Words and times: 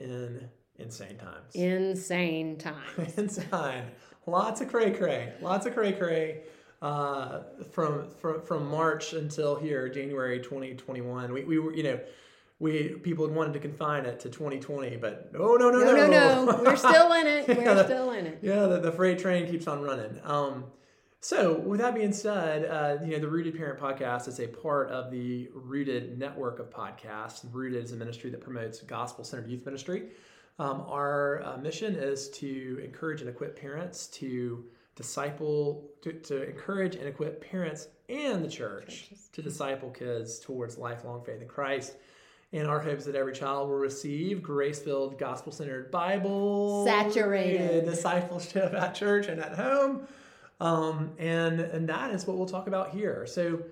in 0.00 0.48
insane 0.80 1.16
times. 1.16 1.54
Insane 1.54 2.58
times. 2.58 3.14
insane. 3.16 3.84
Lots 4.26 4.62
of 4.62 4.68
cray 4.68 4.90
cray. 4.90 5.32
Lots 5.40 5.66
of 5.66 5.74
cray 5.74 5.92
cray 5.92 6.42
uh, 6.82 7.40
from, 7.72 8.08
from 8.20 8.40
from 8.42 8.70
March 8.70 9.12
until 9.12 9.56
here, 9.56 9.88
January 9.88 10.40
2021. 10.40 11.32
We, 11.32 11.44
we 11.44 11.58
were, 11.58 11.74
you 11.74 11.82
know, 11.82 12.00
we 12.58 12.90
people 13.02 13.26
had 13.26 13.34
wanted 13.34 13.52
to 13.54 13.58
confine 13.58 14.06
it 14.06 14.20
to 14.20 14.30
2020, 14.30 14.96
but 14.96 15.30
oh 15.34 15.56
no, 15.56 15.70
no, 15.70 15.78
no, 15.78 15.94
no, 15.94 16.06
no. 16.06 16.44
no. 16.44 16.62
We're 16.64 16.76
still 16.76 17.12
in 17.12 17.26
it. 17.26 17.48
We're 17.48 17.62
yeah, 17.62 17.84
still 17.84 18.10
in 18.12 18.26
it. 18.26 18.38
Yeah, 18.42 18.66
the, 18.66 18.80
the 18.80 18.92
freight 18.92 19.18
train 19.18 19.50
keeps 19.50 19.66
on 19.66 19.82
running. 19.82 20.20
Um, 20.24 20.64
so, 21.22 21.58
with 21.58 21.80
that 21.80 21.94
being 21.94 22.14
said, 22.14 22.64
uh, 22.64 23.04
you 23.04 23.12
know, 23.12 23.18
the 23.18 23.28
Rooted 23.28 23.54
Parent 23.54 23.78
Podcast 23.78 24.26
is 24.26 24.40
a 24.40 24.46
part 24.46 24.88
of 24.88 25.10
the 25.10 25.50
Rooted 25.52 26.18
network 26.18 26.58
of 26.60 26.70
podcasts. 26.70 27.44
Rooted 27.52 27.84
is 27.84 27.92
a 27.92 27.96
ministry 27.96 28.30
that 28.30 28.40
promotes 28.40 28.80
gospel-centered 28.80 29.50
youth 29.50 29.66
ministry. 29.66 30.12
Um, 30.58 30.82
our 30.88 31.42
uh, 31.42 31.56
mission 31.58 31.94
is 31.94 32.30
to 32.30 32.80
encourage 32.82 33.20
and 33.20 33.28
equip 33.28 33.60
parents 33.60 34.06
to 34.08 34.64
disciple, 35.00 35.90
to, 36.02 36.12
to 36.12 36.48
encourage 36.48 36.94
and 36.94 37.06
equip 37.06 37.40
parents 37.50 37.88
and 38.08 38.44
the 38.44 38.48
church 38.48 39.10
to 39.32 39.42
disciple 39.42 39.90
kids 39.90 40.38
towards 40.38 40.76
lifelong 40.76 41.24
faith 41.24 41.40
in 41.40 41.48
Christ. 41.48 41.96
And 42.52 42.66
our 42.66 42.80
hope 42.80 42.98
is 42.98 43.04
that 43.04 43.14
every 43.14 43.32
child 43.32 43.68
will 43.68 43.76
receive 43.76 44.42
grace 44.42 44.80
filled, 44.80 45.18
gospel 45.18 45.52
centered, 45.52 45.90
Bible 45.90 46.84
saturated 46.84 47.84
discipleship 47.84 48.74
at 48.74 48.94
church 48.94 49.28
and 49.28 49.40
at 49.40 49.54
home. 49.54 50.06
Um, 50.60 51.12
and, 51.18 51.60
and 51.60 51.88
that 51.88 52.10
is 52.10 52.26
what 52.26 52.36
we'll 52.36 52.46
talk 52.46 52.66
about 52.66 52.90
here. 52.90 53.24
So, 53.26 53.62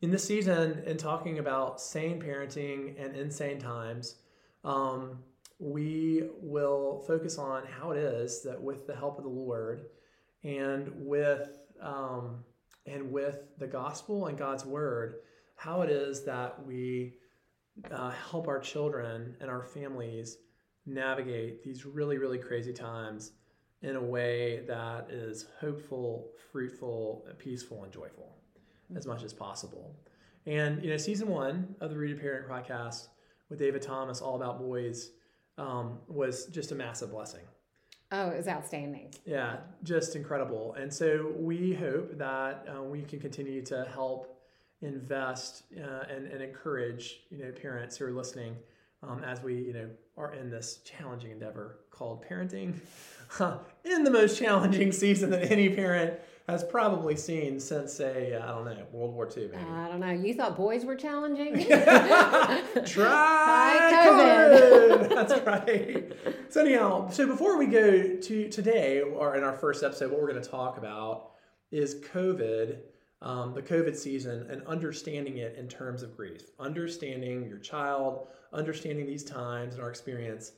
in 0.00 0.12
this 0.12 0.22
season, 0.22 0.82
in 0.86 0.96
talking 0.96 1.40
about 1.40 1.80
sane 1.80 2.22
parenting 2.22 2.94
and 3.04 3.16
insane 3.16 3.58
times, 3.58 4.14
um, 4.64 5.18
we 5.58 6.22
will 6.40 7.02
focus 7.06 7.36
on 7.36 7.64
how 7.66 7.90
it 7.90 7.98
is 7.98 8.42
that, 8.42 8.62
with 8.62 8.86
the 8.86 8.94
help 8.94 9.18
of 9.18 9.24
the 9.24 9.30
Lord, 9.30 9.86
and 10.44 10.90
with 10.94 11.58
um, 11.82 12.44
and 12.86 13.12
with 13.12 13.40
the 13.58 13.66
gospel 13.66 14.26
and 14.26 14.38
God's 14.38 14.64
word, 14.64 15.16
how 15.56 15.82
it 15.82 15.90
is 15.90 16.24
that 16.24 16.64
we 16.66 17.14
uh, 17.90 18.10
help 18.10 18.48
our 18.48 18.58
children 18.58 19.36
and 19.40 19.50
our 19.50 19.64
families 19.64 20.38
navigate 20.86 21.62
these 21.62 21.84
really 21.84 22.18
really 22.18 22.38
crazy 22.38 22.72
times 22.72 23.32
in 23.82 23.96
a 23.96 24.02
way 24.02 24.64
that 24.66 25.08
is 25.10 25.46
hopeful, 25.60 26.30
fruitful, 26.50 27.26
peaceful, 27.38 27.84
and 27.84 27.92
joyful 27.92 28.34
as 28.96 29.06
much 29.06 29.22
as 29.22 29.32
possible. 29.32 29.94
And 30.46 30.82
you 30.82 30.90
know, 30.90 30.96
season 30.96 31.28
one 31.28 31.76
of 31.80 31.90
the 31.90 31.96
Rooted 31.96 32.20
Parent 32.20 32.48
podcast 32.48 33.08
with 33.48 33.58
David 33.58 33.82
Thomas, 33.82 34.20
all 34.20 34.36
about 34.36 34.58
boys, 34.58 35.10
um, 35.58 35.98
was 36.08 36.46
just 36.46 36.72
a 36.72 36.74
massive 36.74 37.10
blessing. 37.10 37.42
Oh, 38.10 38.30
it 38.30 38.36
was 38.36 38.48
outstanding. 38.48 39.12
Yeah, 39.26 39.56
just 39.82 40.16
incredible. 40.16 40.74
And 40.78 40.92
so 40.92 41.32
we 41.36 41.74
hope 41.74 42.16
that 42.16 42.66
uh, 42.74 42.82
we 42.82 43.02
can 43.02 43.20
continue 43.20 43.62
to 43.66 43.86
help 43.92 44.38
invest 44.80 45.64
uh, 45.76 46.04
and, 46.08 46.26
and 46.26 46.42
encourage 46.42 47.20
you 47.30 47.38
know 47.38 47.50
parents 47.50 47.96
who 47.96 48.04
are 48.04 48.12
listening 48.12 48.56
um, 49.02 49.22
as 49.24 49.42
we 49.42 49.54
you 49.54 49.72
know 49.72 49.90
are 50.16 50.34
in 50.34 50.50
this 50.50 50.78
challenging 50.84 51.32
endeavor 51.32 51.80
called 51.90 52.24
parenting 52.24 52.74
in 53.84 54.04
the 54.04 54.10
most 54.10 54.38
challenging 54.38 54.92
season 54.92 55.30
that 55.30 55.50
any 55.50 55.68
parent 55.68 56.14
has 56.48 56.64
probably 56.64 57.14
seen 57.14 57.60
since 57.60 57.92
say 57.92 58.34
I 58.34 58.48
don't 58.48 58.64
know 58.64 58.76
World 58.90 59.14
War 59.14 59.28
II. 59.28 59.48
Maybe. 59.48 59.62
I 59.62 59.88
don't 59.88 60.00
know. 60.00 60.10
You 60.10 60.32
thought 60.34 60.56
boys 60.56 60.84
were 60.84 60.96
challenging? 60.96 61.54
Try 62.86 64.04
COVID. 64.06 65.08
That's 65.14 65.44
right. 65.44 66.12
So 66.48 66.62
anyhow, 66.62 67.10
so 67.10 67.26
before 67.26 67.58
we 67.58 67.66
go 67.66 68.16
to 68.16 68.48
today, 68.48 69.02
or 69.02 69.36
in 69.36 69.44
our 69.44 69.52
first 69.52 69.84
episode, 69.84 70.10
what 70.10 70.20
we're 70.20 70.30
going 70.30 70.42
to 70.42 70.48
talk 70.50 70.78
about 70.78 71.32
is 71.70 71.96
COVID, 72.12 72.78
um, 73.20 73.52
the 73.52 73.60
COVID 73.60 73.94
season, 73.94 74.46
and 74.50 74.66
understanding 74.66 75.36
it 75.36 75.56
in 75.58 75.68
terms 75.68 76.02
of 76.02 76.16
grief, 76.16 76.50
understanding 76.58 77.46
your 77.46 77.58
child, 77.58 78.28
understanding 78.54 79.06
these 79.06 79.24
times 79.24 79.74
and 79.74 79.82
our 79.82 79.90
experience 79.90 80.52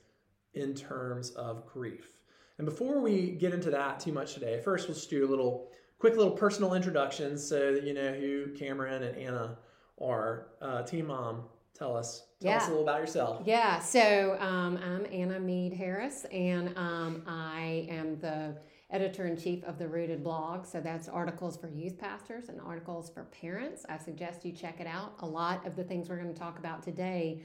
in 0.54 0.72
terms 0.72 1.30
of 1.30 1.66
grief. 1.66 2.20
And 2.58 2.66
before 2.66 3.00
we 3.00 3.32
get 3.32 3.54
into 3.54 3.70
that 3.70 3.98
too 3.98 4.12
much 4.12 4.34
today, 4.34 4.60
first 4.62 4.86
we'll 4.86 4.94
just 4.94 5.10
do 5.10 5.26
a 5.26 5.30
little 5.30 5.70
quick 6.00 6.16
little 6.16 6.32
personal 6.32 6.72
introductions 6.74 7.46
so 7.46 7.74
that 7.74 7.84
you 7.84 7.92
know 7.94 8.12
who 8.12 8.48
Cameron 8.54 9.02
and 9.02 9.16
Anna 9.16 9.58
are. 10.00 10.46
Uh, 10.60 10.82
Team 10.82 11.06
Mom, 11.06 11.44
tell 11.74 11.96
us. 11.96 12.24
Tell 12.40 12.50
yeah. 12.50 12.56
us 12.56 12.66
a 12.66 12.70
little 12.70 12.82
about 12.82 13.00
yourself. 13.00 13.42
Yeah, 13.44 13.78
so 13.78 14.36
um, 14.40 14.78
I'm 14.78 15.06
Anna 15.12 15.38
Mead 15.38 15.74
Harris, 15.74 16.24
and 16.32 16.76
um, 16.76 17.22
I 17.26 17.86
am 17.90 18.18
the 18.18 18.56
editor 18.90 19.26
in 19.26 19.36
chief 19.36 19.62
of 19.64 19.78
the 19.78 19.86
Rooted 19.86 20.24
blog. 20.24 20.64
So 20.64 20.80
that's 20.80 21.06
articles 21.06 21.58
for 21.58 21.68
youth 21.68 21.98
pastors 21.98 22.48
and 22.48 22.60
articles 22.62 23.10
for 23.10 23.24
parents. 23.24 23.84
I 23.88 23.98
suggest 23.98 24.44
you 24.44 24.52
check 24.52 24.80
it 24.80 24.86
out. 24.86 25.14
A 25.20 25.26
lot 25.26 25.66
of 25.66 25.76
the 25.76 25.84
things 25.84 26.08
we're 26.08 26.16
going 26.16 26.32
to 26.32 26.40
talk 26.40 26.58
about 26.58 26.82
today 26.82 27.42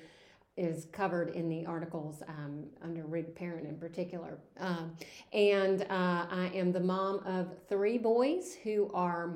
is 0.58 0.88
covered 0.92 1.30
in 1.30 1.50
the 1.50 1.66
articles 1.66 2.24
um, 2.28 2.66
under 2.82 3.04
Rig 3.06 3.36
Parent 3.36 3.68
in 3.68 3.78
particular. 3.78 4.38
Um, 4.60 4.96
and 5.34 5.82
uh, 5.84 6.28
I 6.30 6.52
am 6.54 6.72
the 6.72 6.80
mom 6.80 7.20
of 7.26 7.54
three 7.68 7.98
boys 7.98 8.56
who 8.64 8.90
are 8.94 9.36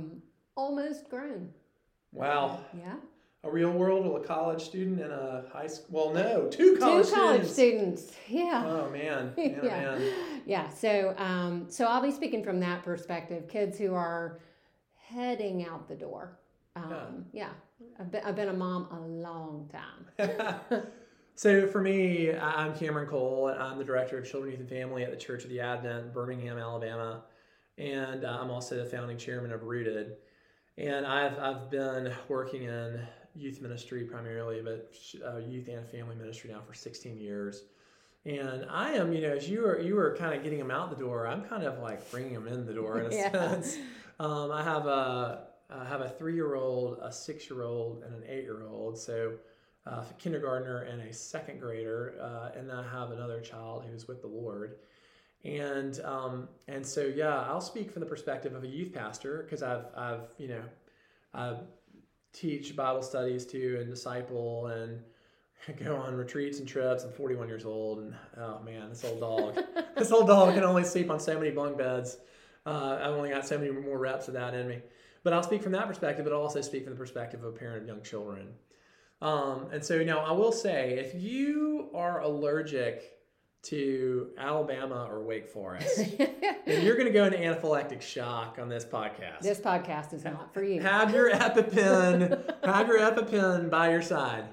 almost 0.56 1.10
grown. 1.10 1.50
Wow. 2.14 2.64
Yeah. 2.78 2.96
A 3.44 3.50
real 3.50 3.72
world 3.72 4.06
or 4.06 4.20
a 4.20 4.24
college 4.24 4.62
student 4.62 5.02
and 5.02 5.12
a 5.12 5.46
high 5.54 5.68
school. 5.68 6.12
Well, 6.12 6.14
no, 6.14 6.48
two 6.48 6.78
college 6.78 7.08
two 7.08 7.16
college 7.16 7.48
students. 7.48 8.02
students. 8.02 8.12
Yeah. 8.28 8.64
Oh 8.66 8.90
man. 8.90 9.34
man 9.38 9.60
yeah. 9.64 9.98
Man. 9.98 10.14
Yeah. 10.46 10.70
So, 10.70 11.16
um, 11.18 11.66
so 11.70 11.86
I'll 11.86 12.02
be 12.02 12.12
speaking 12.12 12.44
from 12.44 12.60
that 12.62 12.84
perspective. 12.84 13.48
Kids 13.48 13.78
who 13.78 13.94
are 13.94 14.40
heading 14.98 15.66
out 15.66 15.88
the 15.88 15.96
door. 15.96 16.38
Um, 16.76 17.26
yeah. 17.32 17.50
yeah. 17.80 17.88
I've 18.00 18.12
been, 18.12 18.24
I've 18.26 18.36
been 18.36 18.50
a 18.50 18.54
mom 18.54 18.88
a 18.92 19.00
long 19.00 19.70
time. 19.72 20.84
So 21.40 21.68
for 21.68 21.80
me, 21.80 22.36
I'm 22.36 22.76
Cameron 22.76 23.08
Cole, 23.08 23.48
and 23.48 23.64
I'm 23.64 23.78
the 23.78 23.86
director 23.86 24.18
of 24.18 24.30
Children, 24.30 24.52
Youth, 24.52 24.60
and 24.60 24.68
Family 24.68 25.04
at 25.04 25.10
the 25.10 25.16
Church 25.16 25.46
of 25.46 25.50
the 25.50 25.62
Advent, 25.62 26.14
Birmingham, 26.14 26.58
Alabama, 26.58 27.24
and 27.78 28.26
uh, 28.26 28.40
I'm 28.42 28.52
also 28.52 28.76
the 28.76 28.84
founding 28.84 29.18
chairman 29.18 29.54
of 29.54 29.64
Rooted. 29.64 30.18
And 30.78 31.08
I've 31.08 31.40
I've 31.40 31.72
been 31.72 32.12
working 32.28 32.64
in 32.64 33.00
youth 33.38 33.62
ministry 33.62 34.04
primarily, 34.04 34.62
but 34.62 34.94
uh, 35.26 35.38
youth 35.38 35.70
and 35.70 35.88
family 35.88 36.18
ministry 36.18 36.52
now 36.52 36.60
for 36.68 36.74
16 36.74 37.18
years. 37.18 37.64
And 38.26 38.66
I 38.70 38.92
am, 38.96 39.14
you 39.14 39.22
know, 39.22 39.32
as 39.32 39.50
you 39.50 39.62
were 39.62 39.80
you 39.80 39.96
were 39.96 40.18
kind 40.18 40.36
of 40.36 40.44
getting 40.44 40.60
them 40.60 40.72
out 40.72 40.90
the 40.90 41.02
door, 41.02 41.26
I'm 41.26 41.46
kind 41.46 41.64
of 41.64 41.80
like 41.80 42.12
bringing 42.12 42.34
them 42.34 42.50
in 42.50 42.66
the 42.66 42.74
door 42.74 43.00
in 43.00 43.14
a 43.14 43.16
yeah. 43.16 43.32
sense. 43.32 43.78
Um, 44.20 44.52
I 44.52 44.62
have 44.62 44.88
a 44.88 45.44
I 45.70 45.86
have 45.86 46.02
a 46.02 46.10
three 46.10 46.36
year 46.36 46.56
old, 46.56 46.98
a 47.02 47.14
six 47.14 47.50
year 47.50 47.64
old, 47.64 48.04
and 48.04 48.14
an 48.14 48.24
eight 48.28 48.44
year 48.44 48.66
old. 48.68 48.98
So 48.98 49.36
uh, 49.86 50.04
kindergartner 50.18 50.84
and 50.84 51.02
a 51.02 51.14
second 51.14 51.60
grader, 51.60 52.16
uh, 52.22 52.58
and 52.58 52.70
then 52.70 52.78
I 52.78 52.84
have 52.90 53.12
another 53.12 53.42
child 53.42 53.86
who's 53.90 54.08
with 54.08 54.22
the 54.22 54.28
Lord. 54.28 54.78
And 55.44 56.00
um, 56.02 56.50
and 56.68 56.86
so 56.86 57.02
yeah, 57.02 57.42
I'll 57.44 57.62
speak 57.62 57.92
from 57.92 58.02
the 58.02 58.06
perspective 58.06 58.54
of 58.54 58.64
a 58.64 58.68
youth 58.68 58.94
pastor 58.94 59.44
because 59.44 59.64
I've 59.64 59.86
I've 59.96 60.34
you 60.38 60.50
know 60.50 60.62
I've 61.34 61.62
teach 62.34 62.76
Bible 62.76 63.02
studies 63.02 63.46
to 63.48 63.80
and 63.80 63.90
disciple 63.90 64.68
and 64.68 65.02
go 65.84 65.96
on 65.96 66.16
retreats 66.16 66.60
and 66.60 66.68
trips. 66.68 67.04
I'm 67.04 67.12
41 67.12 67.48
years 67.48 67.66
old, 67.66 68.00
and 68.00 68.14
oh 68.38 68.60
man, 68.64 68.90
this 68.90 69.04
old 69.04 69.20
dog, 69.20 69.58
this 69.98 70.12
old 70.12 70.28
dog 70.28 70.54
can 70.54 70.64
only 70.64 70.84
sleep 70.84 71.10
on 71.10 71.20
so 71.20 71.38
many 71.38 71.52
bunk 71.52 71.78
beds. 71.78 72.18
Uh, 72.66 73.00
I've 73.02 73.14
only 73.14 73.30
got 73.30 73.48
so 73.48 73.58
many 73.58 73.72
more 73.72 73.98
reps 73.98 74.28
of 74.28 74.34
that 74.36 74.54
in 74.54 74.68
me. 74.68 74.80
But 75.24 75.34
I'll 75.34 75.44
speak 75.44 75.62
from 75.62 75.74
that 75.74 75.88
perspective, 75.88 76.26
but 76.26 76.34
I'll 76.34 76.42
also 76.42 76.62
speak 76.62 76.84
from 76.84 76.94
the 76.94 77.00
perspective 77.00 77.44
of 77.44 77.54
a 77.54 77.58
parent 77.58 77.82
of 77.82 77.88
young 77.88 78.02
children. 78.02 78.48
Um, 79.22 79.68
and 79.72 79.84
so 79.84 80.02
now 80.04 80.20
I 80.20 80.32
will 80.32 80.52
say, 80.52 80.98
if 81.00 81.22
you 81.22 81.90
are 81.94 82.22
allergic 82.22 83.04
to 83.62 84.30
Alabama 84.38 85.08
or 85.10 85.22
Wake 85.22 85.50
Forest, 85.50 85.98
then 86.18 86.86
you're 86.86 86.96
going 86.96 87.08
to 87.08 87.12
go 87.12 87.26
into 87.26 87.38
anaphylactic 87.38 88.02
shock 88.02 88.58
on 88.60 88.70
this 88.70 88.86
podcast. 88.86 89.42
this 89.42 89.60
podcast 89.60 90.14
is 90.14 90.24
not 90.24 90.54
for 90.54 90.64
you. 90.64 90.82
Have 90.82 91.14
your 91.14 91.30
EpiPen, 91.32 92.66
have 92.66 92.88
your 92.88 93.00
EpiPen 93.00 93.70
by 93.70 93.92
your 93.92 94.02
side, 94.02 94.46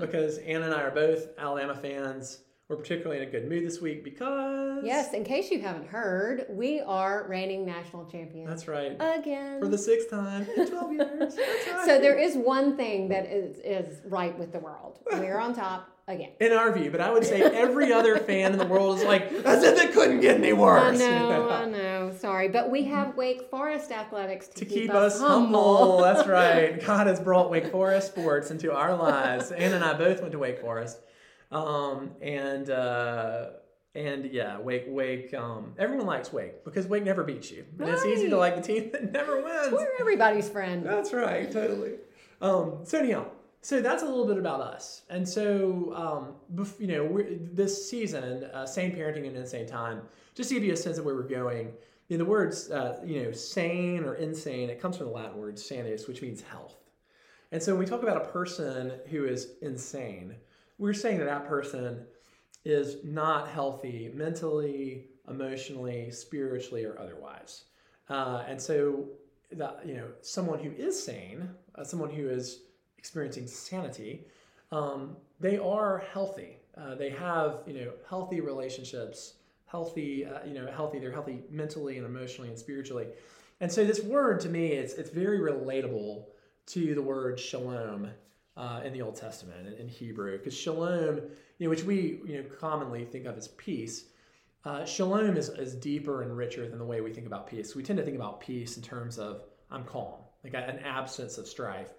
because 0.00 0.38
Anna 0.38 0.66
and 0.66 0.74
I 0.74 0.82
are 0.82 0.90
both 0.90 1.28
Alabama 1.38 1.74
fans. 1.74 2.38
We're 2.68 2.76
particularly 2.76 3.20
in 3.22 3.28
a 3.28 3.30
good 3.30 3.46
mood 3.46 3.66
this 3.66 3.82
week 3.82 4.02
because 4.02 4.82
Yes, 4.84 5.12
in 5.12 5.22
case 5.22 5.50
you 5.50 5.60
haven't 5.60 5.86
heard, 5.86 6.46
we 6.48 6.80
are 6.80 7.26
reigning 7.28 7.66
national 7.66 8.06
champions 8.06 8.48
that's 8.48 8.66
right. 8.66 8.96
again. 8.98 9.60
For 9.60 9.68
the 9.68 9.76
sixth 9.76 10.08
time 10.08 10.46
in 10.56 10.70
12 10.70 10.92
years. 10.92 11.08
That's 11.36 11.36
right. 11.36 11.84
so 11.84 12.00
there 12.00 12.18
is 12.18 12.36
one 12.36 12.74
thing 12.76 13.08
that 13.08 13.26
is 13.26 13.58
is 13.58 14.00
right 14.06 14.36
with 14.38 14.52
the 14.52 14.60
world. 14.60 14.98
We 15.12 15.26
are 15.26 15.40
on 15.40 15.54
top 15.64 15.90
again. 16.08 16.30
in 16.40 16.52
our 16.52 16.72
view, 16.72 16.90
but 16.90 17.02
I 17.02 17.10
would 17.10 17.26
say 17.26 17.42
every 17.42 17.92
other 17.92 18.16
fan 18.16 18.52
in 18.52 18.58
the 18.58 18.66
world 18.66 18.96
is 18.98 19.04
like, 19.04 19.30
as 19.44 19.62
if 19.62 19.78
it 19.78 19.92
couldn't 19.92 20.20
get 20.20 20.36
any 20.36 20.54
worse. 20.54 20.98
I 21.02 21.04
know, 21.04 21.48
I 21.50 21.64
know. 21.66 22.14
Sorry, 22.18 22.48
but 22.48 22.70
we 22.70 22.84
have 22.84 23.14
Wake 23.14 23.50
Forest 23.50 23.90
athletics 23.92 24.48
to, 24.48 24.54
to 24.60 24.64
keep 24.64 24.90
us 24.90 25.20
humble. 25.20 26.00
That's 26.00 26.26
right. 26.26 26.82
God 26.82 27.08
has 27.08 27.20
brought 27.20 27.50
Wake 27.50 27.70
Forest 27.70 28.12
sports 28.12 28.50
into 28.50 28.72
our 28.74 28.96
lives. 28.96 29.52
Anna 29.52 29.74
and 29.76 29.84
I 29.84 29.92
both 29.92 30.20
went 30.20 30.32
to 30.32 30.38
Wake 30.38 30.60
Forest, 30.60 31.00
um, 31.50 32.10
and 32.20 32.70
uh, 32.70 33.50
and 33.94 34.26
yeah, 34.26 34.58
Wake 34.58 34.84
Wake. 34.88 35.32
Um, 35.34 35.74
everyone 35.78 36.06
likes 36.06 36.32
Wake 36.32 36.64
because 36.64 36.86
Wake 36.86 37.04
never 37.04 37.22
beats 37.22 37.50
you, 37.50 37.64
and 37.78 37.88
it's 37.88 38.04
easy 38.04 38.28
to 38.28 38.36
like 38.36 38.56
the 38.56 38.62
team 38.62 38.90
that 38.92 39.12
never 39.12 39.42
wins. 39.42 39.72
We're 39.72 39.88
everybody's 40.00 40.48
friend. 40.48 40.84
That's 40.84 41.12
right, 41.12 41.50
totally. 41.50 41.94
Um, 42.40 42.78
so 42.82 42.98
anyhow, 42.98 43.26
so 43.62 43.80
that's 43.80 44.02
a 44.02 44.06
little 44.06 44.26
bit 44.26 44.38
about 44.38 44.60
us, 44.60 45.02
and 45.10 45.28
so 45.28 45.94
um, 45.94 46.34
bef- 46.60 46.80
you 46.80 46.88
know, 46.88 47.04
we're, 47.04 47.26
this 47.52 47.88
season, 47.88 48.44
uh, 48.52 48.66
sane 48.66 48.94
parenting 48.94 49.26
and 49.26 49.36
insane 49.36 49.66
time. 49.66 50.02
Just 50.34 50.48
to 50.48 50.56
give 50.56 50.64
you 50.64 50.72
a 50.72 50.76
sense 50.76 50.98
of 50.98 51.04
where 51.04 51.14
we're 51.14 51.22
going, 51.22 51.72
know, 52.18 52.24
the 52.24 52.30
words, 52.30 52.70
uh, 52.70 53.00
you 53.04 53.22
know, 53.22 53.32
sane 53.32 54.04
or 54.04 54.14
insane, 54.14 54.70
it 54.70 54.80
comes 54.80 54.96
from 54.96 55.06
the 55.06 55.12
Latin 55.12 55.38
word 55.38 55.56
sanus, 55.56 56.08
which 56.08 56.22
means 56.22 56.42
health. 56.42 56.76
And 57.52 57.62
so 57.62 57.72
when 57.72 57.80
we 57.80 57.86
talk 57.86 58.02
about 58.02 58.16
a 58.16 58.28
person 58.28 58.92
who 59.10 59.24
is 59.24 59.52
insane, 59.62 60.34
we're 60.78 60.94
saying 60.94 61.18
that 61.18 61.26
that 61.26 61.46
person 61.46 62.04
is 62.64 63.04
not 63.04 63.48
healthy 63.48 64.10
mentally, 64.14 65.06
emotionally, 65.28 66.10
spiritually, 66.10 66.84
or 66.84 66.98
otherwise. 66.98 67.64
Uh, 68.08 68.44
and 68.48 68.60
so 68.60 69.06
that 69.52 69.80
you 69.84 69.94
know, 69.94 70.08
someone 70.20 70.58
who 70.58 70.70
is 70.72 71.00
sane, 71.00 71.48
uh, 71.76 71.84
someone 71.84 72.10
who 72.10 72.28
is 72.28 72.60
experiencing 72.98 73.46
sanity, 73.46 74.26
um, 74.72 75.16
they 75.40 75.58
are 75.58 76.04
healthy. 76.12 76.58
Uh, 76.76 76.94
they 76.94 77.10
have 77.10 77.60
you 77.66 77.74
know 77.74 77.92
healthy 78.08 78.40
relationships, 78.40 79.34
healthy 79.66 80.26
uh, 80.26 80.44
you 80.44 80.54
know 80.54 80.66
healthy. 80.74 80.98
They're 80.98 81.12
healthy 81.12 81.42
mentally 81.50 81.98
and 81.98 82.06
emotionally 82.06 82.48
and 82.48 82.58
spiritually. 82.58 83.06
And 83.60 83.70
so 83.70 83.84
this 83.84 84.02
word 84.02 84.40
to 84.40 84.48
me, 84.48 84.68
it's 84.68 84.94
it's 84.94 85.10
very 85.10 85.38
relatable 85.38 86.24
to 86.66 86.94
the 86.94 87.02
word 87.02 87.38
shalom 87.38 88.10
uh, 88.56 88.80
in 88.84 88.92
the 88.92 89.02
Old 89.02 89.16
Testament 89.16 89.66
in, 89.66 89.74
in 89.74 89.88
Hebrew, 89.88 90.38
because 90.38 90.56
shalom, 90.56 91.20
you 91.58 91.66
know, 91.66 91.70
which 91.70 91.84
we 91.84 92.20
you 92.26 92.42
know 92.42 92.44
commonly 92.60 93.04
think 93.04 93.26
of 93.26 93.36
as 93.36 93.48
peace. 93.48 94.06
Uh, 94.64 94.84
shalom 94.84 95.36
is, 95.36 95.50
is 95.50 95.74
deeper 95.74 96.22
and 96.22 96.34
richer 96.36 96.68
than 96.68 96.78
the 96.78 96.84
way 96.84 97.02
we 97.02 97.12
think 97.12 97.26
about 97.26 97.46
peace. 97.46 97.74
We 97.74 97.82
tend 97.82 97.98
to 97.98 98.04
think 98.04 98.16
about 98.16 98.40
peace 98.40 98.76
in 98.76 98.82
terms 98.82 99.18
of 99.18 99.42
I'm 99.70 99.84
calm, 99.84 100.14
like 100.42 100.54
an 100.54 100.78
absence 100.78 101.36
of 101.36 101.46
strife. 101.46 101.92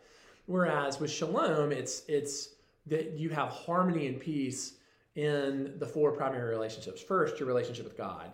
Whereas 0.45 0.99
with 0.99 1.11
shalom, 1.11 1.71
it's 1.71 2.03
it's 2.07 2.49
that 2.87 3.17
you 3.17 3.29
have 3.29 3.49
harmony 3.49 4.07
and 4.07 4.19
peace 4.19 4.73
in 5.15 5.73
the 5.79 5.85
four 5.85 6.11
primary 6.11 6.49
relationships. 6.49 7.01
First, 7.01 7.39
your 7.39 7.47
relationship 7.47 7.85
with 7.85 7.97
God. 7.97 8.31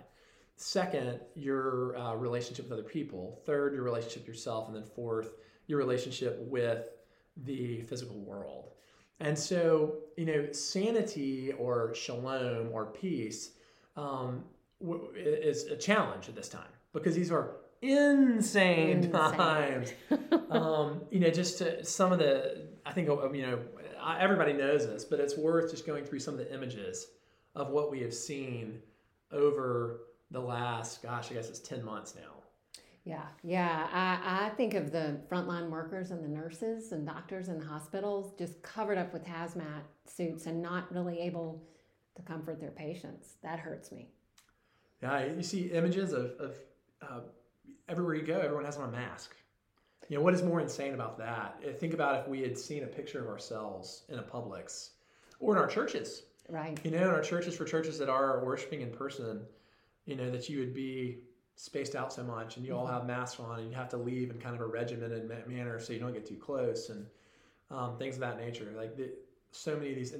Second, 0.55 1.19
your 1.35 1.97
uh, 1.97 2.13
relationship 2.15 2.65
with 2.65 2.73
other 2.73 2.87
people. 2.87 3.41
Third, 3.45 3.73
your 3.73 3.83
relationship 3.83 4.23
with 4.23 4.27
yourself, 4.27 4.67
and 4.67 4.75
then 4.75 4.83
fourth, 4.83 5.33
your 5.67 5.79
relationship 5.79 6.39
with 6.41 6.89
the 7.45 7.81
physical 7.81 8.19
world. 8.19 8.71
And 9.19 9.37
so, 9.37 9.95
you 10.17 10.25
know, 10.25 10.51
sanity 10.51 11.51
or 11.57 11.93
shalom 11.93 12.69
or 12.71 12.85
peace 12.87 13.51
um, 13.95 14.43
w- 14.81 15.09
is 15.15 15.65
a 15.65 15.75
challenge 15.77 16.27
at 16.27 16.35
this 16.35 16.49
time 16.49 16.71
because 16.91 17.13
these 17.13 17.31
are 17.31 17.57
insane, 17.81 19.03
Insane. 19.03 19.11
times. 19.11 19.93
um, 20.49 21.01
you 21.11 21.19
know, 21.19 21.29
just 21.29 21.59
to, 21.59 21.83
some 21.85 22.11
of 22.11 22.19
the, 22.19 22.67
I 22.85 22.93
think, 22.93 23.09
uh, 23.09 23.31
you 23.31 23.43
know, 23.43 23.59
everybody 24.19 24.53
knows 24.53 24.87
this, 24.87 25.05
but 25.05 25.19
it's 25.19 25.37
worth 25.37 25.69
just 25.71 25.85
going 25.85 26.03
through 26.03 26.19
some 26.19 26.33
of 26.33 26.39
the 26.39 26.53
images 26.53 27.07
of 27.55 27.69
what 27.69 27.91
we 27.91 28.01
have 28.01 28.13
seen 28.13 28.79
over 29.31 30.01
the 30.31 30.39
last, 30.39 31.03
gosh, 31.03 31.29
I 31.31 31.35
guess 31.35 31.49
it's 31.49 31.59
10 31.59 31.83
months 31.83 32.15
now. 32.15 32.40
Yeah, 33.03 33.25
yeah. 33.43 33.87
I, 33.91 34.45
I 34.45 34.49
think 34.49 34.75
of 34.75 34.91
the 34.91 35.19
frontline 35.29 35.69
workers 35.69 36.11
and 36.11 36.23
the 36.23 36.27
nurses 36.27 36.91
and 36.91 37.05
doctors 37.05 37.47
in 37.47 37.59
the 37.59 37.65
hospitals 37.65 38.33
just 38.37 38.61
covered 38.61 38.97
up 38.97 39.11
with 39.11 39.25
hazmat 39.25 39.81
suits 40.05 40.45
and 40.45 40.61
not 40.61 40.93
really 40.93 41.19
able 41.19 41.63
to 42.15 42.21
comfort 42.21 42.59
their 42.59 42.71
patients. 42.71 43.35
That 43.41 43.59
hurts 43.59 43.91
me. 43.91 44.09
Yeah, 45.01 45.25
you 45.25 45.41
see 45.41 45.71
images 45.71 46.13
of, 46.13 46.31
of 46.39 46.55
uh, 47.01 47.21
everywhere 47.89 48.13
you 48.13 48.21
go, 48.21 48.39
everyone 48.39 48.65
has 48.65 48.77
on 48.77 48.87
a 48.87 48.91
mask. 48.91 49.35
You 50.09 50.17
know, 50.17 50.23
what 50.23 50.33
is 50.33 50.43
more 50.43 50.59
insane 50.59 50.93
about 50.93 51.17
that? 51.17 51.59
Uh, 51.67 51.71
Think 51.71 51.93
about 51.93 52.19
if 52.19 52.27
we 52.27 52.41
had 52.41 52.57
seen 52.57 52.83
a 52.83 52.87
picture 52.87 53.21
of 53.23 53.27
ourselves 53.27 54.03
in 54.09 54.19
a 54.19 54.23
Publix 54.23 54.89
or 55.39 55.55
in 55.55 55.61
our 55.61 55.67
churches. 55.67 56.23
Right. 56.49 56.79
You 56.83 56.91
know, 56.91 56.97
in 56.97 57.07
our 57.07 57.21
churches, 57.21 57.55
for 57.55 57.65
churches 57.65 57.97
that 57.97 58.09
are 58.09 58.43
worshiping 58.45 58.81
in 58.81 58.91
person, 58.91 59.41
you 60.05 60.15
know, 60.15 60.29
that 60.29 60.49
you 60.49 60.59
would 60.59 60.73
be 60.73 61.19
spaced 61.61 61.95
out 61.95 62.11
so 62.11 62.23
much 62.23 62.57
and 62.57 62.65
you 62.65 62.75
all 62.75 62.87
have 62.87 63.05
masks 63.05 63.39
on 63.39 63.59
and 63.59 63.69
you 63.69 63.75
have 63.75 63.87
to 63.87 63.95
leave 63.95 64.31
in 64.31 64.39
kind 64.39 64.55
of 64.55 64.61
a 64.61 64.65
regimented 64.65 65.29
ma- 65.29 65.35
manner 65.45 65.79
so 65.79 65.93
you 65.93 65.99
don't 65.99 66.11
get 66.11 66.25
too 66.25 66.35
close 66.35 66.89
and 66.89 67.05
um, 67.69 67.95
things 67.99 68.15
of 68.15 68.21
that 68.21 68.39
nature. 68.39 68.73
Like 68.75 68.97
the, 68.97 69.11
so 69.51 69.75
many 69.75 69.91
of 69.91 69.95
these, 69.95 70.11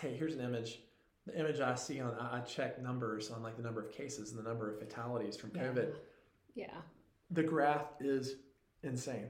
hey, 0.00 0.16
here's 0.16 0.34
an 0.34 0.40
image. 0.40 0.80
The 1.26 1.38
image 1.38 1.60
I 1.60 1.74
see 1.74 2.00
on, 2.00 2.14
I 2.18 2.40
check 2.40 2.82
numbers 2.82 3.30
on 3.30 3.42
like 3.42 3.58
the 3.58 3.62
number 3.62 3.84
of 3.84 3.92
cases 3.92 4.30
and 4.30 4.38
the 4.38 4.48
number 4.48 4.70
of 4.70 4.78
fatalities 4.78 5.36
from 5.36 5.50
COVID. 5.50 5.92
Yeah. 6.54 6.78
The 7.32 7.42
graph 7.42 7.88
is 8.00 8.36
insane. 8.82 9.26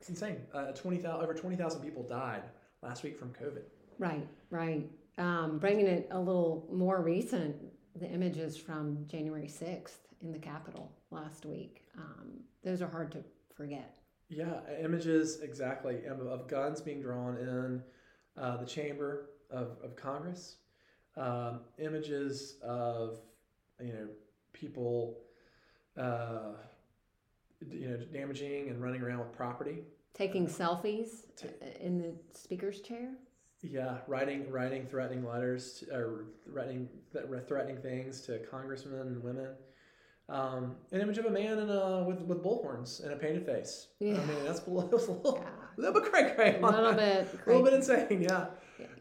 It's 0.00 0.08
insane. 0.08 0.38
Uh, 0.54 0.72
20,000, 0.72 1.22
over 1.22 1.34
20,000 1.34 1.82
people 1.82 2.04
died 2.04 2.44
last 2.80 3.02
week 3.02 3.18
from 3.18 3.34
COVID. 3.34 3.64
Right, 3.98 4.26
right. 4.48 4.90
Um, 5.18 5.58
bringing 5.58 5.86
it 5.88 6.08
a 6.10 6.18
little 6.18 6.66
more 6.72 7.02
recent, 7.02 7.54
the 8.00 8.08
images 8.08 8.56
from 8.56 9.04
January 9.08 9.46
6th 9.46 9.98
in 10.22 10.32
the 10.32 10.38
Capitol 10.38 10.92
last 11.10 11.44
week. 11.44 11.82
Um, 11.98 12.40
those 12.64 12.80
are 12.80 12.88
hard 12.88 13.12
to 13.12 13.24
forget. 13.54 13.96
Yeah, 14.28 14.60
images 14.82 15.40
exactly 15.42 16.06
of, 16.06 16.48
guns 16.48 16.80
being 16.80 17.02
drawn 17.02 17.36
in 17.36 17.82
uh, 18.40 18.56
the 18.56 18.66
chamber 18.66 19.30
of, 19.50 19.76
of 19.82 19.94
Congress. 19.96 20.56
Um, 21.16 21.60
images 21.78 22.56
of 22.62 23.18
you 23.78 23.92
know 23.92 24.08
people 24.54 25.18
uh, 25.98 26.52
you 27.70 27.88
know 27.88 27.98
damaging 28.10 28.70
and 28.70 28.82
running 28.82 29.02
around 29.02 29.18
with 29.18 29.32
property. 29.32 29.80
Taking 30.14 30.46
selfies 30.46 31.26
Ta- 31.36 31.48
uh, 31.60 31.84
in 31.84 31.98
the 31.98 32.14
speaker's 32.32 32.80
chair. 32.80 33.10
Yeah, 33.60 33.98
writing 34.06 34.50
writing 34.50 34.86
threatening 34.86 35.26
letters 35.26 35.74
to, 35.80 35.94
or 35.94 36.24
threatening 36.50 36.88
th- 37.12 37.26
threatening 37.46 37.76
things 37.76 38.22
to 38.22 38.38
congressmen 38.50 39.00
and 39.00 39.22
women. 39.22 39.48
Um, 40.32 40.76
an 40.92 41.02
image 41.02 41.18
of 41.18 41.26
a 41.26 41.30
man 41.30 41.58
in 41.58 41.68
a, 41.68 42.04
with 42.04 42.22
with 42.22 42.42
bullhorns 42.42 43.02
and 43.04 43.12
a 43.12 43.16
painted 43.16 43.44
face. 43.44 43.88
Yeah. 44.00 44.14
I 44.14 44.24
mean 44.24 44.44
that's 44.44 44.66
a 44.66 44.70
little, 44.70 44.88
a 44.98 45.12
little, 45.12 45.44
a 45.76 45.80
little 45.80 46.00
bit 46.00 46.10
cray 46.10 46.32
cray. 46.34 46.58
A 46.62 46.66
little 46.66 46.94
bit. 46.94 47.28
a 47.46 47.48
little 47.48 47.62
bit 47.62 47.74
insane, 47.74 48.22
yeah. 48.22 48.46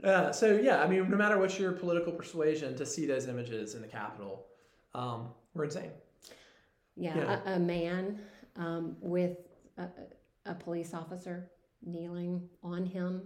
Yeah. 0.04 0.10
Uh, 0.10 0.32
so 0.34 0.52
yeah, 0.58 0.84
I 0.84 0.88
mean, 0.88 1.10
no 1.10 1.16
matter 1.16 1.38
what 1.38 1.58
your 1.58 1.72
political 1.72 2.12
persuasion, 2.12 2.76
to 2.76 2.86
see 2.86 3.06
those 3.06 3.28
images 3.28 3.76
in 3.76 3.82
the 3.82 3.88
Capitol, 3.88 4.46
um, 4.94 5.30
we're 5.54 5.64
insane. 5.66 5.92
Yeah, 6.98 7.16
Yeah. 7.18 7.40
A, 7.46 7.56
a 7.56 7.60
man 7.60 8.20
um, 8.58 8.98
with 9.00 9.38
a, 9.78 9.88
a 10.46 10.54
police 10.54 10.94
officer 10.94 11.50
kneeling 11.84 12.42
on 12.62 12.86
him 12.86 13.22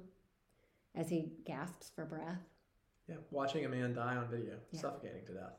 as 0.94 1.10
he 1.10 1.32
gasps 1.46 1.92
for 1.96 2.06
breath. 2.06 2.38
Yeah, 3.10 3.16
watching 3.32 3.66
a 3.66 3.70
man 3.70 3.94
die 3.96 4.16
on 4.16 4.28
video, 4.30 4.54
Yeah. 4.72 4.80
suffocating 4.82 5.26
to 5.26 5.34
death. 5.34 5.54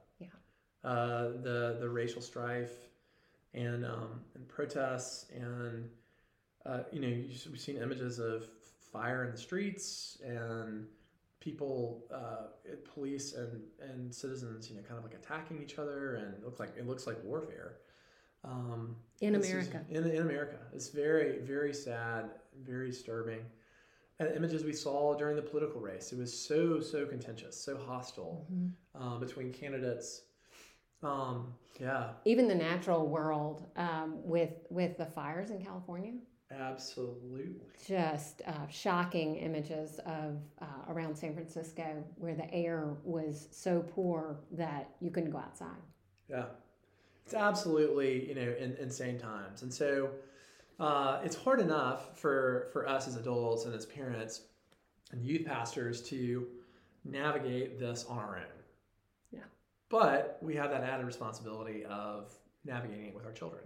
Uh, 0.86 1.32
the 1.42 1.76
the 1.80 1.88
racial 1.88 2.22
strife 2.22 2.88
and 3.52 3.84
um, 3.84 4.20
and 4.34 4.48
protests 4.48 5.26
and 5.34 5.90
uh, 6.66 6.82
you 6.90 7.00
know, 7.00 7.08
we've 7.08 7.60
seen 7.60 7.76
images 7.76 8.18
of 8.18 8.46
fire 8.92 9.24
in 9.24 9.30
the 9.30 9.38
streets 9.38 10.18
and 10.24 10.86
people, 11.38 12.04
uh, 12.12 12.48
police 12.92 13.34
and, 13.34 13.62
and 13.80 14.12
citizens, 14.12 14.68
you 14.68 14.76
know, 14.76 14.82
kind 14.82 14.98
of 14.98 15.04
like 15.04 15.14
attacking 15.14 15.62
each 15.62 15.78
other, 15.78 16.16
and 16.16 16.34
it 16.34 16.44
looks 16.44 16.58
like 16.58 16.76
it 16.76 16.86
looks 16.86 17.06
like 17.06 17.22
warfare. 17.22 17.76
Um, 18.44 18.96
in 19.20 19.34
America. 19.34 19.84
Is, 19.90 20.04
in, 20.04 20.10
in 20.10 20.22
America, 20.22 20.58
it's 20.72 20.88
very 20.88 21.38
very 21.40 21.72
sad, 21.72 22.30
very 22.64 22.90
disturbing. 22.90 23.40
And 24.18 24.30
the 24.30 24.36
images 24.36 24.64
we 24.64 24.72
saw 24.72 25.14
during 25.14 25.36
the 25.36 25.42
political 25.42 25.80
race, 25.80 26.12
it 26.12 26.18
was 26.18 26.36
so 26.36 26.80
so 26.80 27.06
contentious, 27.06 27.56
so 27.56 27.76
hostile 27.76 28.46
mm-hmm. 28.52 29.02
um, 29.02 29.20
between 29.20 29.52
candidates. 29.52 30.22
Um, 31.02 31.54
yeah. 31.80 32.10
Even 32.24 32.48
the 32.48 32.54
natural 32.54 33.06
world 33.06 33.66
um, 33.76 34.14
with 34.22 34.66
with 34.70 34.96
the 34.96 35.06
fires 35.06 35.50
in 35.50 35.62
California. 35.62 36.14
Absolutely. 36.50 37.56
Just 37.86 38.42
uh, 38.46 38.68
shocking 38.70 39.36
images 39.36 39.98
of 40.06 40.38
uh, 40.62 40.90
around 40.92 41.16
San 41.16 41.34
Francisco 41.34 42.04
where 42.16 42.34
the 42.34 42.52
air 42.54 42.94
was 43.04 43.48
so 43.50 43.84
poor 43.94 44.38
that 44.52 44.90
you 45.00 45.10
couldn't 45.10 45.30
go 45.30 45.38
outside. 45.38 45.82
Yeah, 46.28 46.44
it's 47.24 47.34
absolutely 47.34 48.28
you 48.28 48.34
know 48.34 48.54
in, 48.58 48.76
insane 48.80 49.18
times, 49.18 49.62
and 49.62 49.72
so 49.72 50.10
uh, 50.78 51.20
it's 51.24 51.36
hard 51.36 51.60
enough 51.60 52.18
for 52.18 52.68
for 52.72 52.88
us 52.88 53.08
as 53.08 53.16
adults 53.16 53.64
and 53.64 53.74
as 53.74 53.84
parents 53.84 54.42
and 55.12 55.24
youth 55.24 55.46
pastors 55.46 56.00
to 56.02 56.46
navigate 57.04 57.78
this 57.78 58.04
on 58.08 58.18
our 58.18 58.36
own. 58.36 58.55
But 59.88 60.38
we 60.42 60.56
have 60.56 60.70
that 60.70 60.82
added 60.82 61.06
responsibility 61.06 61.84
of 61.84 62.34
navigating 62.64 63.06
it 63.06 63.14
with 63.14 63.24
our 63.24 63.32
children. 63.32 63.62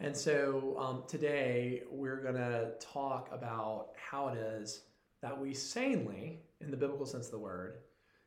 And 0.00 0.16
so 0.16 0.76
um, 0.78 1.02
today 1.08 1.82
we're 1.90 2.22
going 2.22 2.36
to 2.36 2.72
talk 2.80 3.28
about 3.32 3.88
how 3.96 4.28
it 4.28 4.38
is 4.38 4.82
that 5.20 5.38
we 5.38 5.52
sanely, 5.52 6.40
in 6.60 6.70
the 6.70 6.76
biblical 6.76 7.04
sense 7.04 7.26
of 7.26 7.32
the 7.32 7.38
word, 7.38 7.78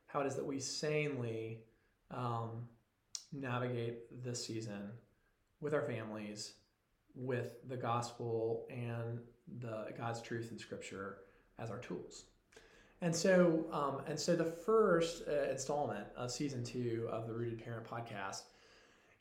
how 0.08 0.20
it 0.20 0.28
is 0.28 0.36
that 0.36 0.46
we 0.46 0.60
sanely 0.60 1.62
um, 2.12 2.68
navigate 3.32 4.24
this 4.24 4.46
season 4.46 4.92
with 5.62 5.74
our 5.74 5.84
families, 5.84 6.54
with 7.16 7.68
the 7.70 7.78
gospel 7.78 8.68
and 8.70 9.20
the 9.60 9.88
God's 9.98 10.22
truth 10.22 10.52
in 10.52 10.60
Scripture 10.60 11.20
as 11.58 11.72
our 11.72 11.80
tools. 11.80 12.26
And 13.02 13.16
so, 13.16 13.66
um, 13.72 14.02
and 14.08 14.20
so 14.20 14.36
the 14.36 14.46
first 14.46 15.24
uh, 15.28 15.50
installment 15.50 16.06
of 16.16 16.32
season 16.32 16.64
two 16.64 17.08
of 17.12 17.28
the 17.28 17.34
Rooted 17.34 17.64
Parent 17.64 17.86
podcast 17.86 18.44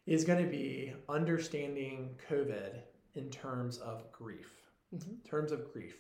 is 0.06 0.25
going 0.25 0.44
to 0.44 0.50
be 0.50 0.92
understanding 1.08 2.16
COVID 2.28 2.80
in 3.14 3.30
terms 3.30 3.78
of 3.78 4.10
grief. 4.12 4.50
Mm-hmm. 4.94 5.10
In 5.10 5.30
terms 5.30 5.52
of 5.52 5.72
grief. 5.72 5.96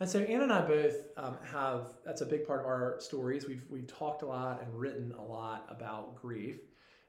And 0.00 0.08
so 0.08 0.20
Anna 0.20 0.44
and 0.44 0.52
I 0.52 0.62
both 0.62 0.96
um, 1.16 1.36
have 1.52 1.88
that's 2.04 2.22
a 2.22 2.26
big 2.26 2.46
part 2.46 2.60
of 2.60 2.66
our 2.66 2.96
stories. 2.98 3.46
We've 3.46 3.64
we've 3.68 3.86
talked 3.86 4.22
a 4.22 4.26
lot 4.26 4.62
and 4.62 4.74
written 4.74 5.12
a 5.18 5.22
lot 5.22 5.66
about 5.68 6.16
grief. 6.16 6.56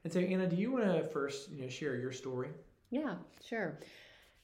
And 0.04 0.12
so 0.12 0.20
Anna, 0.20 0.46
do 0.46 0.54
you 0.54 0.70
want 0.70 0.84
to 0.84 1.02
first 1.08 1.50
you 1.50 1.62
know, 1.62 1.68
share 1.68 1.96
your 1.96 2.12
story? 2.12 2.50
Yeah, 2.90 3.14
sure. 3.44 3.80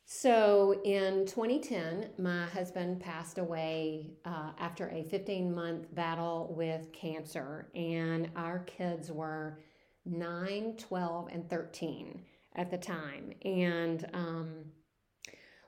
So 0.05 0.81
in 0.85 1.25
2010, 1.27 2.11
my 2.19 2.47
husband 2.47 3.01
passed 3.01 3.39
away 3.39 4.11
uh, 4.25 4.51
after 4.59 4.89
a 4.89 5.05
15 5.05 5.55
month 5.55 5.95
battle 5.95 6.53
with 6.57 6.93
cancer, 6.93 7.69
and 7.75 8.29
our 8.35 8.61
kids 8.61 9.13
were 9.13 9.61
9, 10.05 10.75
12, 10.77 11.29
and 11.33 11.49
13 11.49 12.23
at 12.57 12.71
the 12.71 12.79
time. 12.79 13.33
And 13.45 14.07
um, 14.13 14.49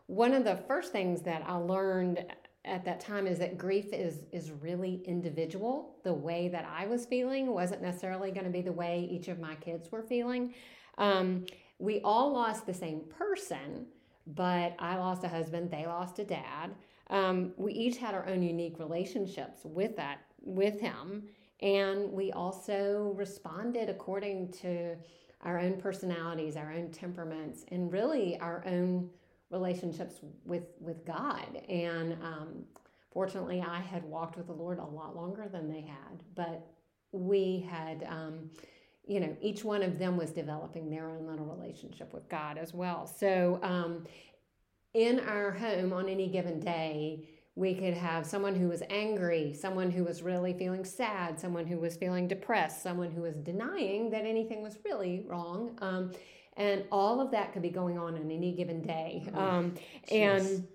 one 0.06 0.34
of 0.34 0.44
the 0.44 0.56
first 0.56 0.92
things 0.92 1.22
that 1.22 1.42
I 1.46 1.54
learned 1.54 2.24
at 2.64 2.84
that 2.84 3.00
time 3.00 3.26
is 3.26 3.38
that 3.38 3.58
grief 3.58 3.92
is 3.92 4.24
is 4.30 4.52
really 4.52 5.02
individual. 5.06 5.96
The 6.04 6.14
way 6.14 6.48
that 6.48 6.64
I 6.64 6.86
was 6.86 7.06
feeling 7.06 7.52
wasn't 7.52 7.82
necessarily 7.82 8.30
going 8.30 8.44
to 8.44 8.50
be 8.50 8.62
the 8.62 8.72
way 8.72 9.08
each 9.10 9.28
of 9.28 9.40
my 9.40 9.54
kids 9.56 9.90
were 9.90 10.02
feeling. 10.02 10.54
Um, 10.98 11.46
we 11.78 12.00
all 12.02 12.32
lost 12.32 12.66
the 12.66 12.74
same 12.74 13.00
person, 13.18 13.86
but 14.26 14.74
I 14.78 14.96
lost 14.96 15.24
a 15.24 15.28
husband, 15.28 15.70
they 15.70 15.86
lost 15.86 16.18
a 16.18 16.24
dad. 16.24 16.74
Um, 17.10 17.52
we 17.56 17.72
each 17.72 17.98
had 17.98 18.14
our 18.14 18.26
own 18.28 18.42
unique 18.42 18.78
relationships 18.78 19.60
with 19.64 19.96
that 19.96 20.18
with 20.40 20.80
him, 20.80 21.24
and 21.60 22.10
we 22.10 22.32
also 22.32 23.12
responded 23.16 23.88
according 23.88 24.52
to 24.52 24.96
our 25.42 25.58
own 25.58 25.76
personalities, 25.80 26.56
our 26.56 26.72
own 26.72 26.90
temperaments, 26.90 27.64
and 27.68 27.92
really 27.92 28.38
our 28.40 28.64
own 28.66 29.10
relationships 29.50 30.20
with, 30.44 30.64
with 30.80 31.04
God. 31.04 31.62
And 31.68 32.14
um, 32.22 32.64
fortunately, 33.12 33.60
I 33.60 33.80
had 33.80 34.04
walked 34.04 34.36
with 34.36 34.46
the 34.46 34.52
Lord 34.52 34.78
a 34.78 34.84
lot 34.84 35.14
longer 35.14 35.48
than 35.50 35.68
they 35.68 35.82
had, 35.82 36.22
but 36.34 36.66
we 37.12 37.66
had, 37.68 38.06
um, 38.08 38.50
you 39.06 39.20
know, 39.20 39.36
each 39.40 39.64
one 39.64 39.82
of 39.82 39.98
them 39.98 40.16
was 40.16 40.30
developing 40.30 40.90
their 40.90 41.08
own 41.08 41.26
little 41.26 41.46
relationship 41.46 42.12
with 42.14 42.28
God 42.28 42.56
as 42.56 42.72
well. 42.72 43.06
So, 43.06 43.58
um, 43.62 44.06
in 44.94 45.20
our 45.20 45.50
home 45.50 45.92
on 45.92 46.08
any 46.08 46.28
given 46.28 46.60
day, 46.60 47.28
we 47.54 47.74
could 47.74 47.94
have 47.94 48.26
someone 48.26 48.54
who 48.54 48.68
was 48.68 48.82
angry, 48.88 49.52
someone 49.52 49.90
who 49.90 50.04
was 50.04 50.22
really 50.22 50.54
feeling 50.54 50.84
sad, 50.84 51.38
someone 51.38 51.66
who 51.66 51.78
was 51.78 51.96
feeling 51.96 52.26
depressed, 52.26 52.82
someone 52.82 53.10
who 53.10 53.22
was 53.22 53.36
denying 53.36 54.10
that 54.10 54.24
anything 54.24 54.62
was 54.62 54.78
really 54.84 55.24
wrong. 55.28 55.76
Um, 55.82 56.12
and 56.56 56.84
all 56.90 57.20
of 57.20 57.30
that 57.30 57.52
could 57.52 57.62
be 57.62 57.70
going 57.70 57.98
on 57.98 58.16
in 58.16 58.30
any 58.30 58.52
given 58.52 58.82
day. 58.82 59.22
Mm-hmm. 59.26 59.38
Um, 59.38 59.74
and 60.10 60.66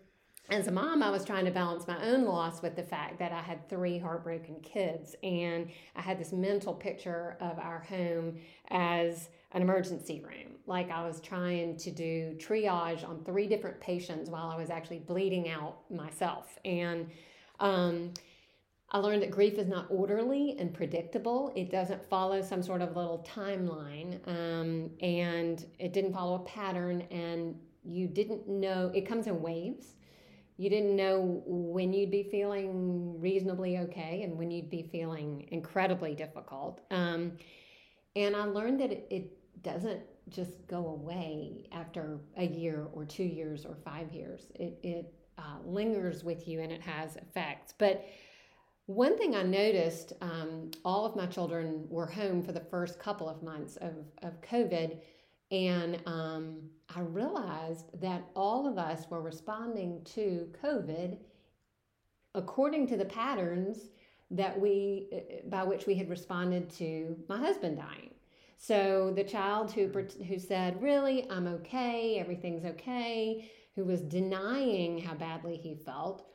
as 0.50 0.68
a 0.68 0.72
mom, 0.72 1.04
I 1.04 1.10
was 1.10 1.26
trying 1.26 1.44
to 1.46 1.52
balance 1.52 1.88
my 1.88 2.02
own 2.02 2.24
loss 2.24 2.62
with 2.62 2.76
the 2.76 2.84
fact 2.84 3.20
that 3.20 3.34
I 3.34 3.42
had 3.42 3.68
three 3.68 3.98
heartbroken 3.98 4.62
kids. 4.62 5.16
And 5.22 5.70
I 5.96 6.02
had 6.02 6.18
this 6.18 6.32
mental 6.32 6.74
picture 6.74 7.38
of 7.42 7.60
our 7.60 7.80
home 7.80 8.38
as 8.70 9.30
an 9.52 9.62
emergency 9.62 10.22
room. 10.22 10.56
Like 10.66 10.90
I 10.90 11.06
was 11.06 11.20
trying 11.20 11.76
to 11.78 11.92
do 11.92 12.38
triage 12.40 13.08
on 13.08 13.24
three 13.26 13.48
different 13.48 13.80
patients 13.82 14.30
while 14.30 14.50
I 14.50 14.56
was 14.56 14.70
actually 14.70 15.00
bleeding 15.00 15.50
out 15.50 15.80
myself. 15.92 16.58
And 16.64 17.10
um, 17.60 18.14
I 18.92 19.00
learned 19.00 19.24
that 19.24 19.32
grief 19.32 19.56
is 19.56 19.68
not 19.68 19.88
orderly 19.90 20.56
and 20.60 20.74
predictable. 20.74 21.52
It 21.58 21.72
doesn't 21.72 22.10
follow 22.10 22.42
some 22.42 22.64
sort 22.64 22.82
of 22.82 22.96
little 22.96 23.26
timeline, 23.28 24.26
um, 24.28 24.92
and 25.02 25.66
it 25.78 25.92
didn't 25.92 26.14
follow 26.14 26.36
a 26.36 26.40
pattern. 26.40 27.02
And 27.12 27.60
you 27.84 28.08
didn't 28.08 28.48
know 28.48 28.92
it 28.96 29.06
comes 29.06 29.28
in 29.28 29.42
waves. 29.42 29.97
You 30.58 30.70
didn't 30.70 30.96
know 30.96 31.44
when 31.46 31.94
you'd 31.94 32.12
be 32.12 32.24
feeling 32.24 33.20
reasonably 33.20 33.78
okay 33.80 34.24
and 34.24 34.38
when 34.38 34.50
you'd 34.50 34.70
be 34.70 34.90
feeling 34.92 35.48
incredibly 35.52 36.16
difficult. 36.16 36.82
Um, 36.90 37.34
and 38.16 38.36
I 38.36 38.44
learned 38.46 38.80
that 38.82 38.92
it, 38.92 39.08
it 39.12 39.64
doesn't 39.64 40.02
just 40.30 40.68
go 40.68 40.88
away 40.88 41.68
after 41.72 42.20
a 42.36 42.46
year 42.46 42.88
or 42.92 43.06
two 43.06 43.24
years 43.24 43.66
or 43.66 43.78
five 43.86 44.12
years. 44.12 44.48
It, 44.56 44.80
it 44.84 45.14
uh, 45.38 45.58
lingers 45.66 46.24
with 46.24 46.48
you 46.48 46.62
and 46.62 46.72
it 46.72 46.82
has 46.82 47.16
effects. 47.18 47.74
But 47.78 48.06
one 48.88 49.18
thing 49.18 49.36
I 49.36 49.44
noticed 49.44 50.14
um, 50.22 50.72
all 50.84 51.06
of 51.06 51.16
my 51.16 51.28
children 51.28 51.86
were 51.90 52.08
home 52.08 52.42
for 52.42 52.52
the 52.52 52.62
first 52.72 53.00
couple 53.00 53.30
of 53.30 53.44
months 53.44 53.76
of, 53.78 53.94
of 54.24 54.42
COVID. 54.42 55.00
And 55.52 56.02
um, 56.06 56.70
I 56.94 57.02
realized 57.02 57.86
that 58.02 58.24
all 58.36 58.68
of 58.68 58.78
us 58.78 59.10
were 59.10 59.22
responding 59.22 60.02
to 60.16 60.50
COVID 60.64 61.18
according 62.36 62.88
to 62.88 62.98
the 62.98 63.06
patterns 63.06 63.90
that 64.32 64.60
we 64.60 65.08
uh, 65.14 65.50
by 65.50 65.64
which 65.64 65.86
we 65.86 65.96
had 65.96 66.10
responded 66.10 66.70
to 66.70 67.18
my 67.30 67.38
husband 67.38 67.78
dying. 67.78 68.12
So 68.58 69.14
the 69.16 69.24
child 69.24 69.72
who 69.72 69.88
who 70.28 70.40
said, 70.40 70.82
"Really, 70.82 71.30
I'm 71.30 71.48
okay. 71.48 72.20
Everything's 72.20 72.66
okay," 72.66 73.50
who 73.76 73.86
was 73.86 74.02
denying 74.02 74.98
how 74.98 75.14
badly 75.14 75.56
he 75.56 75.76
felt, 75.76 76.26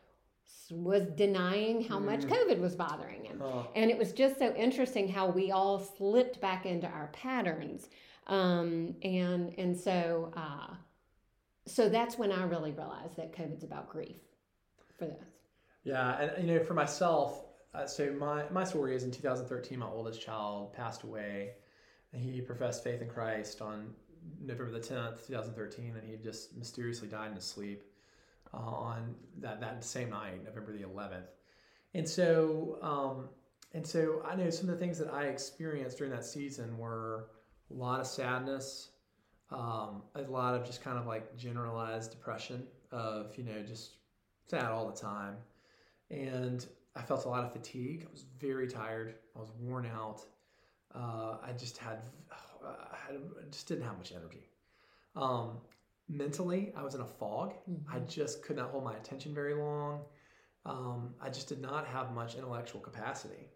was 0.71 1.07
denying 1.17 1.83
how 1.83 1.99
much 1.99 2.21
COVID 2.23 2.59
was 2.59 2.75
bothering 2.75 3.25
him. 3.25 3.43
Oh. 3.43 3.69
And 3.75 3.91
it 3.91 3.99
was 3.99 4.13
just 4.13 4.39
so 4.39 4.55
interesting 4.55 5.09
how 5.09 5.29
we 5.29 5.51
all 5.51 5.79
slipped 5.81 6.41
back 6.41 6.67
into 6.67 6.87
our 6.87 7.09
patterns. 7.09 7.89
Um, 8.27 8.95
and 9.03 9.55
and 9.59 9.77
so 9.77 10.33
uh, 10.37 10.75
so 11.67 11.89
that's 11.89 12.19
when 12.19 12.33
I 12.33 12.45
really 12.45 12.73
realized 12.73 13.17
that 13.17 13.33
COVID's 13.33 13.65
about 13.65 13.89
grief 13.89 14.17
for 14.99 15.07
this. 15.07 15.25
Yeah, 15.85 16.21
and 16.21 16.47
you 16.49 16.55
know, 16.55 16.65
for 16.65 16.75
myself, 16.75 17.45
uh, 17.75 17.87
so 17.87 18.13
my 18.13 18.45
my 18.51 18.65
story 18.65 18.95
is 18.95 19.05
in 19.05 19.11
2013, 19.11 19.79
my 19.79 19.87
oldest 19.87 20.21
child 20.21 20.73
passed 20.73 21.03
away. 21.03 21.53
He 22.15 22.41
professed 22.43 22.85
faith 22.85 23.01
in 23.01 23.09
Christ 23.09 23.63
on 23.63 23.95
November 24.41 24.71
the 24.73 24.81
10th, 24.81 25.27
2013, 25.27 25.95
and 25.97 26.09
he 26.09 26.17
just 26.17 26.57
mysteriously 26.57 27.09
died 27.09 27.29
in 27.29 27.37
his 27.37 27.45
sleep 27.45 27.85
uh, 28.53 28.59
on 28.59 29.15
that, 29.39 29.61
that 29.61 29.85
same 29.85 30.11
night, 30.11 30.45
November 30.45 30.73
the 30.73 30.85
11th. 30.85 31.29
And 31.95 32.09
so, 32.09 32.79
um, 32.83 33.29
and 33.73 33.87
so 33.87 34.23
I 34.27 34.37
know 34.37 34.51
some 34.51 34.69
of 34.69 34.79
the 34.79 34.85
things 34.85 34.99
that 34.99 35.13
I 35.13 35.25
experienced 35.25 35.99
during 35.99 36.13
that 36.13 36.25
season 36.25 36.77
were 36.77 37.29
a 37.73 37.79
lot 37.79 38.01
of 38.01 38.07
sadness, 38.07 38.91
um, 39.51 40.03
a 40.15 40.23
lot 40.23 40.55
of 40.55 40.65
just 40.65 40.83
kind 40.83 40.99
of 40.99 41.07
like 41.07 41.37
generalized 41.37 42.11
depression 42.11 42.67
of 42.91 43.37
you 43.37 43.45
know 43.45 43.63
just 43.67 43.93
sad 44.49 44.71
all 44.71 44.89
the 44.89 44.99
time, 44.99 45.37
and 46.11 46.67
I 46.95 47.03
felt 47.03 47.25
a 47.25 47.29
lot 47.29 47.45
of 47.45 47.53
fatigue. 47.53 48.07
I 48.07 48.11
was 48.11 48.25
very 48.39 48.69
tired. 48.69 49.15
I 49.37 49.39
was 49.39 49.51
worn 49.59 49.87
out. 49.87 50.25
Uh, 50.95 51.37
I 51.43 51.53
just 51.57 51.79
had, 51.79 52.01
I 52.31 52.97
had, 53.07 53.17
I 53.17 53.51
just 53.51 53.67
didn't 53.67 53.85
have 53.85 53.97
much 53.97 54.13
energy. 54.13 54.47
Um, 55.17 55.59
mentally, 56.09 56.73
I 56.77 56.83
was 56.83 56.95
in 56.95 57.01
a 57.01 57.07
fog. 57.07 57.55
I 57.91 58.01
just 58.01 58.43
could 58.43 58.57
not 58.57 58.71
hold 58.71 58.85
my 58.85 58.95
attention 58.95 59.35
very 59.35 59.55
long. 59.55 60.03
Um, 60.67 61.15
I 61.21 61.29
just 61.29 61.49
did 61.49 61.61
not 61.61 61.87
have 61.87 62.13
much 62.13 62.35
intellectual 62.35 62.81
capacity. 62.81 63.49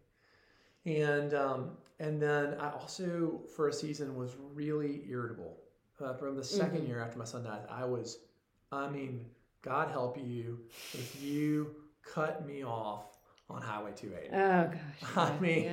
And 0.86 1.34
um, 1.34 1.70
and 1.98 2.22
then 2.22 2.54
I 2.60 2.70
also 2.70 3.40
for 3.54 3.68
a 3.68 3.72
season 3.72 4.16
was 4.16 4.36
really 4.54 5.02
irritable. 5.08 5.58
Uh, 5.98 6.12
from 6.12 6.36
the 6.36 6.42
2nd 6.42 6.86
year 6.86 7.00
after 7.02 7.18
my 7.18 7.24
son 7.24 7.42
died, 7.42 7.62
I 7.70 7.86
was, 7.86 8.18
I 8.70 8.86
mean, 8.90 9.24
God 9.62 9.90
help 9.90 10.18
you 10.18 10.60
if 10.92 11.22
you 11.22 11.74
cut 12.02 12.46
me 12.46 12.62
off 12.62 13.16
on 13.48 13.62
Highway 13.62 13.92
280. 13.96 14.36
Oh 14.36 14.70
gosh. 14.70 15.16
I 15.16 15.32
yeah, 15.32 15.40
mean, 15.40 15.64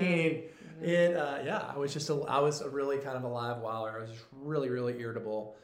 yeah. 0.82 0.88
it. 0.88 1.18
Uh, 1.18 1.40
yeah, 1.44 1.72
I 1.74 1.78
was 1.78 1.92
just 1.92 2.10
a, 2.10 2.14
I 2.22 2.40
was 2.40 2.62
a 2.62 2.70
really 2.70 3.00
kind 3.00 3.18
of 3.18 3.24
a 3.24 3.28
live 3.28 3.58
wire. 3.58 3.98
I 3.98 4.02
was 4.02 4.12
just 4.12 4.24
really, 4.32 4.70
really 4.70 4.98
irritable. 4.98 5.58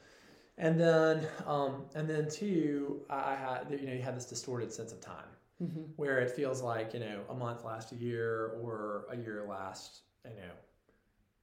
And 0.58 0.78
then, 0.78 1.26
um, 1.48 1.86
and 1.96 2.06
then 2.06 2.30
two, 2.30 3.00
I 3.10 3.32
I 3.32 3.36
had 3.36 3.80
you 3.80 3.88
know 3.88 3.94
you 3.94 4.02
had 4.02 4.18
this 4.18 4.26
distorted 4.26 4.74
sense 4.74 4.92
of 4.92 5.00
time 5.00 5.24
Mhm. 5.62 5.90
where 5.98 6.20
it 6.20 6.32
feels 6.32 6.62
like 6.62 6.94
you 6.94 7.00
know 7.02 7.22
a 7.30 7.34
month 7.36 7.66
lasts 7.66 7.92
a 7.92 7.96
year 7.96 8.48
or 8.62 9.06
a 9.10 9.18
year 9.18 9.46
lasts 9.48 10.04
you 10.24 10.32
know 10.36 10.54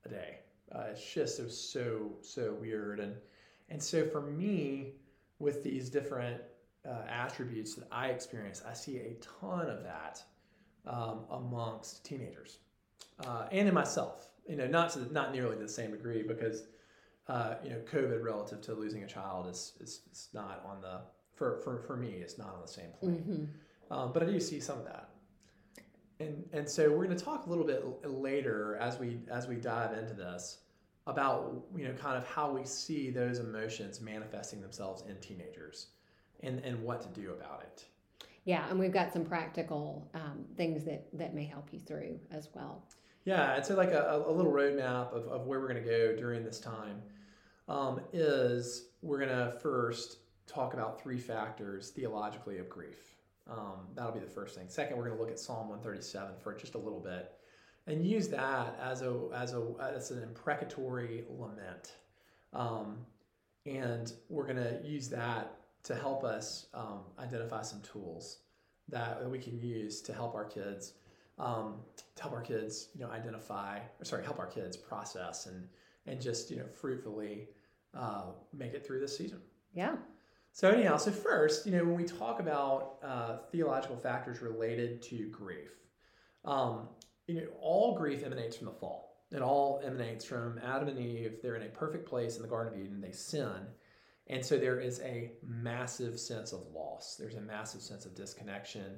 a 0.06 0.08
day. 0.08 0.38
Uh, 0.72 0.86
it's 0.90 1.12
just 1.14 1.38
it 1.38 1.44
was 1.44 1.58
so 1.58 2.12
so 2.22 2.54
weird 2.60 2.98
and 3.00 3.14
and 3.68 3.82
so 3.82 4.06
for 4.06 4.22
me 4.22 4.94
with 5.38 5.62
these 5.62 5.90
different 5.90 6.40
uh, 6.88 7.02
attributes 7.08 7.74
that 7.74 7.88
I 7.90 8.08
experience, 8.08 8.62
I 8.66 8.72
see 8.72 8.98
a 8.98 9.16
ton 9.20 9.68
of 9.68 9.82
that 9.82 10.22
um, 10.86 11.24
amongst 11.30 12.04
teenagers 12.04 12.58
uh, 13.26 13.48
and 13.50 13.68
in 13.68 13.74
myself. 13.74 14.30
You 14.48 14.56
know, 14.56 14.66
not 14.66 14.90
to 14.90 15.12
not 15.12 15.32
nearly 15.32 15.56
to 15.56 15.62
the 15.62 15.68
same 15.68 15.90
degree 15.90 16.22
because 16.22 16.68
uh, 17.28 17.56
you 17.62 17.70
know 17.70 17.78
COVID 17.92 18.22
relative 18.22 18.60
to 18.62 18.74
losing 18.74 19.02
a 19.02 19.06
child 19.06 19.48
is 19.48 19.74
is, 19.80 20.02
is 20.10 20.28
not 20.32 20.64
on 20.64 20.80
the 20.80 21.00
for, 21.34 21.58
for 21.58 21.80
for 21.80 21.96
me 21.96 22.10
it's 22.12 22.38
not 22.38 22.54
on 22.54 22.62
the 22.62 22.68
same 22.68 22.90
plane. 22.98 23.24
Mhm. 23.28 23.65
Um, 23.90 24.12
but 24.12 24.22
I 24.22 24.26
do 24.26 24.40
see 24.40 24.60
some 24.60 24.78
of 24.78 24.84
that. 24.84 25.10
And 26.18 26.44
and 26.52 26.68
so 26.68 26.90
we're 26.90 27.04
going 27.04 27.16
to 27.16 27.24
talk 27.24 27.46
a 27.46 27.48
little 27.48 27.64
bit 27.64 27.84
later 28.08 28.76
as 28.80 28.98
we 28.98 29.18
as 29.30 29.46
we 29.46 29.56
dive 29.56 29.96
into 29.96 30.14
this 30.14 30.58
about 31.06 31.62
you 31.76 31.86
know 31.86 31.92
kind 31.94 32.16
of 32.16 32.26
how 32.26 32.50
we 32.50 32.64
see 32.64 33.10
those 33.10 33.38
emotions 33.38 34.00
manifesting 34.00 34.60
themselves 34.60 35.04
in 35.08 35.16
teenagers 35.16 35.88
and 36.42 36.60
and 36.60 36.82
what 36.82 37.02
to 37.02 37.20
do 37.20 37.32
about 37.32 37.62
it. 37.62 37.84
Yeah, 38.44 38.64
and 38.70 38.78
we've 38.78 38.92
got 38.92 39.12
some 39.12 39.24
practical 39.24 40.08
um, 40.14 40.44
things 40.56 40.84
that 40.84 41.06
that 41.12 41.34
may 41.34 41.44
help 41.44 41.68
you 41.72 41.80
through 41.80 42.18
as 42.30 42.48
well. 42.54 42.82
Yeah, 43.24 43.54
I'd 43.54 43.66
say 43.66 43.74
like 43.74 43.90
a, 43.90 44.24
a 44.26 44.30
little 44.30 44.52
roadmap 44.52 45.12
of, 45.12 45.26
of 45.26 45.46
where 45.46 45.60
we're 45.60 45.68
going 45.68 45.82
to 45.82 45.88
go 45.88 46.16
during 46.16 46.44
this 46.44 46.60
time 46.60 47.02
um, 47.68 48.00
is 48.12 48.90
we're 49.02 49.18
going 49.18 49.36
to 49.36 49.58
first 49.58 50.18
talk 50.46 50.74
about 50.74 51.02
three 51.02 51.18
factors 51.18 51.90
theologically 51.90 52.58
of 52.58 52.68
grief. 52.68 53.15
Um, 53.48 53.88
that'll 53.94 54.12
be 54.12 54.20
the 54.20 54.26
first 54.26 54.56
thing. 54.56 54.68
Second, 54.68 54.96
we're 54.96 55.04
going 55.04 55.16
to 55.16 55.22
look 55.22 55.30
at 55.30 55.38
Psalm 55.38 55.68
137 55.68 56.34
for 56.40 56.54
just 56.54 56.74
a 56.74 56.78
little 56.78 57.00
bit 57.00 57.32
and 57.86 58.04
use 58.04 58.28
that 58.28 58.76
as 58.82 59.02
a 59.02 59.14
as 59.34 59.54
a 59.54 59.62
as 59.80 60.10
an 60.10 60.22
imprecatory 60.22 61.24
lament. 61.28 61.92
Um, 62.52 62.98
and 63.64 64.12
we're 64.28 64.46
going 64.46 64.56
to 64.56 64.80
use 64.84 65.08
that 65.08 65.58
to 65.84 65.94
help 65.94 66.24
us 66.24 66.66
um, 66.74 67.00
identify 67.18 67.62
some 67.62 67.80
tools 67.82 68.38
that, 68.88 69.20
that 69.20 69.28
we 69.28 69.38
can 69.38 69.60
use 69.60 70.00
to 70.02 70.12
help 70.12 70.34
our 70.34 70.44
kids 70.44 70.94
um, 71.38 71.74
to 72.16 72.22
help 72.22 72.34
our 72.34 72.40
kids, 72.40 72.88
you 72.94 73.04
know, 73.04 73.10
identify, 73.10 73.78
or 74.00 74.04
sorry, 74.04 74.24
help 74.24 74.38
our 74.38 74.46
kids 74.46 74.76
process 74.76 75.46
and 75.46 75.68
and 76.06 76.20
just 76.20 76.50
you 76.50 76.56
know 76.56 76.66
fruitfully 76.66 77.48
uh, 77.94 78.26
make 78.52 78.74
it 78.74 78.86
through 78.86 79.00
this 79.00 79.16
season. 79.16 79.40
Yeah. 79.74 79.96
So 80.56 80.70
anyhow, 80.70 80.96
so 80.96 81.10
first, 81.10 81.66
you 81.66 81.72
know, 81.72 81.84
when 81.84 81.96
we 81.96 82.04
talk 82.04 82.40
about 82.40 82.94
uh, 83.02 83.36
theological 83.52 83.94
factors 83.94 84.40
related 84.40 85.02
to 85.02 85.28
grief, 85.28 85.68
um, 86.46 86.88
you 87.26 87.34
know, 87.34 87.46
all 87.60 87.94
grief 87.94 88.22
emanates 88.24 88.56
from 88.56 88.64
the 88.64 88.72
fall. 88.72 89.18
It 89.30 89.42
all 89.42 89.82
emanates 89.84 90.24
from 90.24 90.58
Adam 90.64 90.88
and 90.88 90.98
Eve. 90.98 91.40
They're 91.42 91.56
in 91.56 91.64
a 91.64 91.68
perfect 91.68 92.08
place 92.08 92.36
in 92.36 92.42
the 92.42 92.48
Garden 92.48 92.72
of 92.72 92.80
Eden. 92.80 93.02
They 93.02 93.12
sin, 93.12 93.66
and 94.28 94.42
so 94.42 94.56
there 94.56 94.80
is 94.80 94.98
a 95.00 95.32
massive 95.46 96.18
sense 96.18 96.54
of 96.54 96.60
loss. 96.74 97.16
There's 97.18 97.34
a 97.34 97.42
massive 97.42 97.82
sense 97.82 98.06
of 98.06 98.14
disconnection. 98.14 98.96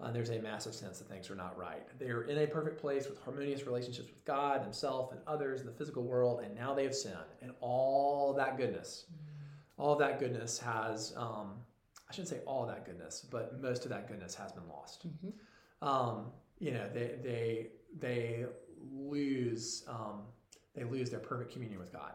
Uh, 0.00 0.12
there's 0.12 0.28
a 0.28 0.38
massive 0.40 0.74
sense 0.74 0.98
that 0.98 1.08
things 1.08 1.30
are 1.30 1.34
not 1.34 1.56
right. 1.56 1.86
They're 1.98 2.24
in 2.24 2.36
a 2.36 2.46
perfect 2.46 2.78
place 2.78 3.08
with 3.08 3.18
harmonious 3.22 3.66
relationships 3.66 4.10
with 4.10 4.26
God, 4.26 4.62
themselves, 4.62 5.12
and 5.12 5.22
others 5.26 5.62
in 5.62 5.66
the 5.68 5.72
physical 5.72 6.02
world, 6.02 6.42
and 6.44 6.54
now 6.54 6.74
they 6.74 6.84
have 6.84 6.94
sinned. 6.94 7.16
And 7.40 7.52
all 7.62 8.34
that 8.34 8.58
goodness, 8.58 9.06
all 9.78 9.96
that 9.96 10.18
goodness 10.18 10.58
has, 10.58 11.14
um, 11.16 11.52
I 12.08 12.12
shouldn't 12.12 12.28
say 12.28 12.40
all 12.46 12.66
that 12.66 12.84
goodness, 12.84 13.24
but 13.30 13.60
most 13.60 13.84
of 13.84 13.90
that 13.90 14.08
goodness 14.08 14.34
has 14.34 14.52
been 14.52 14.68
lost. 14.68 15.06
Um, 15.80 16.26
you 16.58 16.72
know, 16.72 16.88
they, 16.92 17.14
they, 17.22 17.68
they 17.98 18.46
lose, 18.92 19.84
um, 19.88 20.22
they 20.74 20.84
lose 20.84 21.10
their 21.10 21.20
perfect 21.20 21.52
communion 21.52 21.80
with 21.80 21.92
God. 21.92 22.12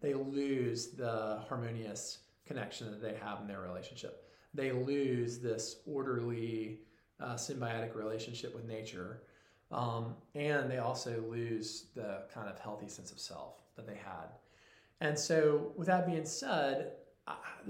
They 0.00 0.14
lose 0.14 0.88
the 0.88 1.40
harmonious 1.48 2.18
connection 2.46 2.90
that 2.90 3.02
they 3.02 3.14
have 3.22 3.40
in 3.40 3.46
their 3.46 3.60
relationship. 3.60 4.24
They 4.54 4.72
lose 4.72 5.38
this 5.38 5.76
orderly, 5.86 6.80
uh, 7.20 7.34
symbiotic 7.34 7.94
relationship 7.94 8.54
with 8.54 8.64
nature. 8.66 9.22
Um, 9.70 10.14
and 10.34 10.70
they 10.70 10.78
also 10.78 11.22
lose 11.28 11.86
the 11.94 12.22
kind 12.32 12.48
of 12.48 12.58
healthy 12.58 12.88
sense 12.88 13.12
of 13.12 13.18
self 13.18 13.56
that 13.76 13.86
they 13.86 13.96
had. 13.96 14.28
And 15.00 15.18
so, 15.18 15.72
with 15.76 15.86
that 15.86 16.06
being 16.06 16.24
said, 16.24 16.92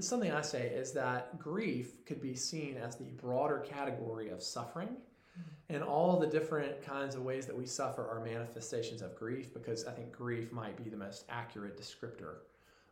something 0.01 0.33
I 0.33 0.43
say 0.43 0.69
is 0.69 0.93
that 0.93 1.39
grief 1.39 2.05
could 2.07 2.21
be 2.21 2.35
seen 2.35 2.77
as 2.77 2.97
the 2.97 3.11
broader 3.21 3.59
category 3.59 4.31
of 4.31 4.43
suffering. 4.43 4.89
Mm-hmm. 4.89 5.75
And 5.75 5.83
all 5.83 6.19
the 6.19 6.27
different 6.27 6.83
kinds 6.83 7.15
of 7.15 7.23
ways 7.23 7.47
that 7.47 7.57
we 7.57 7.67
suffer 7.67 8.09
are 8.09 8.25
manifestations 8.25 9.03
of 9.03 9.15
grief 9.15 9.53
because 9.53 9.85
I 9.85 9.93
think 9.93 10.13
grief 10.13 10.53
might 10.53 10.83
be 10.83 10.89
the 10.89 10.97
most 10.97 11.25
accurate 11.29 11.81
descriptor 11.81 12.37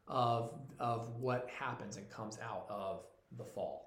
of, 0.08 0.52
of 0.78 1.08
what 1.16 1.48
happens 1.58 1.96
and 1.96 2.08
comes 2.10 2.38
out 2.42 2.66
of 2.68 3.04
the 3.38 3.44
fall. 3.44 3.86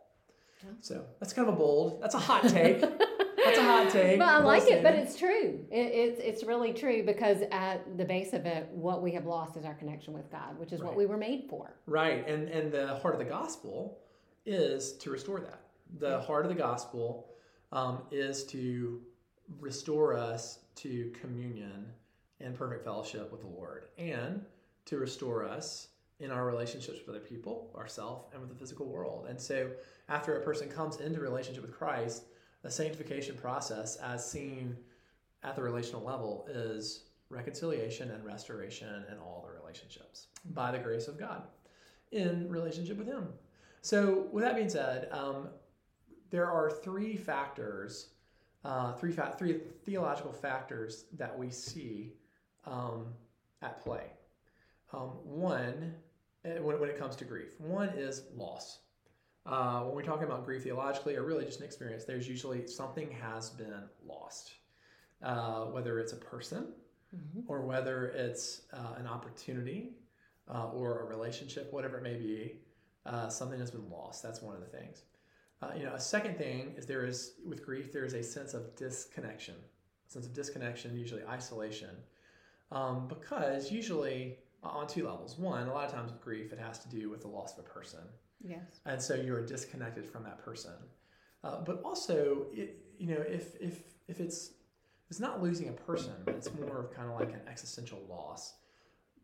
So 0.81 1.05
that's 1.19 1.31
kind 1.31 1.47
of 1.47 1.53
a 1.53 1.57
bold, 1.57 2.01
that's 2.01 2.15
a 2.15 2.19
hot 2.19 2.47
take. 2.47 2.81
that's 3.45 3.57
a 3.57 3.63
hot 3.63 3.89
take. 3.89 4.19
But 4.19 4.27
I 4.27 4.39
like 4.39 4.67
it, 4.67 4.83
but 4.83 4.93
it's 4.93 5.15
true. 5.15 5.65
It, 5.71 5.75
it's 5.75 6.19
it's 6.19 6.43
really 6.43 6.73
true 6.73 7.03
because 7.03 7.43
at 7.51 7.97
the 7.97 8.05
base 8.05 8.33
of 8.33 8.45
it, 8.45 8.69
what 8.71 9.01
we 9.01 9.11
have 9.13 9.25
lost 9.25 9.57
is 9.57 9.65
our 9.65 9.73
connection 9.73 10.13
with 10.13 10.31
God, 10.31 10.57
which 10.57 10.71
is 10.71 10.81
what 10.81 10.95
we 10.95 11.05
were 11.05 11.17
made 11.17 11.45
for. 11.49 11.75
Right, 11.85 12.27
and 12.27 12.49
and 12.49 12.71
the 12.71 12.95
heart 12.95 13.15
of 13.15 13.19
the 13.19 13.25
gospel 13.25 13.99
is 14.45 14.93
to 14.97 15.09
restore 15.09 15.39
that. 15.39 15.61
The 15.99 16.21
heart 16.21 16.45
of 16.45 16.49
the 16.49 16.57
gospel 16.57 17.27
um, 17.71 17.99
is 18.11 18.43
to 18.45 19.01
restore 19.59 20.15
us 20.15 20.59
to 20.75 21.11
communion 21.19 21.87
and 22.39 22.55
perfect 22.55 22.83
fellowship 22.83 23.31
with 23.31 23.41
the 23.41 23.47
Lord, 23.47 23.85
and 23.97 24.43
to 24.85 24.97
restore 24.97 25.45
us 25.45 25.89
in 26.19 26.31
our 26.31 26.45
relationships 26.45 26.99
with 26.99 27.15
other 27.15 27.25
people, 27.25 27.69
ourselves, 27.77 28.25
and 28.33 28.41
with 28.41 28.49
the 28.49 28.55
physical 28.55 28.87
world. 28.87 29.27
And 29.29 29.39
so, 29.39 29.71
after 30.09 30.37
a 30.37 30.41
person 30.41 30.67
comes 30.67 30.97
into 30.97 31.19
relationship 31.19 31.63
with 31.63 31.77
Christ, 31.77 32.23
the 32.61 32.71
sanctification 32.71 33.35
process, 33.37 33.95
as 33.97 34.29
seen 34.29 34.75
at 35.43 35.55
the 35.55 35.61
relational 35.61 36.03
level, 36.03 36.47
is 36.49 37.05
reconciliation 37.29 38.11
and 38.11 38.25
restoration 38.25 39.05
in 39.11 39.17
all 39.17 39.45
the 39.47 39.53
relationships 39.53 40.27
by 40.53 40.71
the 40.71 40.79
grace 40.79 41.07
of 41.07 41.17
God 41.17 41.43
in 42.11 42.49
relationship 42.49 42.97
with 42.97 43.07
Him. 43.07 43.27
So, 43.81 44.27
with 44.31 44.43
that 44.43 44.55
being 44.55 44.69
said, 44.69 45.07
um, 45.11 45.49
there 46.31 46.49
are 46.49 46.69
three 46.69 47.15
factors, 47.15 48.09
uh, 48.65 48.93
three 48.93 49.11
fa- 49.11 49.35
three 49.37 49.61
theological 49.85 50.33
factors 50.33 51.05
that 51.17 51.37
we 51.37 51.49
see 51.49 52.13
um, 52.65 53.07
at 53.61 53.81
play. 53.81 54.11
Um, 54.91 55.09
one, 55.23 55.93
eh, 56.45 56.59
when, 56.59 56.79
when 56.79 56.89
it 56.89 56.97
comes 56.97 57.15
to 57.17 57.25
grief, 57.25 57.59
one 57.59 57.89
is 57.89 58.23
loss. 58.35 58.79
Uh, 59.49 59.81
when 59.81 59.95
we're 59.95 60.03
talking 60.03 60.25
about 60.25 60.45
grief 60.45 60.63
theologically, 60.63 61.15
or 61.15 61.23
really 61.23 61.43
just 61.43 61.59
an 61.59 61.65
experience, 61.65 62.05
there's 62.05 62.29
usually 62.29 62.67
something 62.67 63.09
has 63.09 63.49
been 63.49 63.83
lost, 64.05 64.51
uh, 65.23 65.61
whether 65.65 65.99
it's 65.99 66.13
a 66.13 66.17
person 66.17 66.67
or 67.47 67.65
whether 67.65 68.09
it's 68.09 68.61
uh, 68.73 68.93
an 68.97 69.07
opportunity 69.07 69.93
uh, 70.53 70.67
or 70.67 70.99
a 70.99 71.05
relationship, 71.05 71.73
whatever 71.73 71.97
it 71.97 72.03
may 72.03 72.15
be, 72.15 72.59
uh, 73.07 73.27
something 73.27 73.59
has 73.59 73.71
been 73.71 73.89
lost. 73.89 74.21
That's 74.21 74.43
one 74.43 74.53
of 74.53 74.61
the 74.61 74.67
things. 74.67 75.01
Uh, 75.63 75.71
you 75.75 75.83
know, 75.83 75.93
a 75.93 75.99
second 75.99 76.37
thing 76.37 76.75
is 76.77 76.85
there 76.85 77.03
is 77.03 77.33
with 77.43 77.65
grief 77.65 77.91
there 77.91 78.05
is 78.05 78.13
a 78.13 78.21
sense 78.21 78.53
of 78.53 78.75
disconnection, 78.75 79.55
a 80.07 80.11
sense 80.11 80.27
of 80.27 80.33
disconnection, 80.33 80.95
usually 80.95 81.23
isolation, 81.25 81.95
um, 82.71 83.07
because 83.07 83.71
usually 83.71 84.37
on 84.61 84.85
two 84.85 85.07
levels. 85.07 85.39
One, 85.39 85.67
a 85.67 85.73
lot 85.73 85.85
of 85.85 85.91
times 85.91 86.11
with 86.11 86.21
grief, 86.21 86.53
it 86.53 86.59
has 86.59 86.77
to 86.79 86.89
do 86.89 87.09
with 87.09 87.21
the 87.21 87.27
loss 87.27 87.57
of 87.57 87.65
a 87.65 87.67
person. 87.67 88.01
Yes. 88.41 88.79
And 88.85 89.01
so 89.01 89.15
you 89.15 89.33
are 89.35 89.45
disconnected 89.45 90.05
from 90.05 90.23
that 90.23 90.43
person. 90.43 90.73
Uh, 91.43 91.61
but 91.61 91.81
also, 91.83 92.47
it, 92.53 92.77
you 92.97 93.07
know, 93.07 93.21
if, 93.27 93.55
if, 93.61 93.81
if 94.07 94.19
it's, 94.19 94.51
it's 95.09 95.19
not 95.19 95.41
losing 95.41 95.69
a 95.69 95.73
person, 95.73 96.13
but 96.25 96.35
it's 96.35 96.53
more 96.53 96.79
of 96.79 96.91
kind 96.91 97.09
of 97.09 97.19
like 97.19 97.33
an 97.33 97.41
existential 97.47 98.01
loss, 98.09 98.55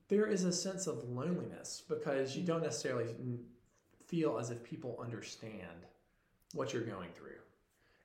there 0.07 0.25
is 0.25 0.43
a 0.43 0.51
sense 0.51 0.87
of 0.87 1.03
loneliness 1.09 1.83
because 1.87 2.35
you 2.35 2.43
don't 2.43 2.63
necessarily 2.63 3.13
feel 4.05 4.37
as 4.37 4.49
if 4.51 4.63
people 4.63 4.97
understand 5.01 5.85
what 6.53 6.73
you're 6.73 6.83
going 6.83 7.09
through. 7.13 7.31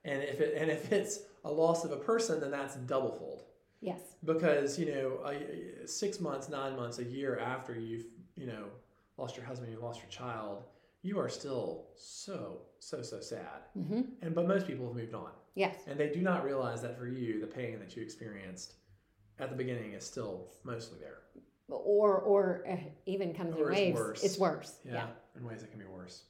And 0.04 0.22
if 0.22 0.40
it, 0.40 0.56
and 0.56 0.70
if 0.70 0.92
it's 0.92 1.20
a 1.44 1.50
loss 1.50 1.84
of 1.84 1.92
a 1.92 1.96
person, 1.96 2.40
then 2.40 2.50
that's 2.50 2.76
double 2.76 3.12
fold 3.12 3.44
Yes. 3.82 4.00
because 4.24 4.78
you 4.78 4.86
know 4.92 5.20
a, 5.26 5.86
six 5.86 6.20
months 6.20 6.50
nine 6.50 6.76
months 6.76 6.98
a 6.98 7.04
year 7.04 7.38
after 7.38 7.78
you've 7.78 8.04
you 8.36 8.46
know 8.46 8.64
lost 9.16 9.36
your 9.36 9.46
husband 9.46 9.72
you 9.72 9.78
lost 9.80 10.00
your 10.00 10.10
child 10.10 10.64
you 11.02 11.18
are 11.18 11.28
still 11.28 11.86
so 11.96 12.62
so 12.78 13.02
so 13.02 13.20
sad 13.20 13.62
Mm-hmm. 13.78 14.00
and 14.22 14.34
but 14.34 14.46
most 14.46 14.66
people 14.66 14.86
have 14.86 14.96
moved 14.96 15.14
on 15.14 15.30
Yes. 15.54 15.76
and 15.86 15.98
they 15.98 16.08
do 16.10 16.20
not 16.20 16.44
realize 16.44 16.80
that 16.82 16.98
for 16.98 17.06
you 17.06 17.40
the 17.40 17.46
pain 17.46 17.78
that 17.80 17.96
you 17.96 18.02
experienced 18.02 18.74
at 19.38 19.50
the 19.50 19.56
beginning 19.56 19.92
is 19.94 20.04
still 20.04 20.48
mostly 20.64 20.98
there 20.98 21.18
Or 21.68 22.18
or 22.18 22.64
uh, 22.68 22.76
even 23.06 23.32
comes 23.34 23.54
in 23.56 23.62
Or 23.62 23.70
it's 23.70 23.80
waves. 23.80 23.98
worse. 24.00 24.24
It's 24.24 24.38
worse. 24.38 24.76
yeah, 24.84 24.92
Yeah. 24.94 25.06
in 25.36 25.44
ways 25.46 25.60
that 25.62 25.70
can 25.70 25.80
be 25.80 25.86
worse 25.86 26.24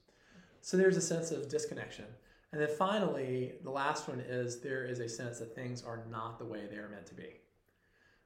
so 0.63 0.77
there's 0.77 0.97
a 0.97 1.01
sense 1.01 1.31
of 1.31 1.49
disconnection 1.49 2.05
and 2.53 2.61
then 2.61 2.69
finally 2.69 3.53
the 3.65 3.71
last 3.71 4.09
one 4.09 4.21
is 4.21 4.61
there 4.61 4.85
is 4.85 4.99
a 5.01 5.09
sense 5.09 5.39
that 5.39 5.55
things 5.55 5.83
are 5.83 6.05
not 6.11 6.39
the 6.39 6.45
way 6.45 6.67
they 6.71 6.77
are 6.77 6.89
meant 6.89 7.07
to 7.07 7.15
be 7.15 7.31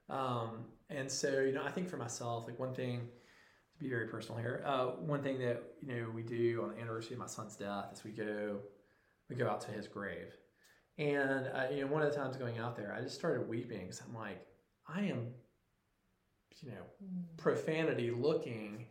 um, 0.09 0.65
and 0.89 1.09
so 1.11 1.39
you 1.41 1.51
know 1.53 1.63
i 1.63 1.71
think 1.71 1.87
for 1.89 1.97
myself 1.97 2.45
like 2.47 2.59
one 2.59 2.73
thing 2.73 3.07
to 3.77 3.83
be 3.83 3.89
very 3.89 4.07
personal 4.07 4.39
here 4.39 4.63
uh, 4.65 4.85
one 5.13 5.21
thing 5.21 5.37
that 5.39 5.61
you 5.81 5.87
know 5.95 6.07
we 6.13 6.21
do 6.23 6.61
on 6.63 6.69
the 6.75 6.81
anniversary 6.81 7.13
of 7.13 7.19
my 7.19 7.27
son's 7.27 7.55
death 7.55 7.87
is 7.93 8.03
we 8.03 8.11
go 8.11 8.57
we 9.29 9.35
go 9.35 9.47
out 9.49 9.59
to 9.61 9.71
his 9.71 9.87
grave. 9.87 10.33
And 10.97 11.47
uh, 11.53 11.65
you 11.73 11.81
know 11.81 11.87
one 11.91 12.01
of 12.03 12.09
the 12.11 12.17
times 12.17 12.37
going 12.37 12.57
out 12.57 12.75
there 12.77 12.93
i 12.97 13.01
just 13.01 13.15
started 13.15 13.49
weeping 13.49 13.81
because 13.81 14.01
i'm 14.07 14.15
like 14.15 14.45
i 14.87 15.01
am 15.01 15.27
you 16.61 16.69
know 16.71 16.83
profanity 17.37 18.11
looking 18.11 18.85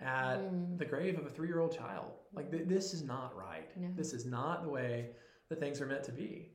at 0.00 0.38
Mm. 0.40 0.76
the 0.78 0.84
grave 0.84 1.18
of 1.18 1.24
a 1.24 1.30
three-year-old 1.30 1.74
child. 1.74 2.10
Like 2.34 2.50
th- 2.50 2.66
this 2.66 2.92
is 2.94 3.02
not 3.04 3.34
right. 3.36 3.68
No. 3.76 3.88
this 3.96 4.12
is 4.12 4.26
not 4.26 4.62
the 4.64 4.68
way 4.68 5.10
that 5.48 5.60
things 5.60 5.80
are 5.80 5.86
meant 5.86 6.02
to 6.04 6.12
be. 6.12 6.50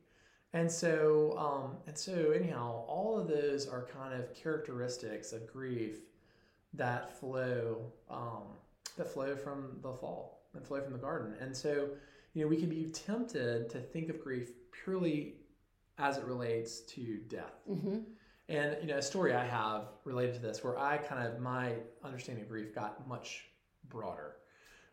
And 0.52 0.70
so 0.70 1.36
um, 1.38 1.76
and 1.86 1.96
so 1.96 2.32
anyhow 2.32 2.84
all 2.86 3.18
of 3.18 3.28
those 3.28 3.66
are 3.66 3.86
kind 3.86 4.12
of 4.14 4.32
characteristics 4.34 5.32
of 5.32 5.46
grief 5.50 5.96
that 6.74 7.18
flow 7.18 7.92
um, 8.08 8.44
that 8.96 9.08
flow 9.12 9.36
from 9.36 9.78
the 9.82 9.92
fall 9.92 10.48
and 10.54 10.64
flow 10.64 10.80
from 10.80 10.92
the 10.92 10.98
garden 10.98 11.34
and 11.40 11.56
so 11.56 11.88
you 12.34 12.42
know 12.42 12.48
we 12.48 12.56
can 12.56 12.68
be 12.68 12.84
tempted 12.90 13.68
to 13.70 13.78
think 13.80 14.08
of 14.08 14.20
grief 14.22 14.50
purely 14.84 15.34
as 15.98 16.16
it 16.16 16.24
relates 16.24 16.80
to 16.80 17.18
death 17.28 17.52
Mm-hmm. 17.70 17.98
and 18.48 18.76
you 18.80 18.88
know, 18.88 18.98
a 18.98 19.02
story 19.02 19.34
I 19.34 19.44
have 19.46 19.88
related 20.04 20.34
to 20.36 20.40
this, 20.40 20.64
where 20.64 20.78
I 20.78 20.96
kind 20.98 21.26
of 21.26 21.38
my 21.40 21.74
understanding 22.02 22.42
of 22.44 22.48
grief 22.48 22.74
got 22.74 23.06
much 23.06 23.44
broader, 23.88 24.36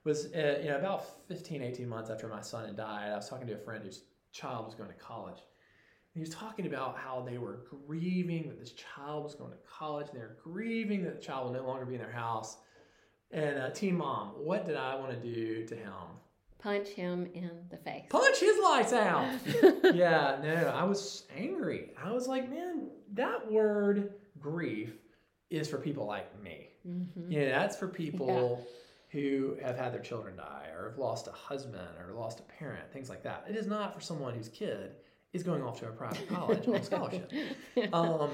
was 0.03 0.25
uh, 0.35 0.59
you 0.61 0.69
know 0.69 0.77
about 0.77 1.27
15, 1.27 1.61
18 1.63 1.87
months 1.87 2.09
after 2.09 2.27
my 2.27 2.41
son 2.41 2.65
had 2.65 2.75
died. 2.77 3.11
I 3.11 3.15
was 3.15 3.29
talking 3.29 3.47
to 3.47 3.53
a 3.53 3.57
friend 3.57 3.83
whose 3.83 4.03
child 4.31 4.65
was 4.65 4.75
going 4.75 4.89
to 4.89 4.95
college. 4.95 5.39
He 6.17 6.21
was 6.21 6.31
talking 6.31 6.65
about 6.65 6.97
how 6.97 7.21
they 7.21 7.37
were 7.37 7.59
grieving 7.85 8.47
that 8.49 8.59
this 8.59 8.71
child 8.71 9.23
was 9.23 9.35
going 9.35 9.51
to 9.51 9.57
college, 9.71 10.07
and 10.09 10.17
they 10.17 10.23
were 10.23 10.35
grieving 10.43 11.03
that 11.03 11.19
the 11.19 11.21
child 11.21 11.45
will 11.45 11.61
no 11.61 11.67
longer 11.67 11.85
be 11.85 11.93
in 11.93 12.01
their 12.01 12.11
house. 12.11 12.57
And 13.29 13.59
uh, 13.59 13.69
Team 13.69 13.97
Mom, 13.97 14.29
what 14.29 14.65
did 14.65 14.75
I 14.77 14.95
want 14.95 15.11
to 15.11 15.17
do 15.17 15.67
to 15.67 15.75
him? 15.75 15.93
Punch 16.57 16.87
him 16.87 17.29
in 17.35 17.51
the 17.69 17.77
face. 17.77 18.05
Punch 18.09 18.39
his 18.39 18.57
lights 18.63 18.93
out. 18.93 19.31
yeah, 19.93 20.39
no, 20.41 20.73
I 20.75 20.85
was 20.85 21.25
angry. 21.37 21.91
I 22.03 22.11
was 22.11 22.27
like, 22.27 22.49
man, 22.49 22.87
that 23.13 23.51
word 23.51 24.15
grief 24.39 24.93
is 25.51 25.69
for 25.69 25.77
people 25.77 26.07
like 26.07 26.41
me. 26.41 26.69
Mhm. 26.87 27.31
You 27.31 27.41
know, 27.41 27.49
that's 27.49 27.77
for 27.77 27.87
people 27.87 28.65
who 29.11 29.55
have 29.61 29.77
had 29.77 29.93
their 29.93 30.01
children 30.01 30.35
die 30.35 30.69
or 30.75 30.89
have 30.89 30.97
lost 30.97 31.27
a 31.27 31.31
husband 31.31 31.89
or 31.99 32.11
lost 32.15 32.39
a 32.39 32.43
parent, 32.43 32.91
things 32.91 33.07
like 33.07 33.21
that. 33.21 33.45
It 33.47 33.55
is 33.55 33.67
not 33.67 33.93
for 33.93 34.01
someone 34.01 34.33
whose 34.33 34.49
kid 34.49 34.95
is 35.33 35.43
going 35.43 35.61
off 35.63 35.79
to 35.79 35.87
a 35.87 35.91
private 35.91 36.27
college 36.33 36.67
on 36.67 36.75
a 36.75 36.83
scholarship. 36.83 37.31
Um, 37.93 38.29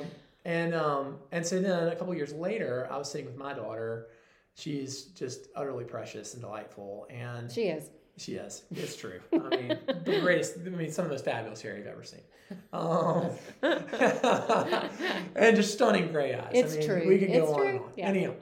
and 0.45 0.73
um, 0.75 1.17
and 1.31 1.45
so 1.45 1.59
then 1.61 1.87
a 1.89 1.95
couple 1.95 2.13
years 2.15 2.33
later, 2.33 2.87
I 2.91 2.97
was 2.97 3.09
sitting 3.11 3.25
with 3.27 3.37
my 3.37 3.53
daughter. 3.53 4.07
She's 4.55 5.05
just 5.05 5.47
utterly 5.55 5.83
precious 5.85 6.33
and 6.33 6.43
delightful, 6.43 7.07
and 7.09 7.51
She 7.51 7.63
is. 7.63 7.89
she 8.17 8.33
is. 8.33 8.63
It's 8.71 8.95
true. 8.95 9.19
I 9.33 9.37
mean, 9.49 9.77
the 10.05 10.19
greatest. 10.21 10.57
I 10.63 10.69
mean, 10.69 10.91
some 10.91 11.05
of 11.05 11.09
the 11.09 11.15
most 11.15 11.25
fabulous 11.25 11.61
hair 11.61 11.75
you've 11.77 11.87
ever 11.87 12.03
seen. 12.03 12.21
Um, 12.71 13.29
and 15.35 15.55
just 15.55 15.73
stunning 15.73 16.11
gray 16.11 16.35
eyes. 16.35 16.51
It's 16.53 16.73
I 16.75 16.77
mean, 16.77 16.87
true. 16.87 17.07
We 17.07 17.17
could 17.17 17.29
go 17.29 17.33
It's 17.33 17.51
on 17.51 17.57
true. 17.57 17.67
and 17.69 17.79
on. 17.79 17.91
Yeah. 17.97 18.07
Anyhow, 18.09 18.33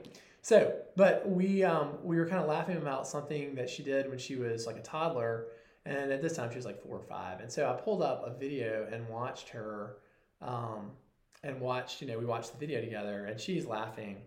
so 0.42 0.74
but 0.96 1.28
we 1.28 1.62
um, 1.64 1.90
we 2.02 2.16
were 2.16 2.26
kind 2.26 2.42
of 2.42 2.48
laughing 2.48 2.76
about 2.76 3.06
something 3.06 3.54
that 3.54 3.70
she 3.70 3.82
did 3.82 4.08
when 4.10 4.18
she 4.18 4.36
was 4.36 4.66
like 4.66 4.76
a 4.76 4.82
toddler, 4.82 5.46
and 5.86 6.12
at 6.12 6.22
this 6.22 6.36
time 6.36 6.50
she 6.50 6.56
was 6.56 6.66
like 6.66 6.82
four 6.82 6.96
or 6.96 7.02
five. 7.04 7.40
And 7.40 7.50
so 7.50 7.68
I 7.68 7.80
pulled 7.80 8.02
up 8.02 8.24
a 8.26 8.38
video 8.38 8.86
and 8.92 9.08
watched 9.08 9.48
her, 9.50 9.96
um, 10.40 10.90
and 11.42 11.60
watched. 11.60 12.00
You 12.00 12.08
know, 12.08 12.18
we 12.18 12.24
watched 12.24 12.52
the 12.52 12.58
video 12.58 12.80
together, 12.80 13.24
and 13.26 13.38
she's 13.40 13.66
laughing, 13.66 14.18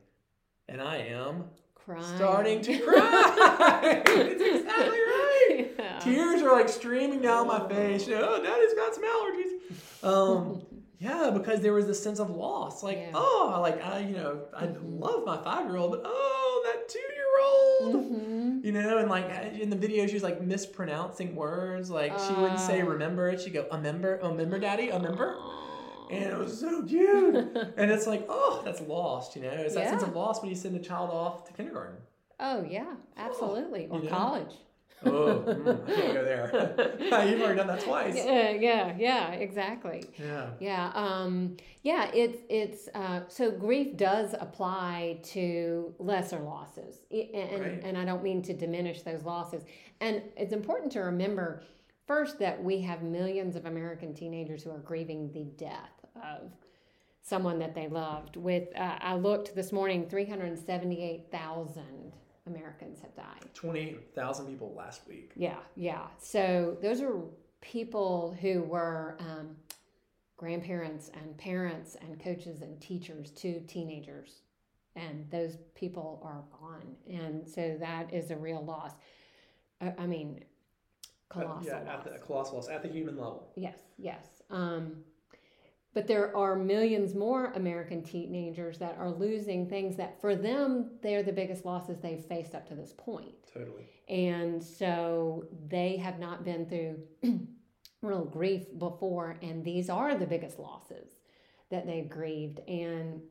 and 0.67 0.81
I 0.81 0.97
am 0.97 1.45
Crying. 1.75 2.03
starting 2.15 2.61
to 2.61 2.79
cry. 2.79 4.01
it's 4.05 4.41
exactly 4.41 4.89
right. 4.89 5.11
Yeah. 5.77 5.99
Tears 5.99 6.41
are 6.41 6.51
like 6.51 6.67
streaming 6.69 7.21
down 7.21 7.47
my 7.47 7.67
face. 7.69 8.07
You 8.07 8.15
know, 8.15 8.35
oh, 8.39 8.43
daddy's 8.43 8.73
got 8.73 8.93
some 8.95 9.03
allergies. 9.03 10.03
Um, 10.03 10.61
yeah, 10.99 11.29
because 11.33 11.61
there 11.61 11.73
was 11.73 11.85
this 11.87 12.01
sense 12.01 12.19
of 12.19 12.29
loss. 12.29 12.81
Like, 12.83 12.97
Yeah. 12.97 13.11
oh, 13.13 13.59
like 13.61 13.83
I, 13.85 13.99
you 13.99 14.15
know, 14.15 14.41
I 14.55 14.65
Mhm. 14.67 14.99
love 14.99 15.23
my 15.25 15.37
five 15.43 15.67
year 15.67 15.77
old, 15.77 15.91
but 15.91 16.01
oh, 16.05 16.61
that 16.65 16.89
two 16.89 16.99
year 16.99 17.39
old. 17.43 17.95
Mhm. 18.11 18.24
You 18.65 18.71
know, 18.71 18.97
and 18.97 19.12
like 19.12 19.30
in 19.62 19.69
the 19.69 19.75
video, 19.75 20.08
she 20.08 20.15
was 20.15 20.23
like 20.23 20.41
mispronouncing 20.41 21.36
words. 21.36 21.91
Like 21.91 22.17
she 22.17 22.34
wouldn't 22.34 22.60
say 22.60 22.82
Oh. 22.82 22.86
remember. 22.88 23.38
She'd 23.38 23.54
go, 23.54 23.67
a 23.69 23.78
member, 23.78 24.17
a 24.17 24.34
member, 24.34 24.58
daddy, 24.58 24.89
a 24.89 24.97
member. 24.99 25.36
Oh. 25.38 26.08
And 26.10 26.23
it 26.23 26.36
was 26.36 26.60
so 26.60 26.82
cute. 26.82 27.36
and 27.78 27.91
it's 27.91 28.08
like, 28.08 28.25
oh, 28.28 28.63
that's 28.65 28.82
lost. 28.82 29.36
You 29.36 29.43
know, 29.43 29.49
it's 29.51 29.75
that 29.75 29.89
sense 29.89 30.01
of 30.01 30.15
loss 30.15 30.41
when 30.41 30.49
you 30.49 30.56
send 30.56 30.75
a 30.75 30.80
child 30.80 31.12
off 31.12 31.45
to 31.45 31.54
kindergarten. 31.54 31.97
oh 32.39 32.63
yeah, 32.67 32.95
absolutely. 33.17 33.86
Or 33.91 33.99
you 33.99 34.06
know? 34.06 34.10
college. 34.10 34.56
Oh, 35.03 35.43
mm, 35.45 35.88
I 35.88 35.93
can't 35.93 36.13
go 36.13 36.23
there. 36.23 36.95
You've 37.27 37.41
already 37.41 37.58
done 37.58 37.67
that 37.67 37.81
twice. 37.81 38.15
Yeah, 38.15 38.51
yeah, 38.51 38.95
yeah, 38.97 39.31
exactly. 39.34 40.03
Yeah. 40.17 40.49
Yeah, 40.60 40.91
um, 40.95 41.58
yeah. 41.84 42.10
It's 42.13 42.39
it's 42.49 42.88
uh, 42.95 43.21
so 43.27 43.51
grief 43.51 43.97
does 43.97 44.34
apply 44.39 45.19
to 45.34 45.93
lesser 45.99 46.39
losses, 46.39 46.99
and 47.12 47.62
Right. 47.62 47.81
and 47.84 47.97
I 47.97 48.05
don't 48.05 48.23
mean 48.23 48.41
to 48.43 48.53
diminish 48.53 49.01
those 49.01 49.23
losses. 49.23 49.63
And 50.01 50.21
it's 50.38 50.53
important 50.53 50.91
to 50.93 51.01
remember 51.01 51.63
first 52.08 52.39
that 52.39 52.63
we 52.63 52.81
have 52.81 53.03
millions 53.03 53.55
of 53.55 53.65
American 53.65 54.13
teenagers 54.13 54.63
who 54.63 54.71
are 54.71 54.79
grieving 54.79 55.31
the 55.34 55.43
death 55.58 56.05
of 56.15 56.51
someone 57.21 57.60
that 57.60 57.75
they 57.75 57.88
loved. 57.88 58.38
With 58.38 58.69
uh, 58.77 58.97
I 59.01 59.15
looked 59.15 59.55
this 59.55 59.71
morning, 59.71 60.08
three 60.10 60.25
hundred 60.25 60.58
seventy-eight 60.65 61.31
thousand 61.31 62.13
Americans 62.47 62.99
have 63.01 63.15
died. 63.15 63.49
28,000 63.53 64.45
people 64.47 64.73
last 64.77 65.01
week. 65.08 65.31
Yeah, 65.36 65.58
yeah. 65.75 66.08
So 66.19 66.77
those 66.81 67.01
are 67.01 67.19
people 67.62 68.38
who 68.41 68.62
were 68.63 69.17
um, 69.19 69.55
grandparents 70.38 71.10
and 71.21 71.38
parents 71.38 71.95
and 72.01 72.19
coaches 72.19 72.62
and 72.62 72.79
teachers 72.79 73.31
to 73.31 73.60
teenagers. 73.62 74.41
And 74.95 75.25
those 75.29 75.58
people 75.75 76.21
are 76.23 76.43
gone. 76.62 76.95
And 77.10 77.47
so 77.47 77.75
that 77.79 78.13
is 78.13 78.31
a 78.31 78.36
real 78.38 78.63
loss. 78.63 78.91
I, 79.81 79.93
I 79.97 80.05
mean, 80.08 80.43
Uh, 81.31 81.39
colossal 81.41 81.65
yeah, 81.67 81.79
loss. 81.79 82.05
at 82.08 82.13
the 82.13 82.19
colossal 82.19 82.55
loss, 82.58 82.69
at 82.69 82.81
the 82.81 82.88
human 82.89 83.15
level. 83.17 83.51
Yes, 83.55 83.77
yes. 83.97 84.25
Um, 84.49 85.03
but 85.95 86.08
there 86.08 86.36
are 86.36 86.58
millions 86.58 87.15
more 87.15 87.53
American 87.55 88.03
teenagers 88.03 88.77
that 88.79 88.97
are 88.99 89.10
losing 89.10 89.67
things 89.67 89.95
that 89.95 90.19
for 90.19 90.36
them, 90.36 90.91
they're 91.01 91.23
the 91.23 91.31
biggest 91.31 91.63
losses 91.63 91.97
they've 91.99 92.23
faced 92.25 92.53
up 92.53 92.67
to 92.67 92.75
this 92.75 92.93
point. 92.97 93.34
Totally. 93.51 93.88
And 94.10 94.62
so 94.62 95.45
they 95.69 95.95
have 95.95 96.19
not 96.19 96.43
been 96.43 96.65
through 96.67 96.99
real 98.01 98.25
grief 98.25 98.65
before, 98.77 99.38
and 99.41 99.63
these 99.63 99.89
are 99.89 100.15
the 100.15 100.27
biggest 100.27 100.60
losses 100.60 101.15
that 101.71 101.88
they've 101.88 102.10
grieved. 102.10 102.60
And 102.67 103.21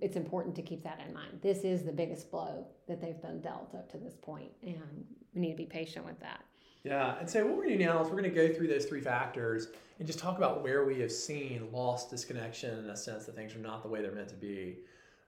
it's 0.00 0.16
important 0.16 0.54
to 0.54 0.62
keep 0.62 0.84
that 0.84 1.02
in 1.04 1.12
mind. 1.12 1.40
This 1.42 1.64
is 1.64 1.82
the 1.82 1.92
biggest 1.92 2.30
blow 2.30 2.64
that 2.86 3.00
they've 3.00 3.20
been 3.20 3.40
dealt 3.40 3.74
up 3.74 3.90
to 3.90 3.98
this 3.98 4.14
point, 4.14 4.52
and 4.62 5.04
we 5.34 5.40
need 5.40 5.50
to 5.50 5.56
be 5.56 5.66
patient 5.66 6.06
with 6.06 6.20
that. 6.20 6.44
Yeah. 6.84 7.18
And 7.18 7.28
so 7.28 7.44
what 7.44 7.56
we're 7.56 7.64
going 7.64 7.78
to 7.78 7.84
do 7.84 7.90
now 7.90 8.02
is 8.02 8.08
we're 8.08 8.20
going 8.20 8.24
to 8.24 8.48
go 8.48 8.52
through 8.52 8.68
those 8.68 8.84
three 8.84 9.00
factors 9.00 9.68
and 9.98 10.06
just 10.06 10.18
talk 10.18 10.36
about 10.36 10.62
where 10.62 10.84
we 10.84 11.00
have 11.00 11.10
seen 11.10 11.68
loss, 11.72 12.08
disconnection, 12.08 12.78
in 12.78 12.90
a 12.90 12.96
sense 12.96 13.24
that 13.26 13.34
things 13.34 13.54
are 13.54 13.60
not 13.60 13.82
the 13.82 13.88
way 13.88 14.02
they're 14.02 14.12
meant 14.12 14.28
to 14.28 14.34
be. 14.34 14.78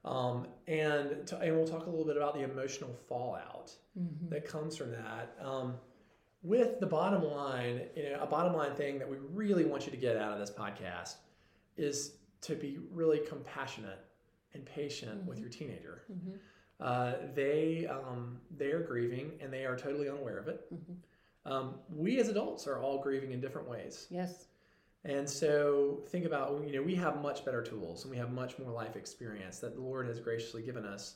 Um, 0.05 0.47
and, 0.67 1.25
to, 1.27 1.37
and 1.39 1.55
we'll 1.55 1.67
talk 1.67 1.87
a 1.87 1.89
little 1.89 2.05
bit 2.05 2.15
about 2.15 2.35
the 2.35 2.43
emotional 2.43 2.93
fallout 3.09 3.71
that 4.29 4.47
comes 4.47 4.77
from 4.77 4.91
that. 4.91 5.35
Um, 5.41 5.75
with 6.43 6.79
the 6.79 6.85
bottom 6.85 7.23
line, 7.23 7.81
you 7.95 8.03
know, 8.03 8.19
a 8.21 8.27
bottom 8.27 8.53
line 8.53 8.73
thing 8.75 8.99
that 8.99 9.09
we 9.09 9.17
really 9.33 9.65
want 9.65 9.85
you 9.85 9.91
to 9.91 9.97
get 9.97 10.15
out 10.15 10.31
of 10.31 10.39
this 10.39 10.51
podcast 10.51 11.15
is 11.75 12.13
to 12.41 12.55
be 12.55 12.77
really 12.91 13.19
compassionate 13.27 13.99
and 14.53 14.63
patient 14.65 15.25
with 15.25 15.39
your 15.39 15.49
teenager. 15.49 16.03
Uh, 16.79 17.13
they 17.33 17.87
um, 17.87 18.37
they 18.55 18.71
are 18.71 18.81
grieving 18.81 19.31
and 19.41 19.51
they 19.51 19.65
are 19.65 19.75
totally 19.75 20.07
unaware 20.07 20.37
of 20.37 20.47
it. 20.47 20.71
Um, 21.47 21.75
we 21.89 22.19
as 22.19 22.27
adults 22.27 22.67
are 22.67 22.79
all 22.79 23.01
grieving 23.01 23.31
in 23.31 23.39
different 23.39 23.69
ways. 23.69 24.07
Yes. 24.09 24.45
And 25.05 25.29
so 25.29 26.01
think 26.09 26.25
about, 26.25 26.61
you 26.65 26.73
know, 26.73 26.81
we 26.81 26.93
have 26.95 27.21
much 27.21 27.45
better 27.45 27.61
tools 27.63 28.03
and 28.03 28.11
we 28.11 28.17
have 28.17 28.31
much 28.33 28.59
more 28.59 28.71
life 28.71 28.95
experience 28.97 29.59
that 29.59 29.73
the 29.75 29.81
Lord 29.81 30.07
has 30.07 30.19
graciously 30.19 30.61
given 30.61 30.85
us 30.85 31.15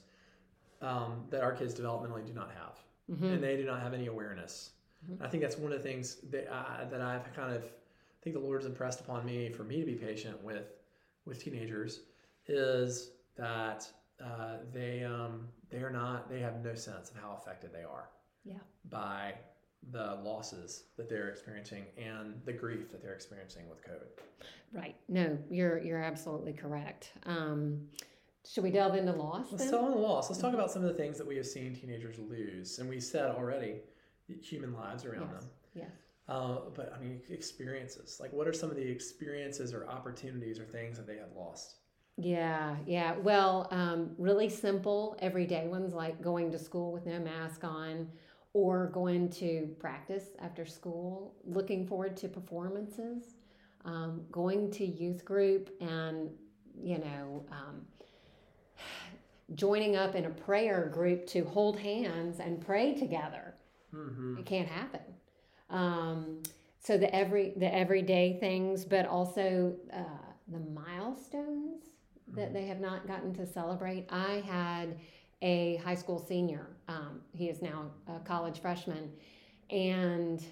um, 0.81 1.25
that 1.29 1.41
our 1.41 1.51
kids 1.51 1.73
developmentally 1.75 2.25
do 2.25 2.33
not 2.33 2.51
have. 2.51 2.79
And 3.21 3.43
they 3.43 3.57
do 3.57 3.65
not 3.65 3.81
have 3.81 3.93
any 3.93 4.07
awareness. 4.07 4.69
I 5.19 5.27
think 5.27 5.43
that's 5.43 5.57
one 5.57 5.73
of 5.73 5.79
the 5.79 5.83
things 5.83 6.17
that, 6.29 6.47
I, 6.49 6.85
that 6.89 7.01
I've 7.01 7.33
kind 7.35 7.53
of, 7.53 7.63
I 7.63 8.23
think 8.23 8.35
the 8.35 8.41
Lord's 8.41 8.65
impressed 8.65 9.01
upon 9.01 9.25
me 9.25 9.49
for 9.49 9.63
me 9.65 9.81
to 9.81 9.85
be 9.85 9.95
patient 9.95 10.41
with, 10.41 10.71
with 11.25 11.43
teenagers 11.43 12.01
is 12.47 13.09
that 13.35 13.85
uh, 14.23 14.57
they, 14.71 15.03
um, 15.03 15.47
they 15.69 15.79
are 15.79 15.89
not, 15.89 16.29
they 16.29 16.39
have 16.39 16.63
no 16.63 16.73
sense 16.75 17.09
of 17.09 17.17
how 17.17 17.35
affected 17.37 17.73
they 17.73 17.83
are 17.83 18.09
Yeah. 18.45 18.59
by 18.89 19.33
the 19.89 20.19
losses 20.23 20.83
that 20.97 21.09
they're 21.09 21.29
experiencing 21.29 21.85
and 21.97 22.39
the 22.45 22.53
grief 22.53 22.91
that 22.91 23.01
they're 23.01 23.13
experiencing 23.13 23.67
with 23.69 23.81
COVID. 23.83 24.23
Right. 24.73 24.95
No, 25.09 25.37
you're 25.49 25.79
you're 25.79 26.01
absolutely 26.01 26.53
correct. 26.53 27.13
Um, 27.25 27.87
should 28.47 28.63
we 28.63 28.71
delve 28.71 28.95
into 28.95 29.11
loss 29.11 29.47
Let's 29.51 29.71
loss. 29.71 30.29
Let's 30.29 30.41
talk 30.41 30.53
about 30.53 30.71
some 30.71 30.83
of 30.83 30.89
the 30.89 30.95
things 30.95 31.17
that 31.17 31.27
we 31.27 31.35
have 31.37 31.45
seen 31.45 31.75
teenagers 31.75 32.17
lose, 32.19 32.79
and 32.79 32.89
we 32.89 32.99
said 32.99 33.25
already, 33.31 33.81
human 34.27 34.73
lives 34.73 35.05
around 35.05 35.29
Yes. 35.31 35.41
them. 35.41 35.49
Yes. 35.73 35.91
Uh, 36.27 36.57
but 36.73 36.93
I 36.93 36.99
mean, 36.99 37.21
experiences. 37.29 38.19
Like, 38.19 38.31
what 38.31 38.47
are 38.47 38.53
some 38.53 38.69
of 38.69 38.75
the 38.75 38.87
experiences 38.87 39.73
or 39.73 39.87
opportunities 39.87 40.59
or 40.59 40.65
things 40.65 40.97
that 40.97 41.05
they 41.05 41.17
have 41.17 41.31
lost? 41.35 41.75
Yeah, 42.17 42.75
yeah. 42.85 43.17
Well, 43.17 43.67
um, 43.71 44.11
really 44.17 44.49
simple, 44.49 45.17
everyday 45.19 45.67
ones 45.67 45.93
like 45.93 46.21
going 46.21 46.51
to 46.51 46.59
school 46.59 46.91
with 46.91 47.05
no 47.05 47.19
mask 47.19 47.63
on, 47.63 48.09
or 48.53 48.87
going 48.87 49.29
to 49.29 49.73
practice 49.79 50.25
after 50.39 50.65
school, 50.65 51.33
looking 51.45 51.87
forward 51.87 52.17
to 52.17 52.27
performances, 52.27 53.35
um, 53.85 54.21
going 54.31 54.69
to 54.71 54.85
youth 54.85 55.23
group, 55.23 55.69
and 55.79 56.29
you 56.81 56.97
know, 56.97 57.45
um, 57.51 57.85
joining 59.55 59.95
up 59.95 60.15
in 60.15 60.25
a 60.25 60.29
prayer 60.29 60.89
group 60.93 61.25
to 61.27 61.43
hold 61.45 61.79
hands 61.79 62.39
and 62.39 62.65
pray 62.65 62.93
together. 62.93 63.55
Mm-hmm. 63.93 64.39
It 64.39 64.45
can't 64.45 64.67
happen. 64.67 65.01
Um, 65.69 66.43
so 66.79 66.97
the 66.97 67.13
every 67.15 67.53
the 67.55 67.73
everyday 67.73 68.37
things, 68.39 68.85
but 68.85 69.05
also 69.05 69.73
uh, 69.93 70.03
the 70.51 70.59
milestones 70.59 71.83
that 72.33 72.53
they 72.53 72.65
have 72.65 72.79
not 72.79 73.07
gotten 73.07 73.33
to 73.35 73.45
celebrate. 73.45 74.05
I 74.09 74.43
had 74.45 74.97
a 75.41 75.77
high 75.77 75.95
school 75.95 76.19
senior. 76.19 76.67
Um, 76.87 77.21
he 77.33 77.49
is 77.49 77.61
now 77.61 77.91
a 78.07 78.19
college 78.19 78.59
freshman, 78.61 79.11
and 79.69 80.43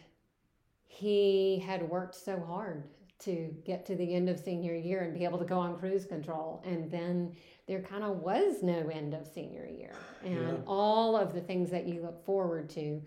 he 0.87 1.59
had 1.65 1.87
worked 1.89 2.15
so 2.15 2.39
hard 2.39 2.83
to 3.19 3.53
get 3.65 3.85
to 3.85 3.95
the 3.95 4.15
end 4.15 4.29
of 4.29 4.39
senior 4.39 4.73
year 4.73 5.01
and 5.01 5.13
be 5.13 5.25
able 5.25 5.37
to 5.39 5.45
go 5.45 5.59
on 5.59 5.77
cruise 5.77 6.05
control, 6.05 6.61
and 6.65 6.89
then 6.89 7.35
there 7.67 7.81
kind 7.81 8.03
of 8.03 8.17
was 8.17 8.63
no 8.63 8.87
end 8.87 9.13
of 9.13 9.27
senior 9.27 9.65
year, 9.67 9.93
and 10.23 10.33
Yeah. 10.57 10.63
all 10.65 11.15
of 11.17 11.33
the 11.33 11.41
things 11.41 11.69
that 11.71 11.85
you 11.85 12.01
look 12.01 12.23
forward 12.25 12.69
to 12.71 13.01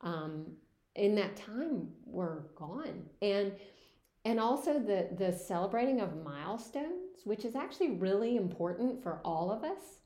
um, 0.00 0.56
in 0.94 1.14
that 1.16 1.36
time 1.36 1.92
were 2.06 2.46
gone, 2.56 3.08
and 3.20 3.52
and 4.24 4.40
also 4.40 4.78
the 4.78 5.08
the 5.16 5.32
celebrating 5.32 6.00
of 6.00 6.22
milestones, 6.24 7.24
which 7.24 7.44
is 7.44 7.54
actually 7.54 7.90
really 7.90 8.36
important 8.36 9.02
for 9.02 9.20
all 9.24 9.50
of 9.50 9.64
us. 9.64 9.97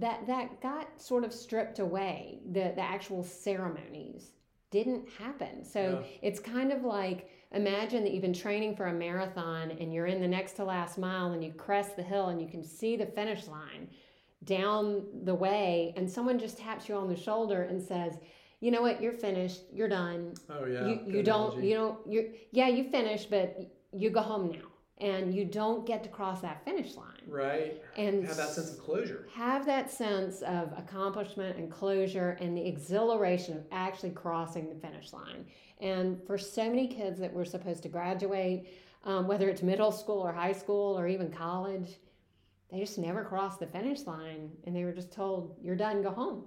That 0.00 0.26
that 0.26 0.60
got 0.60 1.00
sort 1.00 1.24
of 1.24 1.32
stripped 1.32 1.78
away. 1.78 2.40
The 2.50 2.72
the 2.74 2.82
actual 2.82 3.22
ceremonies 3.22 4.32
didn't 4.70 5.08
happen. 5.18 5.64
So 5.64 5.80
Yeah. 6.02 6.18
it's 6.28 6.40
kind 6.40 6.72
of 6.72 6.84
like 6.84 7.28
imagine 7.52 8.04
that 8.04 8.12
you've 8.12 8.22
been 8.22 8.32
training 8.32 8.76
for 8.76 8.86
a 8.86 8.92
marathon 8.92 9.72
and 9.72 9.92
you're 9.92 10.06
in 10.06 10.20
the 10.20 10.28
next 10.28 10.52
to 10.54 10.64
last 10.64 10.96
mile 10.98 11.32
and 11.32 11.42
you 11.44 11.52
crest 11.52 11.96
the 11.96 12.02
hill 12.02 12.26
and 12.28 12.40
you 12.40 12.46
can 12.48 12.62
see 12.62 12.96
the 12.96 13.06
finish 13.06 13.48
line 13.48 13.88
down 14.44 15.02
the 15.24 15.34
way 15.34 15.92
and 15.96 16.08
someone 16.08 16.38
just 16.38 16.56
taps 16.58 16.88
you 16.88 16.94
on 16.94 17.08
the 17.08 17.16
shoulder 17.16 17.62
and 17.64 17.82
says, 17.82 18.18
"You 18.60 18.70
know 18.70 18.82
what? 18.82 19.02
You're 19.02 19.12
finished. 19.12 19.62
You're 19.72 19.88
done. 19.88 20.34
Oh 20.48 20.64
yeah. 20.66 20.86
you 20.86 21.00
you 21.06 21.22
don't 21.22 21.48
analogy. 21.54 21.68
you 21.68 21.74
don't 21.74 21.98
you're 22.06 22.24
yeah, 22.52 22.68
you 22.68 22.84
finished, 22.90 23.28
but 23.30 23.58
you 23.92 24.10
go 24.10 24.20
home 24.20 24.50
now." 24.52 24.66
And 24.98 25.34
you 25.34 25.46
don't 25.46 25.86
get 25.86 26.02
to 26.02 26.10
cross 26.10 26.42
that 26.42 26.62
finish 26.64 26.94
line. 26.94 27.09
Right. 27.30 27.80
And 27.96 28.26
Have 28.26 28.36
that 28.36 28.50
sense 28.50 28.70
of 28.72 28.78
closure. 28.78 29.26
have 29.34 29.64
that 29.66 29.90
sense 29.90 30.42
of 30.42 30.72
accomplishment 30.76 31.56
and 31.56 31.70
closure 31.70 32.36
and 32.40 32.56
the 32.56 32.66
exhilaration 32.66 33.56
of 33.56 33.64
actually 33.72 34.10
crossing 34.10 34.68
the 34.68 34.74
finish 34.74 35.12
line. 35.12 35.46
And 35.80 36.20
for 36.26 36.36
so 36.36 36.64
many 36.68 36.86
kids 36.88 37.18
that 37.20 37.32
were 37.32 37.44
supposed 37.44 37.82
to 37.84 37.88
graduate, 37.88 38.68
um, 39.04 39.26
whether 39.26 39.48
it's 39.48 39.62
middle 39.62 39.92
school 39.92 40.18
or 40.20 40.32
high 40.32 40.52
school 40.52 40.98
or 40.98 41.08
even 41.08 41.30
college, 41.30 41.96
they 42.70 42.78
just 42.80 42.98
never 42.98 43.24
crossed 43.24 43.58
the 43.60 43.66
finish 43.66 44.06
line 44.06 44.50
and 44.64 44.76
they 44.76 44.84
were 44.84 44.92
just 44.92 45.10
told, 45.12 45.56
you're 45.62 45.76
done, 45.76 46.02
go 46.02 46.10
home. 46.10 46.44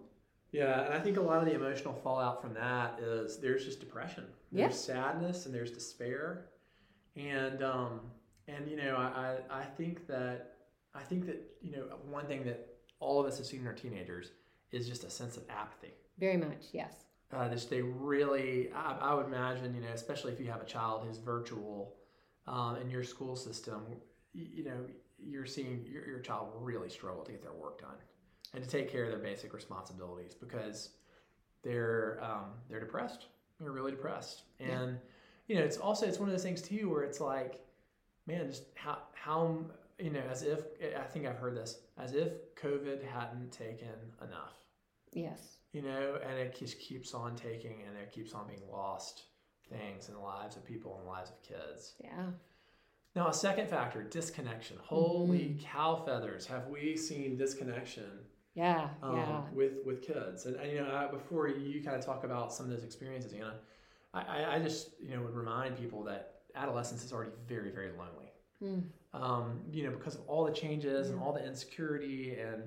Yeah, 0.52 0.86
and 0.86 0.94
I 0.94 1.00
think 1.00 1.18
a 1.18 1.22
lot 1.22 1.40
of 1.40 1.46
the 1.46 1.56
emotional 1.56 1.96
fallout 1.96 2.40
from 2.42 2.54
that 2.54 3.00
is 3.02 3.40
there's 3.40 3.66
just 3.66 3.80
depression. 3.80 4.26
There's 4.52 4.80
sadness 4.80 5.48
and 5.48 5.56
there's 5.56 5.72
despair, 5.72 6.46
and 7.16 7.64
um, 7.64 8.02
and 8.48 8.70
you 8.70 8.78
know 8.78 8.96
I 8.96 9.38
I 9.50 9.64
think 9.64 10.06
that 10.06 10.53
I 10.96 11.02
think 11.02 11.26
that 11.26 11.42
you 11.62 11.72
know 11.72 11.84
one 12.10 12.26
thing 12.26 12.44
that 12.46 12.68
all 13.00 13.20
of 13.20 13.26
us 13.26 13.38
have 13.38 13.48
seen 13.48 13.62
in 13.62 13.68
our 13.68 13.74
teenagers 13.74 14.32
is 14.72 14.88
just 14.88 15.04
a 15.04 15.10
sense 15.10 15.38
of 15.38 15.44
apathy. 15.50 15.94
Very 16.20 16.38
much, 16.38 16.68
yes. 16.72 17.06
Uh, 17.32 17.50
just 17.50 17.70
they 17.70 17.82
really 17.82 18.70
I, 18.76 18.98
I 19.02 19.14
would 19.16 19.26
imagine 19.26 19.74
you 19.74 19.82
know 19.82 19.88
especially 19.94 20.34
if 20.34 20.40
you 20.40 20.52
have 20.52 20.62
a 20.62 20.66
child 20.66 21.04
who's 21.06 21.18
virtual 21.18 21.96
um, 22.46 22.78
in 22.80 22.90
your 22.92 23.04
school 23.04 23.36
system 23.36 23.82
you, 24.34 24.46
you 24.58 24.64
know 24.64 24.86
you're 25.18 25.46
seeing 25.46 25.84
your, 25.90 26.06
your 26.06 26.20
child 26.20 26.50
really 26.60 26.90
struggle 26.90 27.24
to 27.24 27.32
get 27.32 27.42
their 27.42 27.54
work 27.54 27.82
done 27.82 27.96
and 28.54 28.64
to 28.64 28.70
take 28.70 28.92
care 28.92 29.06
of 29.06 29.10
their 29.10 29.20
basic 29.20 29.52
responsibilities 29.54 30.36
because 30.36 30.90
they're 31.64 32.20
um, 32.22 32.52
they're 32.70 32.80
depressed 32.82 33.26
they're 33.60 33.72
really 33.72 33.92
depressed 33.92 34.44
and 34.60 35.00
you 35.48 35.56
know 35.56 35.62
it's 35.64 35.78
also 35.78 36.06
it's 36.06 36.20
one 36.20 36.30
of 36.30 36.34
those 36.34 36.44
things 36.44 36.62
too 36.62 36.88
where 36.88 37.02
it's 37.02 37.20
like 37.20 37.66
man 38.28 38.46
just 38.48 38.66
how 38.76 39.00
how 39.14 39.58
you 40.04 40.10
know 40.12 40.24
as 40.30 40.44
if 40.44 40.60
i 41.00 41.04
think 41.12 41.26
i've 41.26 41.38
heard 41.38 41.56
this 41.56 41.80
as 41.98 42.14
if 42.14 42.30
covid 42.56 43.00
hadn't 43.04 43.52
taken 43.52 43.96
enough 44.22 44.54
Yes. 45.16 45.58
you 45.74 45.84
know, 45.84 46.18
and 46.28 46.40
it 46.40 46.58
just 46.58 46.80
keeps 46.80 47.14
on 47.14 47.36
taking 47.36 47.76
and 47.88 47.96
it 47.96 48.12
keeps 48.12 48.34
on 48.34 48.48
being 48.48 48.64
lost 48.72 49.24
things 49.70 50.08
in 50.08 50.16
the 50.16 50.20
lives 50.20 50.56
of 50.56 50.66
people 50.66 50.96
and 50.98 51.06
the 51.06 51.10
lives 51.12 51.30
of 51.30 51.40
kids. 51.44 51.94
Yeah. 52.04 52.26
Now, 53.16 53.28
a 53.28 53.34
second 53.34 53.70
factor, 53.70 54.02
disconnection. 54.02 54.78
Holy 54.82 55.56
cow 55.62 56.02
feathers, 56.04 56.48
have 56.48 56.68
we 56.68 56.98
seen 56.98 57.38
disconnection 57.38 58.10
Yeah. 58.56 58.90
um, 59.04 59.18
yeah. 59.18 59.42
with 59.54 59.74
with 59.86 60.02
kids? 60.02 60.48
And, 60.48 60.56
and 60.56 60.72
you 60.72 60.82
know, 60.82 60.92
I, 60.96 61.06
before 61.12 61.48
you 61.48 61.84
kind 61.84 61.96
of 61.96 62.04
talk 62.04 62.24
about 62.24 62.52
some 62.52 62.66
of 62.66 62.72
those 62.72 62.84
experiences, 62.84 63.34
Anna, 63.34 63.54
I, 64.16 64.56
I 64.56 64.60
just 64.60 64.90
you 65.00 65.16
know 65.16 65.22
would 65.22 65.36
remind 65.36 65.78
people 65.78 66.04
that 66.06 66.40
adolescence 66.56 67.04
is 67.04 67.14
already 67.14 67.34
very 67.48 67.70
very 67.70 67.92
lonely. 67.92 68.23
Mm. 68.64 68.84
Um, 69.14 69.62
you 69.72 69.84
know, 69.84 69.92
because 69.92 70.16
of 70.16 70.22
all 70.28 70.44
the 70.46 70.52
changes 70.52 71.10
and 71.10 71.20
all 71.20 71.34
the 71.34 71.46
insecurity 71.46 72.38
and 72.40 72.64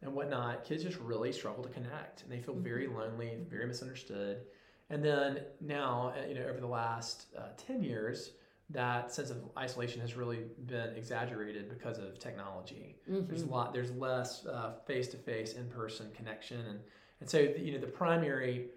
and 0.00 0.14
whatnot, 0.14 0.64
kids 0.64 0.84
just 0.84 0.98
really 0.98 1.32
struggle 1.32 1.64
to 1.64 1.70
connect, 1.70 2.22
and 2.22 2.30
they 2.30 2.38
feel 2.38 2.54
very 2.54 2.86
lonely, 2.86 3.38
very 3.50 3.66
misunderstood. 3.66 4.42
And 4.90 5.04
then 5.04 5.40
now, 5.60 6.14
uh, 6.16 6.28
you 6.28 6.36
know, 6.36 6.46
over 6.46 6.60
the 6.60 6.68
last 6.68 7.26
uh, 7.36 7.48
ten 7.56 7.82
years, 7.82 8.30
that 8.70 9.12
sense 9.12 9.30
of 9.30 9.38
isolation 9.56 10.00
has 10.00 10.14
really 10.14 10.44
been 10.66 10.94
exaggerated 10.94 11.68
because 11.68 11.98
of 11.98 12.18
technology. 12.20 12.96
There's 13.08 13.42
a 13.42 13.46
lot. 13.46 13.72
There's 13.72 13.90
less 13.90 14.46
face 14.86 15.08
to 15.08 15.16
face, 15.16 15.54
in 15.54 15.68
person 15.68 16.10
connection, 16.14 16.60
and 16.60 16.80
and 17.20 17.28
so 17.28 17.38
you 17.38 17.72
know 17.72 17.80
the 17.80 17.86
primary, 17.88 18.68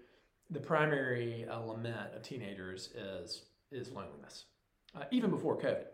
the 0.49 0.59
primary 0.59 1.45
uh, 1.47 1.59
lament 1.59 2.15
of 2.15 2.23
teenagers 2.23 2.89
is 2.95 3.43
is 3.71 3.91
loneliness, 3.91 4.45
uh, 4.95 5.03
even 5.11 5.29
before 5.29 5.55
COVID. 5.55 5.85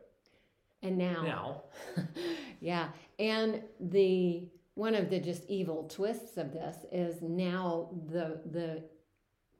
And 0.84 0.98
now, 0.98 1.24
Now, 1.24 1.63
yeah. 2.60 2.90
And 3.20 3.63
the 3.80 4.48
one 4.76 4.94
of 4.94 5.10
the 5.10 5.20
just 5.20 5.44
evil 5.50 5.88
twists 5.90 6.38
of 6.38 6.54
this 6.54 6.78
is 6.92 7.22
now 7.22 7.90
the 8.10 8.42
the 8.52 8.84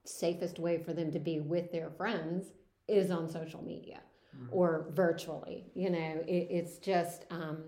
safest 0.06 0.60
way 0.60 0.78
for 0.78 0.94
them 0.94 1.12
to 1.12 1.20
be 1.20 1.40
with 1.40 1.72
their 1.72 1.90
friends 1.90 2.48
is 2.88 3.12
on 3.12 3.28
social 3.28 3.64
media 3.64 4.00
or 4.52 4.88
virtually. 4.92 5.66
You 5.74 5.90
know, 5.90 6.24
it, 6.28 6.48
it's 6.50 6.78
just 6.78 7.26
um, 7.32 7.64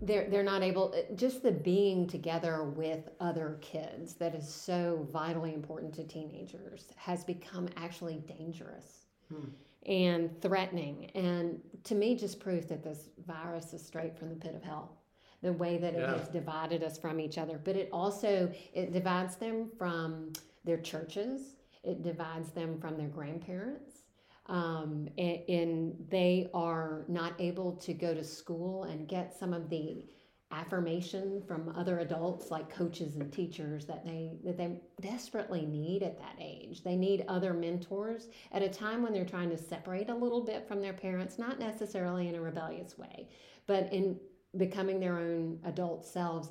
they're 0.00 0.28
they're 0.30 0.42
not 0.42 0.62
able 0.62 0.94
just 1.14 1.42
the 1.42 1.52
being 1.52 2.06
together 2.06 2.64
with 2.64 3.10
other 3.20 3.58
kids 3.60 4.14
that 4.14 4.34
is 4.34 4.48
so 4.48 5.06
vitally 5.12 5.52
important 5.52 5.94
to 5.94 6.04
teenagers 6.04 6.86
has 6.96 7.24
become 7.24 7.68
actually 7.76 8.22
dangerous 8.26 9.04
Hmm. 9.28 9.48
And 9.88 10.40
threatening. 10.40 11.10
And 11.14 11.60
to 11.84 11.94
me 11.94 12.14
just 12.14 12.38
proves 12.38 12.66
that 12.66 12.84
this 12.84 13.08
virus 13.26 13.72
is 13.72 13.84
straight 13.84 14.16
from 14.18 14.28
the 14.28 14.36
pit 14.36 14.54
of 14.54 14.62
hell 14.62 14.92
the 15.40 15.52
way 15.52 15.78
that 15.78 15.94
it 15.94 16.00
Yeah. 16.00 16.18
has 16.18 16.28
divided 16.28 16.82
us 16.82 16.98
from 16.98 17.20
each 17.20 17.38
other. 17.38 17.60
But 17.62 17.76
it 17.76 17.88
also 17.92 18.52
it 18.74 18.92
divides 18.92 19.36
them 19.36 19.70
from 19.78 20.32
their 20.64 20.78
churches. 20.78 21.56
It 21.84 22.02
divides 22.02 22.50
them 22.50 22.80
from 22.80 22.96
their 22.96 23.08
grandparents. 23.08 24.02
Um, 24.46 25.08
and, 25.18 25.38
and 25.48 26.06
they 26.10 26.48
are 26.54 27.04
not 27.08 27.34
able 27.38 27.72
to 27.76 27.92
go 27.94 28.14
to 28.14 28.24
school 28.24 28.84
and 28.84 29.06
get 29.06 29.36
some 29.38 29.52
of 29.52 29.68
the 29.68 30.06
affirmation 30.50 31.42
from 31.46 31.74
other 31.76 31.98
adults 31.98 32.50
like 32.50 32.70
coaches 32.70 33.16
and 33.16 33.30
teachers 33.32 33.84
that 33.84 34.04
they 34.04 34.32
that 34.44 34.56
they 34.56 34.80
desperately 35.00 35.66
need 35.66 36.02
at 36.02 36.18
that 36.18 36.36
age. 36.40 36.82
They 36.82 36.96
need 36.96 37.24
other 37.28 37.52
mentors 37.52 38.28
at 38.52 38.62
a 38.62 38.68
time 38.68 39.02
when 39.02 39.12
they're 39.12 39.26
trying 39.26 39.50
to 39.50 39.58
separate 39.58 40.08
a 40.08 40.14
little 40.14 40.44
bit 40.44 40.66
from 40.66 40.80
their 40.80 40.94
parents 40.94 41.38
not 41.38 41.58
necessarily 41.58 42.28
in 42.28 42.34
a 42.34 42.40
rebellious 42.40 42.96
way 42.96 43.28
but 43.68 43.92
in 43.92 44.18
becoming 44.56 44.98
their 44.98 45.18
own 45.18 45.60
adult 45.64 46.04
selves. 46.04 46.50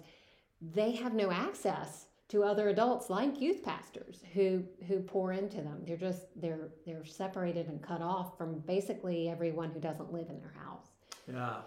They 0.62 0.92
have 0.92 1.14
no 1.14 1.32
access 1.32 2.06
to 2.30 2.44
other 2.44 2.70
adults 2.70 3.10
like 3.10 3.42
youth 3.42 3.64
pastors 3.64 4.24
who 4.34 4.64
who 4.88 5.00
pour 5.00 5.34
into 5.34 5.58
them. 5.58 5.82
They're 5.86 5.98
just 5.98 6.28
they're 6.40 6.70
they're 6.86 7.06
separated 7.06 7.68
and 7.68 7.82
cut 7.82 8.02
off 8.02 8.38
from 8.38 8.60
basically 8.60 9.30
everyone 9.30 9.72
who 9.72 9.82
doesn't 9.82 10.14
live 10.14 10.30
in 10.30 10.40
their 10.40 10.54
house. 10.64 10.88
Yeah. 11.28 11.58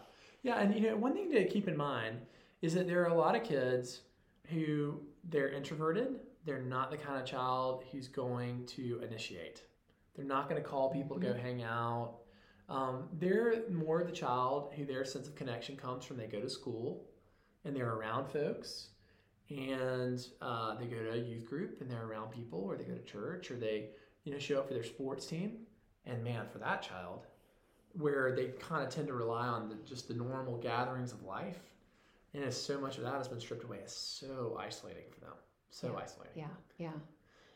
Yeah, 0.42 0.60
and 0.60 0.74
you 0.74 0.80
know, 0.80 0.96
one 0.96 1.12
thing 1.12 1.30
to 1.32 1.44
keep 1.46 1.68
in 1.68 1.76
mind 1.76 2.18
is 2.62 2.74
that 2.74 2.86
there 2.86 3.02
are 3.02 3.08
a 3.08 3.14
lot 3.14 3.36
of 3.36 3.42
kids 3.42 4.02
who 4.48 5.00
they're 5.28 5.50
introverted. 5.50 6.20
They're 6.44 6.62
not 6.62 6.90
the 6.90 6.96
kind 6.96 7.20
of 7.20 7.26
child 7.26 7.84
who's 7.92 8.08
going 8.08 8.66
to 8.66 9.00
initiate. 9.02 9.62
They're 10.14 10.24
not 10.24 10.48
going 10.48 10.60
to 10.60 10.66
call 10.66 10.90
people 10.90 11.18
to 11.18 11.26
go 11.26 11.34
hang 11.34 11.62
out. 11.62 12.16
Um, 12.68 13.08
they're 13.18 13.68
more 13.68 14.04
the 14.04 14.12
child 14.12 14.72
who 14.76 14.84
their 14.84 15.04
sense 15.04 15.26
of 15.26 15.34
connection 15.34 15.76
comes 15.76 16.04
from 16.04 16.16
they 16.16 16.26
go 16.26 16.40
to 16.40 16.48
school 16.48 17.04
and 17.64 17.74
they're 17.74 17.94
around 17.94 18.28
folks 18.28 18.88
and 19.50 20.24
uh, 20.40 20.76
they 20.76 20.86
go 20.86 21.02
to 21.02 21.12
a 21.12 21.16
youth 21.16 21.44
group 21.44 21.80
and 21.80 21.90
they're 21.90 22.06
around 22.06 22.30
people 22.30 22.60
or 22.60 22.76
they 22.76 22.84
go 22.84 22.94
to 22.94 23.02
church 23.02 23.50
or 23.50 23.56
they 23.56 23.88
you 24.22 24.32
know 24.32 24.38
show 24.38 24.60
up 24.60 24.68
for 24.68 24.74
their 24.74 24.84
sports 24.84 25.26
team 25.26 25.58
and 26.06 26.22
man 26.22 26.46
for 26.52 26.58
that 26.58 26.80
child 26.80 27.26
where 27.98 28.34
they 28.34 28.46
kind 28.60 28.82
of 28.84 28.90
tend 28.90 29.06
to 29.08 29.14
rely 29.14 29.46
on 29.46 29.68
the, 29.68 29.74
just 29.86 30.08
the 30.08 30.14
normal 30.14 30.56
gatherings 30.58 31.12
of 31.12 31.22
life. 31.24 31.58
And 32.34 32.44
as 32.44 32.60
so 32.60 32.80
much 32.80 32.96
of 32.98 33.02
that 33.04 33.14
has 33.14 33.28
been 33.28 33.40
stripped 33.40 33.64
away. 33.64 33.78
It's 33.82 33.94
so 33.94 34.56
isolating 34.60 35.04
for 35.10 35.20
them. 35.20 35.34
So 35.70 35.88
Yeah. 35.88 35.98
isolating. 36.02 36.32
Yeah. 36.36 36.48
Yeah. 36.78 36.92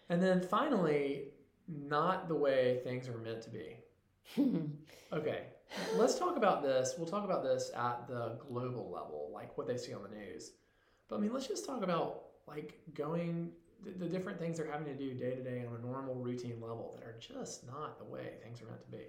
And 0.08 0.22
then 0.22 0.40
finally 0.40 1.28
not 1.68 2.28
the 2.28 2.34
way 2.34 2.80
things 2.84 3.08
are 3.08 3.16
meant 3.18 3.42
to 3.42 3.50
be. 3.50 3.76
Okay. 5.12 5.44
Let's 5.96 6.18
talk 6.18 6.36
about 6.36 6.62
this. 6.62 6.94
We'll 6.98 7.06
talk 7.06 7.24
about 7.24 7.44
this 7.44 7.70
at 7.76 8.08
the 8.08 8.36
global 8.48 8.90
level 8.90 9.30
like 9.32 9.56
what 9.56 9.66
they 9.68 9.76
see 9.76 9.92
on 9.94 10.02
the 10.02 10.08
news. 10.08 10.52
But 11.08 11.16
i 11.16 11.18
mean 11.20 11.32
let's 11.32 11.46
just 11.46 11.64
talk 11.64 11.82
about 11.84 12.22
like 12.48 12.80
going 12.94 13.52
the, 13.84 13.90
the 13.90 14.06
different 14.06 14.38
things 14.38 14.56
they're 14.58 14.70
having 14.70 14.86
to 14.86 14.94
do 14.94 15.14
day 15.14 15.34
to 15.34 15.42
day 15.42 15.64
on 15.68 15.76
a 15.76 15.86
normal 15.86 16.14
routine 16.16 16.60
level 16.60 16.98
that 16.98 17.04
are 17.06 17.16
just 17.20 17.66
not 17.66 17.98
the 17.98 18.04
way 18.04 18.32
things 18.42 18.60
are 18.62 18.66
meant 18.66 18.82
to 18.82 18.90
be 18.90 19.04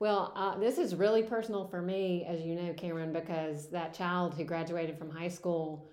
Well, 0.00 0.32
uh, 0.34 0.58
this 0.58 0.78
is 0.78 0.94
really 0.94 1.22
personal 1.22 1.66
for 1.66 1.80
me, 1.80 2.24
as 2.28 2.42
you 2.42 2.54
know, 2.56 2.72
Cameron, 2.74 3.12
because 3.12 3.68
that 3.68 3.94
child 3.94 4.34
who 4.34 4.44
graduated 4.44 4.98
from 4.98 5.10
high 5.10 5.28
school 5.28 5.88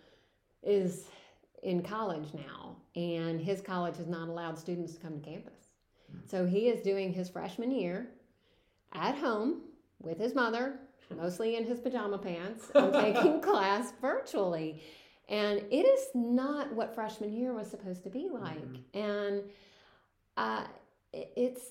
is 0.63 1.05
in 1.63 1.83
college 1.83 2.33
now, 2.33 2.77
and 2.95 3.39
his 3.39 3.61
college 3.61 3.97
has 3.97 4.07
not 4.07 4.27
allowed 4.27 4.57
students 4.57 4.95
to 4.95 4.99
come 4.99 5.19
to 5.19 5.29
campus. 5.29 5.67
So 6.25 6.45
he 6.45 6.67
is 6.67 6.81
doing 6.81 7.13
his 7.13 7.29
freshman 7.29 7.71
year 7.71 8.09
at 8.93 9.15
home 9.15 9.61
with 10.01 10.17
his 10.17 10.33
mother, 10.33 10.79
mostly 11.15 11.55
in 11.55 11.65
his 11.65 11.79
pajama 11.79 12.17
pants, 12.17 12.71
and 12.75 12.93
taking 12.93 13.39
class 13.39 13.93
virtually. 14.01 14.81
And 15.29 15.59
it 15.71 15.85
is 15.85 16.07
not 16.13 16.73
what 16.73 16.93
freshman 16.93 17.31
year 17.31 17.53
was 17.53 17.69
supposed 17.69 18.03
to 18.03 18.09
be 18.09 18.29
like. 18.31 18.57
And 18.93 19.43
uh, 20.35 20.65
it's 21.13 21.61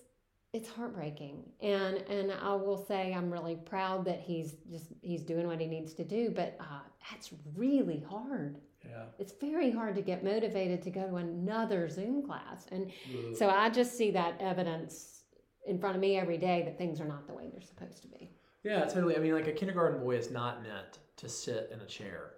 it's 0.53 0.69
heartbreaking. 0.69 1.43
And 1.61 1.99
and 2.09 2.33
i 2.33 2.55
will 2.55 2.77
say 2.77 3.13
i'm 3.15 3.31
really 3.31 3.57
proud 3.57 4.05
that 4.05 4.21
he's 4.21 4.57
just 4.71 4.87
he's 5.03 5.23
doing 5.23 5.47
what 5.47 5.61
he 5.61 5.67
needs 5.67 5.95
to 5.95 6.05
do 6.05 6.31
but 6.31 6.57
uh, 6.61 6.81
that's 7.11 7.31
really 7.55 8.05
hard. 8.09 8.59
Yeah. 8.85 9.05
It's 9.19 9.35
very 9.41 9.71
hard 9.71 9.95
to 9.97 10.03
get 10.03 10.25
motivated 10.25 10.81
to 10.83 10.91
go 10.91 11.07
to 11.07 11.17
another 11.17 11.89
zoom 11.89 12.23
class. 12.25 12.67
And 12.73 12.91
so 13.37 13.49
i 13.49 13.69
just 13.71 13.97
see 13.97 14.11
that 14.13 14.41
evidence 14.41 15.25
in 15.67 15.79
front 15.79 15.95
of 15.95 16.01
me 16.01 16.17
every 16.17 16.39
day 16.39 16.63
that 16.65 16.79
things 16.79 17.01
are 17.01 17.07
not 17.07 17.27
the 17.27 17.35
way 17.35 17.49
they're 17.53 17.61
supposed 17.61 18.03
to 18.03 18.09
be. 18.09 18.31
Yeah, 18.63 18.85
totally. 18.85 19.17
I 19.17 19.21
mean, 19.21 19.35
like 19.35 19.47
a 19.47 19.53
kindergarten 19.53 20.01
boy 20.01 20.17
is 20.17 20.31
not 20.31 20.63
meant 20.63 20.99
to 21.17 21.29
sit 21.29 21.71
in 21.73 21.81
a 21.81 21.87
chair, 21.87 22.33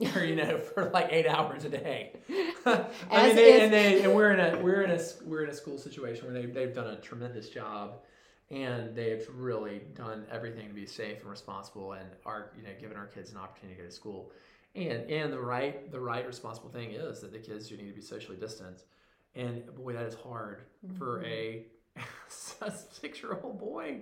or 0.16 0.24
you 0.24 0.34
know, 0.34 0.58
for 0.58 0.90
like 0.92 1.08
eight 1.10 1.26
hours 1.26 1.64
a 1.64 1.68
day. 1.68 2.12
I 2.66 2.86
As 3.10 3.26
mean, 3.28 3.36
they, 3.36 3.60
and 3.60 3.72
they 3.72 4.02
and 4.02 4.14
we're 4.14 4.32
in 4.32 4.40
a 4.40 4.60
we're 4.60 4.82
in 4.82 4.90
a 4.90 5.00
we're 5.24 5.44
in 5.44 5.50
a 5.50 5.54
school 5.54 5.78
situation 5.78 6.24
where 6.24 6.34
they 6.34 6.46
they've 6.46 6.74
done 6.74 6.88
a 6.88 6.96
tremendous 6.96 7.48
job, 7.48 8.00
and 8.50 8.94
they've 8.96 9.24
really 9.32 9.82
done 9.94 10.26
everything 10.32 10.66
to 10.66 10.74
be 10.74 10.86
safe 10.86 11.20
and 11.20 11.30
responsible, 11.30 11.92
and 11.92 12.08
are 12.26 12.50
you 12.56 12.64
know 12.64 12.70
giving 12.80 12.96
our 12.96 13.06
kids 13.06 13.30
an 13.30 13.38
opportunity 13.38 13.76
to 13.76 13.82
go 13.82 13.88
to 13.88 13.94
school, 13.94 14.32
and 14.74 15.08
and 15.08 15.32
the 15.32 15.40
right 15.40 15.90
the 15.92 16.00
right 16.00 16.26
responsible 16.26 16.70
thing 16.70 16.90
is 16.90 17.20
that 17.20 17.32
the 17.32 17.38
kids 17.38 17.68
do 17.68 17.76
need 17.76 17.88
to 17.88 17.94
be 17.94 18.02
socially 18.02 18.36
distanced, 18.36 18.86
and 19.36 19.62
boy 19.76 19.92
that 19.92 20.06
is 20.06 20.14
hard 20.14 20.62
for 20.98 21.18
mm-hmm. 21.18 22.00
a 22.00 22.70
six 22.90 23.22
year 23.22 23.38
old 23.44 23.60
boy 23.60 24.00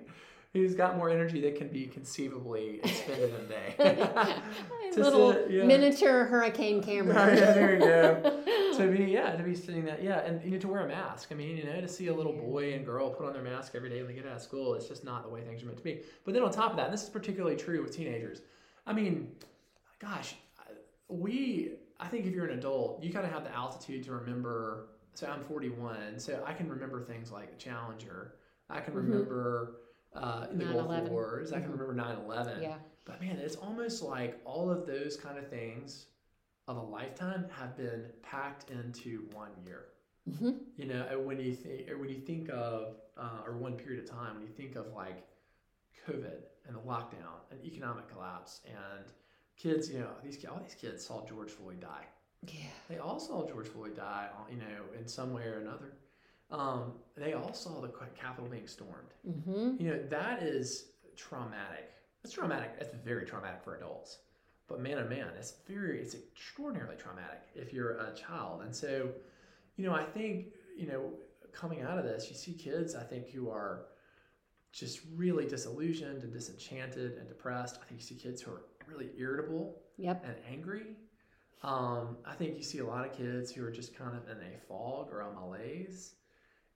who's 0.52 0.74
got 0.74 0.96
more 0.96 1.08
energy 1.08 1.40
that 1.40 1.56
can 1.56 1.68
be 1.68 1.86
conceivably 1.86 2.80
expended 2.84 3.30
in 3.34 3.40
a 3.46 3.48
day. 3.48 3.74
Little 4.96 5.32
sit- 5.32 5.50
yeah. 5.50 5.64
miniature 5.64 6.24
hurricane 6.26 6.82
Cameron 6.82 7.16
Right, 7.16 7.38
yeah, 7.38 7.52
there 7.52 7.72
you 7.74 7.78
go. 7.80 8.42
to 8.76 8.88
be 8.94 9.04
yeah, 9.04 9.34
to 9.36 9.42
be 9.42 9.54
sitting 9.54 9.84
that 9.86 10.02
yeah, 10.02 10.20
and 10.20 10.44
you 10.44 10.50
know 10.50 10.58
to 10.58 10.68
wear 10.68 10.84
a 10.84 10.88
mask. 10.88 11.28
I 11.32 11.34
mean, 11.34 11.56
you 11.56 11.64
know, 11.64 11.80
to 11.80 11.88
see 11.88 12.08
a 12.08 12.14
little 12.14 12.34
boy 12.34 12.74
and 12.74 12.84
girl 12.84 13.08
put 13.10 13.26
on 13.26 13.32
their 13.32 13.42
mask 13.42 13.72
every 13.74 13.88
day 13.88 13.98
when 14.02 14.08
they 14.08 14.14
get 14.14 14.26
out 14.26 14.36
of 14.36 14.42
school, 14.42 14.74
it's 14.74 14.86
just 14.88 15.04
not 15.04 15.22
the 15.22 15.30
way 15.30 15.40
things 15.42 15.62
are 15.62 15.66
meant 15.66 15.78
to 15.78 15.84
be. 15.84 16.00
But 16.24 16.34
then 16.34 16.42
on 16.42 16.50
top 16.50 16.72
of 16.72 16.76
that, 16.76 16.86
and 16.86 16.92
this 16.92 17.02
is 17.02 17.08
particularly 17.08 17.56
true 17.56 17.82
with 17.82 17.96
teenagers. 17.96 18.42
I 18.86 18.92
mean, 18.92 19.32
gosh, 19.98 20.34
we 21.08 21.72
I 21.98 22.08
think 22.08 22.26
if 22.26 22.34
you're 22.34 22.46
an 22.46 22.58
adult, 22.58 23.02
you 23.02 23.10
kind 23.12 23.24
of 23.24 23.32
have 23.32 23.44
the 23.44 23.54
altitude 23.54 24.04
to 24.04 24.12
remember. 24.12 24.88
So 25.14 25.26
I'm 25.26 25.42
41, 25.44 26.18
so 26.18 26.42
I 26.46 26.52
can 26.54 26.68
remember 26.70 27.02
things 27.02 27.30
like 27.30 27.58
Challenger. 27.58 28.34
I 28.70 28.80
can 28.80 28.94
Mhm. 28.94 28.96
remember 28.96 29.74
uh, 30.14 30.46
in 30.50 30.58
the 30.58 30.64
Gulf 30.66 30.88
9/11. 30.88 31.08
Wars. 31.10 31.52
I 31.52 31.60
can 31.60 31.70
Mhm. 31.70 31.78
remember 31.80 31.94
9/11. 31.94 32.60
yeah 32.62 32.78
But 33.04 33.20
man, 33.20 33.36
it's 33.38 33.56
almost 33.56 34.02
like 34.02 34.40
all 34.44 34.70
of 34.70 34.86
those 34.86 35.16
kind 35.16 35.38
of 35.38 35.48
things 35.48 36.06
of 36.68 36.76
a 36.76 36.82
lifetime 36.82 37.48
have 37.50 37.76
been 37.76 38.12
packed 38.22 38.70
into 38.70 39.28
one 39.32 39.50
year. 39.64 39.88
hmm 40.38 40.50
You 40.76 40.86
know, 40.86 41.18
when 41.20 41.40
you 41.40 41.54
think, 41.54 41.90
or 41.90 41.98
when 41.98 42.08
you 42.10 42.20
think 42.20 42.48
of, 42.50 42.96
uh, 43.16 43.42
or 43.44 43.56
one 43.56 43.76
period 43.76 44.04
of 44.04 44.10
time, 44.10 44.36
when 44.36 44.46
you 44.46 44.52
think 44.52 44.76
of 44.76 44.92
like 44.94 45.26
COVID 46.06 46.38
and 46.66 46.76
the 46.76 46.80
lockdown 46.80 47.40
and 47.50 47.60
economic 47.64 48.08
collapse 48.08 48.60
and 48.66 49.04
kids, 49.56 49.90
you 49.90 49.98
know, 50.00 50.10
these 50.22 50.44
all 50.44 50.60
these 50.60 50.74
kids 50.76 51.04
saw 51.04 51.24
George 51.26 51.50
Floyd 51.50 51.80
die. 51.80 52.06
yeah 52.46 52.70
They 52.88 52.98
all 52.98 53.18
saw 53.18 53.46
George 53.48 53.68
Floyd 53.68 53.96
die, 53.96 54.28
you 54.50 54.56
know, 54.58 54.84
in 54.98 55.06
some 55.08 55.32
way 55.32 55.44
or 55.46 55.58
another. 55.60 55.92
Um, 56.52 56.92
they 57.16 57.32
all 57.32 57.54
saw 57.54 57.80
the 57.80 57.88
Capitol 58.14 58.48
being 58.48 58.66
stormed. 58.66 59.14
hmm 59.24 59.76
You 59.78 59.90
know, 59.90 59.98
that 60.10 60.42
is 60.42 60.90
traumatic. 61.16 61.90
It's 62.24 62.32
traumatic. 62.34 62.72
It's 62.78 62.94
very 63.04 63.24
traumatic 63.24 63.64
for 63.64 63.76
adults. 63.76 64.18
But 64.68 64.80
man, 64.80 64.98
oh 64.98 65.08
man, 65.08 65.28
it's 65.36 65.54
very, 65.66 66.00
it's 66.00 66.14
extraordinarily 66.14 66.96
traumatic 66.96 67.42
if 67.54 67.72
you're 67.72 67.96
a 67.98 68.14
child. 68.14 68.62
And 68.62 68.74
so, 68.74 69.10
you 69.76 69.84
know, 69.84 69.94
I 69.94 70.04
think, 70.04 70.46
you 70.76 70.86
know, 70.86 71.10
coming 71.52 71.82
out 71.82 71.98
of 71.98 72.04
this, 72.04 72.28
you 72.30 72.36
see 72.36 72.52
kids, 72.52 72.94
I 72.94 73.02
think, 73.02 73.28
who 73.30 73.50
are 73.50 73.86
just 74.72 75.00
really 75.14 75.46
disillusioned 75.46 76.22
and 76.22 76.32
disenchanted 76.32 77.18
and 77.18 77.28
depressed. 77.28 77.78
I 77.82 77.86
think 77.86 78.00
you 78.00 78.06
see 78.06 78.14
kids 78.14 78.40
who 78.40 78.52
are 78.52 78.62
really 78.86 79.10
irritable 79.18 79.76
yep 79.98 80.24
and 80.24 80.34
angry. 80.50 80.96
Um, 81.62 82.16
I 82.26 82.34
think 82.34 82.56
you 82.56 82.62
see 82.62 82.78
a 82.78 82.86
lot 82.86 83.06
of 83.06 83.16
kids 83.16 83.52
who 83.52 83.64
are 83.64 83.70
just 83.70 83.96
kind 83.96 84.16
of 84.16 84.28
in 84.28 84.42
a 84.42 84.58
fog 84.66 85.10
or 85.12 85.20
a 85.20 85.32
malaise, 85.32 86.14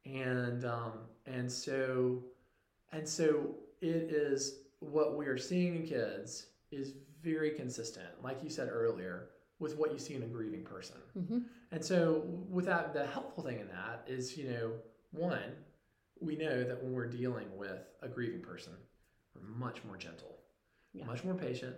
and 0.07 0.65
um, 0.65 0.93
and 1.27 1.51
so 1.51 2.23
and 2.93 3.09
so 3.09 3.55
it 3.81 4.11
is 4.11 4.61
what 4.81 5.17
we 5.17 5.27
are 5.27 5.39
seeing 5.39 5.77
in 5.77 5.87
kids 5.87 6.47
is 6.71 6.95
very 7.23 7.51
consistent, 7.51 8.07
like 8.23 8.43
you 8.43 8.51
said 8.51 8.69
earlier, 8.71 9.31
with 9.59 9.77
what 9.77 9.93
you 9.93 9.99
see 9.99 10.15
in 10.15 10.23
a 10.23 10.27
grieving 10.27 10.63
person. 10.63 10.97
hmm 11.15 11.39
And 11.73 11.85
so, 11.85 12.23
with 12.49 12.67
that, 12.67 12.93
the 12.95 13.07
helpful 13.07 13.43
thing 13.43 13.59
in 13.59 13.69
that 13.69 14.05
is, 14.07 14.37
you 14.37 14.51
know, 14.51 14.73
one, 15.11 15.51
we 16.21 16.37
know 16.37 16.63
that 16.65 16.83
when 16.83 16.93
we're 16.93 17.09
dealing 17.09 17.47
with 17.57 17.83
a 18.03 18.09
grieving 18.09 18.41
person, 18.43 18.73
we're 19.35 19.49
much 19.67 19.83
more 19.85 19.97
gentle, 19.97 20.37
Yeah. 20.93 21.07
much 21.07 21.25
more 21.25 21.35
patient, 21.35 21.77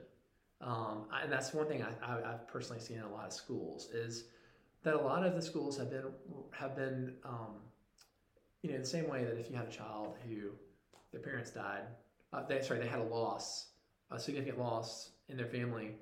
Um, 0.61 1.07
and 1.22 1.31
that's 1.33 1.55
one 1.55 1.66
thing 1.66 1.83
I, 1.85 1.93
I, 2.05 2.33
I've 2.35 2.49
personally 2.49 2.81
seen 2.83 2.99
in 2.99 3.05
a 3.05 3.12
lot 3.12 3.26
of 3.26 3.33
schools 3.33 3.89
is 3.93 4.24
that 4.83 4.95
a 4.95 5.01
lot 5.01 5.24
of 5.24 5.35
the 5.35 5.43
schools 5.43 5.79
have 5.79 5.91
been 5.91 6.05
have 6.53 6.74
been 6.76 7.14
um, 7.24 7.55
you 8.62 8.72
know 8.72 8.78
the 8.78 8.86
same 8.86 9.09
way 9.09 9.24
that 9.24 9.38
if 9.38 9.50
you 9.50 9.56
had 9.56 9.66
a 9.66 9.70
child 9.70 10.16
who 10.26 10.50
their 11.12 11.20
parents 11.20 11.50
died, 11.50 11.82
uh, 12.32 12.42
they 12.48 12.61
sorry 12.62 12.80
they 12.80 12.88
had 12.88 13.00
a 13.00 13.04
loss, 13.04 13.68
a 14.11 14.18
significant 14.18 14.59
loss 14.59 15.11
in 15.28 15.36
their 15.36 15.46
family. 15.46 15.94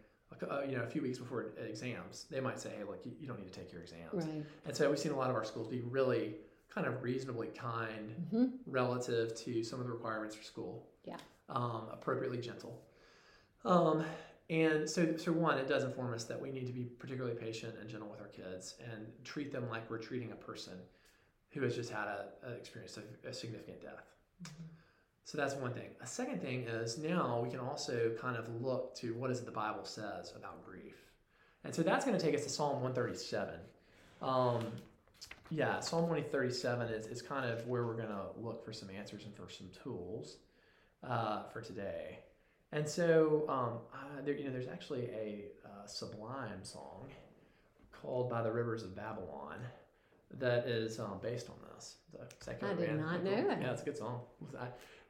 Uh, 0.50 0.62
you 0.68 0.76
know, 0.76 0.82
a 0.82 0.86
few 0.86 1.00
weeks 1.02 1.18
before 1.18 1.52
exams, 1.68 2.26
they 2.30 2.40
might 2.40 2.59
say, 2.59 2.70
"Hey, 2.76 2.82
look, 2.82 3.00
you, 3.04 3.12
you 3.20 3.28
don't 3.28 3.38
need 3.38 3.52
to 3.52 3.59
take 3.59 3.72
your 3.72 3.80
exams." 3.80 4.26
Right. 4.26 4.44
And 4.64 4.76
so 4.76 4.90
we've 4.90 4.98
seen 4.98 5.12
a 5.12 5.16
lot 5.16 5.30
of 5.30 5.36
our 5.36 5.44
schools 5.44 5.68
be 5.68 5.80
really 5.80 6.34
kind 6.68 6.86
of 6.86 7.02
reasonably 7.02 7.48
kind 7.48 8.14
hmm 8.30 8.46
relative 8.66 9.34
to 9.34 9.62
some 9.62 9.80
of 9.80 9.86
the 9.86 9.92
requirements 9.92 10.34
for 10.34 10.42
school. 10.42 10.88
Yeah. 11.04 11.16
Um, 11.48 11.82
appropriately 11.92 12.38
gentle. 12.38 12.82
Um, 13.64 14.04
and 14.50 14.88
so, 14.88 15.16
so 15.16 15.32
one, 15.32 15.59
it 15.59 15.68
does 15.68 15.84
inform 15.84 16.14
us 16.14 16.24
that 16.24 16.40
we 16.40 16.50
need 16.50 16.66
to 16.66 16.72
be 16.72 16.84
particularly 16.84 17.36
patient 17.36 17.74
and 17.80 17.88
gentle 17.88 18.09
with 18.09 18.20
our 18.20 18.28
kids 18.28 18.74
and 18.92 19.07
treat 19.24 19.52
them 19.52 19.68
like 19.68 19.88
we're 19.90 19.98
treating 19.98 20.32
a 20.32 20.36
person 20.36 20.74
who 21.57 21.64
has 21.64 21.74
just 21.74 21.90
had 21.90 22.07
a, 22.07 22.26
an 22.46 22.54
experience 22.54 22.96
of 22.96 23.04
a 23.28 23.32
significant 23.32 23.80
death. 23.80 24.04
So 25.24 25.38
that's 25.38 25.54
one 25.54 25.72
thing. 25.72 25.88
A 26.02 26.07
second 26.07 26.40
thing 26.40 26.64
is 26.64 26.98
now 26.98 27.40
we 27.42 27.50
can 27.50 27.59
also 27.59 28.12
kind 28.20 28.36
of 28.36 28.48
look 28.62 28.94
to 28.96 29.14
what 29.14 29.30
is 29.30 29.40
it 29.40 29.46
the 29.46 29.52
Bible 29.52 29.84
says 29.84 30.32
about 30.36 30.64
grief. 30.64 30.94
And 31.64 31.74
so 31.74 31.82
that's 31.82 32.04
going 32.04 32.16
to 32.16 32.24
take 32.24 32.34
us 32.34 32.44
to 32.44 32.50
Psalm 32.50 32.82
137. 32.82 33.54
Um, 34.22 34.66
yeah, 35.50 35.80
Psalm 35.80 36.02
137 36.02 36.88
is, 36.88 37.07
is 37.07 37.22
kind 37.22 37.50
of 37.50 37.66
where 37.66 37.86
we're 37.86 37.96
going 37.96 38.09
to 38.09 38.26
look 38.40 38.64
for 38.64 38.72
some 38.72 38.88
answers 38.90 39.24
and 39.24 39.34
for 39.34 39.50
some 39.50 39.68
tools 39.82 40.36
uh, 41.02 41.44
for 41.52 41.61
today. 41.61 42.18
And 42.72 42.88
so, 42.88 43.44
um, 43.48 43.78
uh, 43.94 44.22
there, 44.24 44.34
you 44.34 44.44
know, 44.44 44.52
there's 44.52 44.68
actually 44.68 45.07
a 45.07 45.46
uh, 45.64 45.86
sublime 45.86 46.62
song 46.62 47.09
called 47.92 48.28
"By 48.28 48.42
the 48.42 48.52
Rivers 48.52 48.82
of 48.82 48.94
Babylon" 48.94 49.59
that 50.39 50.66
is 50.66 50.99
um, 50.99 51.18
based 51.22 51.49
on 51.49 51.57
this. 51.74 51.97
A 52.47 52.51
I 52.51 52.74
did 52.74 52.87
band. 52.87 53.01
not 53.01 53.22
know 53.22 53.49
that. 53.49 53.61
Yeah, 53.61 53.72
it's 53.72 53.83
a 53.83 53.85
good 53.85 53.97
song. 53.97 54.20
I, 54.59 54.66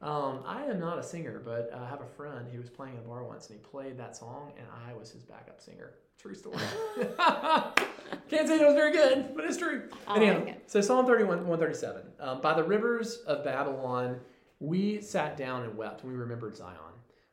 um, 0.07 0.41
I 0.45 0.65
am 0.65 0.81
not 0.81 0.99
a 0.99 1.03
singer, 1.03 1.41
but 1.45 1.71
I 1.73 1.89
have 1.89 2.01
a 2.01 2.07
friend 2.07 2.47
who 2.51 2.59
was 2.59 2.69
playing 2.69 2.95
in 2.95 3.01
a 3.01 3.03
bar 3.03 3.23
once, 3.25 3.49
and 3.49 3.59
he 3.59 3.65
played 3.65 3.97
that 3.99 4.17
song, 4.17 4.53
and 4.59 4.67
I 4.89 4.93
was 4.95 5.11
his 5.11 5.23
backup 5.23 5.61
singer. 5.61 5.93
True 6.19 6.35
story. 6.35 6.57
Can't 8.29 8.49
say 8.49 8.61
it 8.61 8.67
was 8.67 8.75
very 8.75 8.93
good, 8.93 9.35
but 9.35 9.45
it's 9.45 9.57
true. 9.57 9.89
I 10.07 10.17
Anyhow, 10.17 10.39
like 10.41 10.49
it. 10.49 10.63
so 10.67 10.81
Psalm 10.81 11.07
31, 11.07 11.47
137. 11.47 12.03
Um, 12.21 12.41
By 12.41 12.55
the 12.55 12.65
rivers 12.65 13.19
of 13.27 13.45
Babylon, 13.45 14.19
we 14.61 15.01
sat 15.01 15.37
down 15.37 15.63
and 15.63 15.77
wept, 15.77 16.03
and 16.03 16.13
we 16.13 16.19
remembered 16.19 16.57
Zion. 16.57 16.77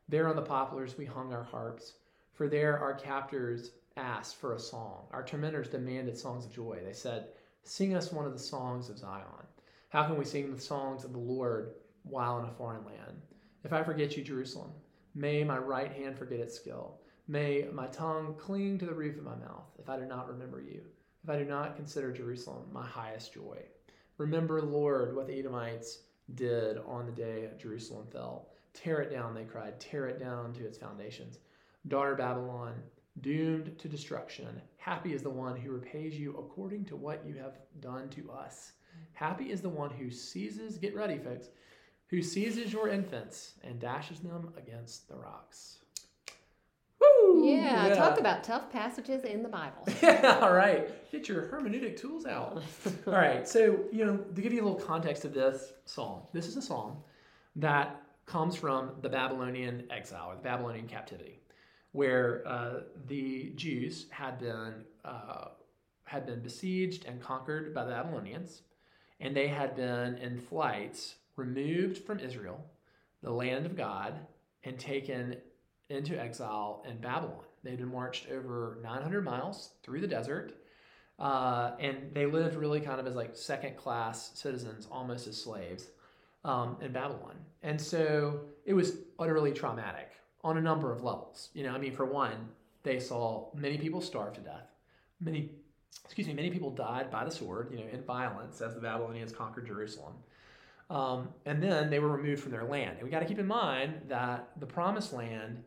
There 0.08 0.28
on 0.28 0.36
the 0.36 0.42
poplars 0.42 0.96
we 0.96 1.04
hung 1.06 1.32
our 1.32 1.44
harps, 1.44 1.94
for 2.32 2.48
there 2.48 2.78
our 2.78 2.94
captors 2.94 3.72
asked 3.96 4.36
for 4.36 4.54
a 4.54 4.58
song. 4.58 5.06
Our 5.12 5.22
tormentors 5.24 5.68
demanded 5.68 6.16
songs 6.16 6.44
of 6.44 6.52
joy. 6.52 6.80
They 6.84 6.92
said, 6.92 7.28
Sing 7.64 7.94
us 7.94 8.12
one 8.12 8.26
of 8.26 8.34
the 8.34 8.38
songs 8.38 8.90
of 8.90 8.98
Zion. 8.98 9.24
How 9.88 10.04
can 10.04 10.18
we 10.18 10.26
sing 10.26 10.54
the 10.54 10.60
songs 10.60 11.02
of 11.02 11.12
the 11.12 11.18
Lord 11.18 11.72
while 12.02 12.38
in 12.38 12.44
a 12.44 12.52
foreign 12.52 12.84
land? 12.84 13.22
If 13.64 13.72
I 13.72 13.82
forget 13.82 14.16
you, 14.16 14.22
Jerusalem, 14.22 14.70
may 15.14 15.42
my 15.44 15.56
right 15.56 15.90
hand 15.90 16.18
forget 16.18 16.40
its 16.40 16.54
skill. 16.54 17.00
May 17.26 17.66
my 17.72 17.86
tongue 17.86 18.34
cling 18.36 18.78
to 18.78 18.84
the 18.86 18.92
roof 18.92 19.16
of 19.16 19.24
my 19.24 19.36
mouth 19.36 19.70
if 19.78 19.88
I 19.88 19.96
do 19.96 20.04
not 20.04 20.28
remember 20.28 20.60
you, 20.60 20.82
if 21.22 21.30
I 21.30 21.38
do 21.38 21.46
not 21.46 21.74
consider 21.74 22.12
Jerusalem 22.12 22.64
my 22.70 22.86
highest 22.86 23.32
joy. 23.32 23.62
Remember, 24.18 24.60
Lord, 24.60 25.16
what 25.16 25.26
the 25.26 25.38
Edomites 25.38 26.00
did 26.34 26.76
on 26.86 27.06
the 27.06 27.12
day 27.12 27.48
Jerusalem 27.58 28.06
fell. 28.12 28.50
Tear 28.74 29.00
it 29.00 29.10
down, 29.10 29.34
they 29.34 29.44
cried, 29.44 29.80
tear 29.80 30.06
it 30.06 30.20
down 30.20 30.52
to 30.52 30.66
its 30.66 30.76
foundations. 30.76 31.38
Daughter 31.88 32.14
Babylon, 32.14 32.74
doomed 33.20 33.78
to 33.78 33.88
destruction, 33.88 34.60
happy 34.76 35.14
is 35.14 35.22
the 35.22 35.30
one 35.30 35.56
who 35.56 35.70
repays 35.70 36.18
you 36.18 36.36
according 36.38 36.84
to 36.86 36.96
what 36.96 37.24
you 37.26 37.34
have 37.34 37.58
done 37.80 38.08
to 38.10 38.30
us. 38.30 38.72
Happy 39.12 39.50
is 39.50 39.60
the 39.60 39.68
one 39.68 39.90
who 39.90 40.10
seizes, 40.10 40.78
get 40.78 40.94
ready, 40.94 41.18
folks, 41.18 41.48
who 42.08 42.22
seizes 42.22 42.72
your 42.72 42.88
infants 42.88 43.54
and 43.62 43.80
dashes 43.80 44.20
them 44.20 44.52
against 44.56 45.08
the 45.08 45.16
rocks. 45.16 45.78
Woo! 47.00 47.44
Yeah, 47.44 47.94
talk 47.94 48.18
about 48.18 48.44
tough 48.44 48.70
passages 48.70 49.24
in 49.24 49.42
the 49.42 49.48
Bible. 49.48 49.88
Yeah, 50.02 50.38
all 50.42 50.52
right. 50.52 50.88
Get 51.10 51.28
your 51.28 51.42
hermeneutic 51.42 51.96
tools 51.96 52.26
out. 52.26 52.62
all 53.06 53.12
right. 53.12 53.48
So, 53.48 53.84
you 53.92 54.04
know, 54.04 54.16
to 54.16 54.40
give 54.40 54.52
you 54.52 54.62
a 54.62 54.66
little 54.66 54.78
context 54.80 55.24
of 55.24 55.34
this 55.34 55.72
psalm, 55.84 56.22
this 56.32 56.46
is 56.46 56.56
a 56.56 56.62
psalm 56.62 56.98
that 57.56 58.00
comes 58.26 58.56
from 58.56 58.92
the 59.02 59.08
Babylonian 59.08 59.84
exile 59.90 60.30
or 60.30 60.36
the 60.36 60.42
Babylonian 60.42 60.86
captivity, 60.86 61.40
where 61.94 62.42
uh, 62.44 62.80
the 63.06 63.52
Jews 63.54 64.06
had 64.10 64.40
been 64.40 64.84
uh, 65.04 65.50
had 66.02 66.26
been 66.26 66.40
besieged 66.40 67.04
and 67.04 67.22
conquered 67.22 67.72
by 67.72 67.84
the 67.84 67.92
Babylonians, 67.92 68.62
and 69.20 69.34
they 69.34 69.46
had 69.46 69.76
been 69.76 70.16
in 70.16 70.40
flights 70.40 71.14
removed 71.36 71.98
from 71.98 72.18
Israel, 72.18 72.60
the 73.22 73.30
land 73.30 73.64
of 73.64 73.76
God, 73.76 74.14
and 74.64 74.76
taken 74.76 75.36
into 75.88 76.20
exile 76.20 76.84
in 76.88 76.96
Babylon. 76.98 77.44
They'd 77.62 77.78
been 77.78 77.92
marched 77.92 78.28
over 78.28 78.76
900 78.82 79.24
miles 79.24 79.70
through 79.84 80.00
the 80.00 80.08
desert, 80.08 80.52
uh, 81.20 81.76
and 81.78 82.12
they 82.12 82.26
lived 82.26 82.56
really 82.56 82.80
kind 82.80 82.98
of 82.98 83.06
as 83.06 83.14
like 83.14 83.36
second 83.36 83.76
class 83.76 84.32
citizens, 84.34 84.88
almost 84.90 85.28
as 85.28 85.40
slaves 85.40 85.86
um, 86.44 86.76
in 86.80 86.90
Babylon. 86.90 87.36
And 87.62 87.80
so 87.80 88.40
it 88.64 88.74
was 88.74 88.96
utterly 89.16 89.52
traumatic 89.52 90.10
on 90.44 90.58
a 90.58 90.60
number 90.60 90.92
of 90.92 91.02
levels. 91.02 91.48
You 91.54 91.64
know, 91.64 91.74
I 91.74 91.78
mean, 91.78 91.92
for 91.92 92.04
one, 92.04 92.50
they 92.82 93.00
saw 93.00 93.48
many 93.54 93.78
people 93.78 94.00
starve 94.00 94.34
to 94.34 94.40
death. 94.40 94.68
Many, 95.20 95.50
excuse 96.04 96.26
me, 96.26 96.34
many 96.34 96.50
people 96.50 96.70
died 96.70 97.10
by 97.10 97.24
the 97.24 97.30
sword, 97.30 97.70
you 97.72 97.78
know, 97.78 97.86
in 97.90 98.02
violence 98.02 98.60
as 98.60 98.74
the 98.74 98.80
Babylonians 98.80 99.32
conquered 99.32 99.66
Jerusalem. 99.66 100.12
Um, 100.90 101.30
and 101.46 101.62
then 101.62 101.88
they 101.88 101.98
were 101.98 102.10
removed 102.10 102.42
from 102.42 102.52
their 102.52 102.64
land. 102.64 102.96
And 102.98 103.04
we 103.04 103.10
got 103.10 103.20
to 103.20 103.26
keep 103.26 103.38
in 103.38 103.46
mind 103.46 104.02
that 104.08 104.50
the 104.60 104.66
promised 104.66 105.14
land 105.14 105.64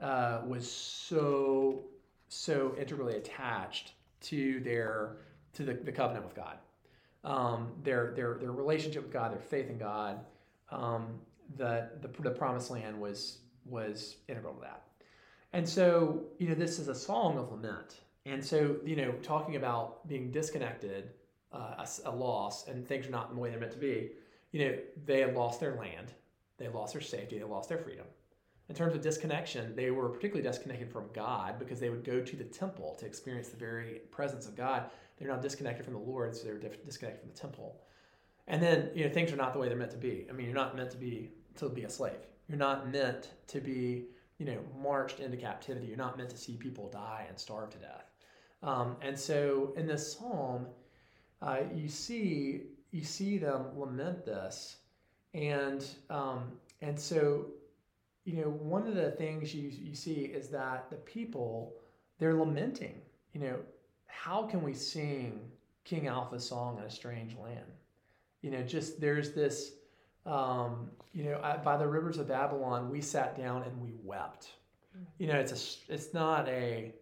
uh, 0.00 0.42
was 0.46 0.70
so, 0.70 1.84
so 2.28 2.76
integrally 2.78 3.16
attached 3.16 3.92
to 4.20 4.60
their, 4.60 5.16
to 5.54 5.64
the, 5.64 5.72
the 5.72 5.92
covenant 5.92 6.26
with 6.26 6.36
God. 6.36 6.58
Um, 7.24 7.72
their, 7.82 8.12
their, 8.14 8.36
their 8.38 8.52
relationship 8.52 9.02
with 9.04 9.12
God, 9.12 9.32
their 9.32 9.40
faith 9.40 9.70
in 9.70 9.78
God, 9.78 10.20
um, 10.70 11.18
the, 11.56 11.88
the, 12.02 12.08
the 12.22 12.30
promised 12.30 12.70
land 12.70 13.00
was, 13.00 13.38
was 13.68 14.16
integral 14.28 14.54
to 14.54 14.60
that. 14.60 14.82
And 15.52 15.68
so, 15.68 16.24
you 16.38 16.48
know, 16.48 16.54
this 16.54 16.78
is 16.78 16.88
a 16.88 16.94
song 16.94 17.38
of 17.38 17.50
lament. 17.50 18.00
And 18.26 18.44
so, 18.44 18.76
you 18.84 18.96
know, 18.96 19.12
talking 19.22 19.56
about 19.56 20.06
being 20.06 20.30
disconnected, 20.30 21.10
uh, 21.52 21.74
a, 21.78 21.88
a 22.04 22.10
loss, 22.10 22.68
and 22.68 22.86
things 22.86 23.06
are 23.06 23.10
not 23.10 23.34
the 23.34 23.40
way 23.40 23.50
they're 23.50 23.58
meant 23.58 23.72
to 23.72 23.78
be, 23.78 24.10
you 24.52 24.64
know, 24.64 24.78
they 25.06 25.20
had 25.20 25.34
lost 25.34 25.60
their 25.60 25.76
land, 25.76 26.12
they 26.58 26.68
lost 26.68 26.92
their 26.92 27.02
safety, 27.02 27.38
they 27.38 27.44
lost 27.44 27.68
their 27.68 27.78
freedom. 27.78 28.04
In 28.68 28.74
terms 28.74 28.94
of 28.94 29.00
disconnection, 29.00 29.74
they 29.74 29.90
were 29.90 30.10
particularly 30.10 30.46
disconnected 30.46 30.92
from 30.92 31.08
God 31.14 31.58
because 31.58 31.80
they 31.80 31.88
would 31.88 32.04
go 32.04 32.20
to 32.20 32.36
the 32.36 32.44
temple 32.44 32.96
to 32.98 33.06
experience 33.06 33.48
the 33.48 33.56
very 33.56 34.02
presence 34.10 34.46
of 34.46 34.56
God. 34.56 34.90
They're 35.16 35.28
now 35.28 35.36
disconnected 35.36 35.86
from 35.86 35.94
the 35.94 36.00
Lord, 36.00 36.36
so 36.36 36.44
they're 36.44 36.58
disconnected 36.84 37.20
from 37.20 37.30
the 37.30 37.38
temple. 37.38 37.80
And 38.46 38.62
then, 38.62 38.90
you 38.94 39.06
know, 39.06 39.12
things 39.12 39.32
are 39.32 39.36
not 39.36 39.54
the 39.54 39.58
way 39.58 39.68
they're 39.68 39.76
meant 39.76 39.90
to 39.92 39.96
be. 39.96 40.26
I 40.28 40.32
mean, 40.32 40.46
you're 40.46 40.54
not 40.54 40.76
meant 40.76 40.90
to 40.90 40.98
be 40.98 41.30
to 41.56 41.68
be 41.68 41.84
a 41.84 41.90
slave. 41.90 42.26
You're 42.48 42.58
not 42.58 42.90
meant 42.90 43.30
to 43.48 43.60
be, 43.60 44.04
you 44.38 44.46
know, 44.46 44.58
marched 44.80 45.20
into 45.20 45.36
captivity. 45.36 45.86
You're 45.86 45.96
not 45.96 46.16
meant 46.16 46.30
to 46.30 46.36
see 46.36 46.56
people 46.56 46.88
die 46.88 47.26
and 47.28 47.38
starve 47.38 47.70
to 47.70 47.78
death. 47.78 48.10
Um, 48.62 48.96
and 49.02 49.18
so, 49.18 49.72
in 49.76 49.86
this 49.86 50.14
psalm, 50.14 50.66
uh, 51.42 51.60
you 51.74 51.88
see 51.88 52.62
you 52.90 53.04
see 53.04 53.38
them 53.38 53.66
lament 53.76 54.24
this, 54.24 54.78
and 55.34 55.84
um, 56.10 56.52
and 56.80 56.98
so, 56.98 57.46
you 58.24 58.36
know, 58.36 58.48
one 58.48 58.86
of 58.86 58.94
the 58.94 59.12
things 59.12 59.54
you 59.54 59.68
you 59.68 59.94
see 59.94 60.24
is 60.24 60.48
that 60.48 60.90
the 60.90 60.96
people 60.96 61.74
they're 62.18 62.34
lamenting. 62.34 63.00
You 63.32 63.40
know, 63.40 63.56
how 64.06 64.44
can 64.44 64.62
we 64.62 64.74
sing 64.74 65.40
King 65.84 66.08
Alpha's 66.08 66.48
song 66.48 66.78
in 66.78 66.84
a 66.84 66.90
strange 66.90 67.36
land? 67.36 67.72
You 68.42 68.50
know, 68.50 68.62
just 68.62 69.00
there's 69.00 69.32
this. 69.32 69.72
Um, 70.28 70.90
you 71.14 71.24
know, 71.24 71.40
by 71.64 71.76
the 71.78 71.86
rivers 71.86 72.18
of 72.18 72.28
Babylon, 72.28 72.90
we 72.90 73.00
sat 73.00 73.36
down 73.36 73.62
and 73.62 73.80
we 73.80 73.94
wept. 74.04 74.50
You 75.16 75.28
know, 75.28 75.36
it's 75.36 75.52
a, 75.88 75.92
it's 75.92 76.12
not 76.12 76.48
a, 76.48 76.92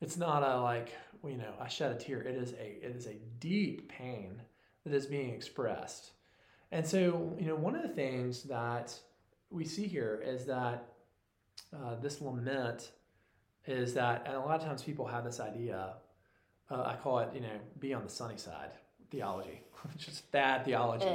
it's 0.00 0.16
not 0.16 0.42
a 0.42 0.60
like, 0.60 0.92
you 1.24 1.36
know, 1.36 1.52
I 1.60 1.68
shed 1.68 1.92
a 1.92 1.94
tear. 1.94 2.20
It 2.20 2.34
is 2.34 2.52
a, 2.54 2.84
it 2.84 2.96
is 2.96 3.06
a 3.06 3.14
deep 3.38 3.88
pain 3.88 4.40
that 4.84 4.92
is 4.92 5.06
being 5.06 5.32
expressed. 5.32 6.10
And 6.72 6.86
so, 6.86 7.36
you 7.38 7.46
know, 7.46 7.54
one 7.54 7.76
of 7.76 7.82
the 7.82 7.88
things 7.88 8.42
that 8.44 8.92
we 9.50 9.64
see 9.64 9.86
here 9.86 10.22
is 10.24 10.44
that 10.46 10.88
uh, 11.74 11.94
this 12.02 12.20
lament 12.20 12.90
is 13.66 13.94
that, 13.94 14.24
and 14.26 14.34
a 14.34 14.40
lot 14.40 14.60
of 14.60 14.66
times 14.66 14.82
people 14.82 15.06
have 15.06 15.24
this 15.24 15.38
idea. 15.38 15.94
Uh, 16.70 16.82
I 16.82 16.96
call 16.96 17.20
it, 17.20 17.30
you 17.34 17.40
know, 17.40 17.58
be 17.78 17.94
on 17.94 18.04
the 18.04 18.10
sunny 18.10 18.36
side 18.36 18.72
theology, 19.10 19.60
just 19.96 20.30
bad 20.32 20.64
theology. 20.64 21.06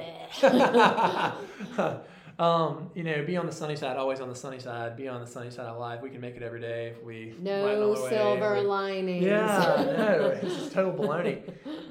um, 2.39 2.89
you 2.95 3.03
know, 3.03 3.23
be 3.23 3.37
on 3.37 3.45
the 3.45 3.51
sunny 3.51 3.75
side, 3.75 3.97
always 3.97 4.19
on 4.19 4.29
the 4.29 4.35
sunny 4.35 4.59
side, 4.59 4.97
be 4.97 5.07
on 5.07 5.21
the 5.21 5.27
sunny 5.27 5.51
side 5.51 5.67
of 5.67 5.77
life. 5.77 6.01
We 6.01 6.09
can 6.09 6.21
make 6.21 6.35
it 6.35 6.41
every 6.41 6.61
day 6.61 6.93
if 6.95 7.03
we 7.03 7.35
No 7.39 7.95
silver 7.95 8.55
we- 8.55 8.61
linings. 8.61 9.23
Yeah, 9.23 9.83
no, 9.97 10.39
it's 10.41 10.73
total 10.73 10.93
baloney. 10.93 11.41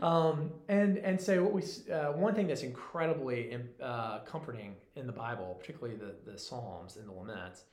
Um, 0.03 0.51
and 0.69 0.99
and 0.99 1.21
so 1.21 1.45
what 1.45 1.53
we 1.53 1.63
uh, 1.93 2.13
one 2.13 2.35
thing 2.35 2.49
that's 2.49 2.63
incredibly 2.63 3.57
uh, 3.81 4.21
comforting 4.21 4.75
in 4.97 5.07
the 5.07 5.13
Bible, 5.13 5.57
particularly 5.61 5.97
the 5.97 6.15
the 6.31 6.37
Psalms 6.37 6.97
and 6.97 7.09
the 7.09 7.13
Laments, 7.13 7.65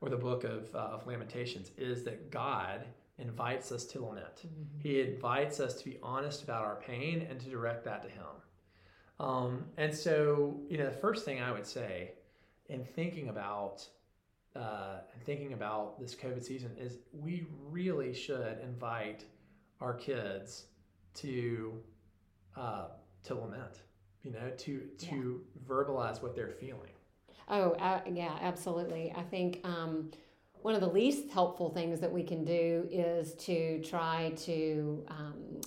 or 0.00 0.08
the 0.08 0.16
book 0.16 0.42
of 0.44 0.74
uh, 0.74 0.78
of 0.78 1.06
Lamentations, 1.06 1.70
is 1.78 2.02
that 2.04 2.30
God 2.30 2.84
invites 3.18 3.72
us 3.72 3.84
to 3.86 4.04
lament. 4.04 4.44
He 4.78 5.00
invites 5.00 5.60
us 5.60 5.74
to 5.74 5.84
be 5.84 5.98
honest 6.02 6.42
about 6.42 6.64
our 6.64 6.76
pain 6.76 7.26
and 7.28 7.40
to 7.40 7.48
direct 7.48 7.84
that 7.84 8.02
to 8.02 8.08
Him. 8.08 8.26
Um, 9.18 9.64
and 9.76 9.94
so, 9.94 10.60
you 10.68 10.76
know, 10.76 10.86
the 10.86 10.96
first 10.96 11.24
thing 11.24 11.40
I 11.40 11.50
would 11.50 11.66
say 11.66 12.12
in 12.68 12.84
thinking 12.84 13.28
about 13.28 13.86
uh, 14.54 15.00
and 15.12 15.22
thinking 15.22 15.52
about 15.52 16.00
this 16.00 16.14
COVID 16.14 16.42
season 16.42 16.70
is 16.78 16.98
we 17.12 17.46
really 17.70 18.14
should 18.14 18.58
invite 18.62 19.24
our 19.80 19.92
kids 19.94 20.66
to 21.14 21.74
uh, 22.56 22.86
to 23.24 23.34
lament, 23.34 23.82
you 24.22 24.32
know, 24.32 24.50
to 24.58 24.82
to 24.98 25.42
verbalize 25.68 26.22
what 26.22 26.34
they're 26.34 26.50
feeling. 26.50 26.90
Oh, 27.48 27.72
uh, 27.72 28.00
yeah, 28.10 28.38
absolutely. 28.40 29.12
I 29.16 29.22
think 29.22 29.60
um, 29.62 30.10
one 30.66 30.74
of 30.74 30.80
the 30.80 30.88
least 30.88 31.30
helpful 31.30 31.70
things 31.70 32.00
that 32.00 32.10
we 32.10 32.24
can 32.24 32.44
do 32.44 32.88
is 32.90 33.34
to 33.34 33.80
try 33.82 34.32
to 34.36 35.06
um, 35.06 35.60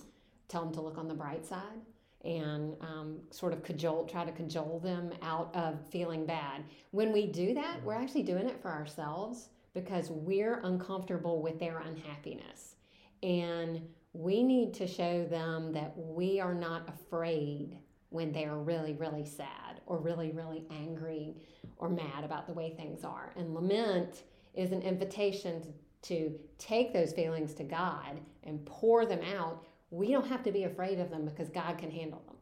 tell 0.49 0.65
them 0.65 0.73
to 0.73 0.81
look 0.81 0.97
on 0.97 1.07
the 1.07 1.13
bright 1.13 1.45
side 1.45 1.79
and 2.25 2.75
um, 2.81 3.17
sort 3.31 3.53
of 3.53 3.63
cajole, 3.63 4.05
try 4.05 4.25
to 4.25 4.31
cajole 4.33 4.77
them 4.83 5.13
out 5.21 5.55
of 5.55 5.79
feeling 5.89 6.25
bad. 6.25 6.65
When 6.91 7.13
we 7.13 7.27
do 7.27 7.53
that, 7.53 7.81
we're 7.81 7.93
actually 7.93 8.23
doing 8.23 8.49
it 8.49 8.61
for 8.61 8.71
ourselves 8.71 9.47
because 9.73 10.09
we're 10.11 10.59
uncomfortable 10.65 11.41
with 11.41 11.61
their 11.61 11.77
unhappiness. 11.77 12.75
And 13.23 13.81
we 14.11 14.43
need 14.43 14.73
to 14.73 14.85
show 14.85 15.23
them 15.23 15.71
that 15.71 15.93
we 15.95 16.41
are 16.41 16.53
not 16.53 16.89
afraid 16.89 17.77
when 18.09 18.33
they 18.33 18.43
are 18.43 18.59
really, 18.59 18.95
really 18.95 19.23
sad 19.23 19.79
or 19.85 19.97
really, 19.97 20.31
really 20.31 20.65
angry 20.69 21.37
or 21.77 21.87
mad 21.87 22.25
about 22.25 22.47
the 22.47 22.53
way 22.53 22.73
things 22.75 23.05
are. 23.05 23.31
And 23.37 23.55
lament 23.55 24.23
is 24.53 24.71
an 24.71 24.81
invitation 24.81 25.61
to, 26.03 26.39
take 26.57 26.93
those 26.93 27.13
feelings 27.13 27.53
to 27.53 27.63
God 27.63 28.19
and 28.43 28.63
pour 28.65 29.05
them 29.05 29.21
out. 29.37 29.65
We 29.91 30.11
don't 30.11 30.27
have 30.27 30.43
to 30.43 30.51
be 30.51 30.63
afraid 30.65 30.99
of 30.99 31.09
them 31.09 31.25
because 31.25 31.49
God 31.49 31.77
can 31.77 31.89
handle 31.89 32.21
them. 32.27 32.35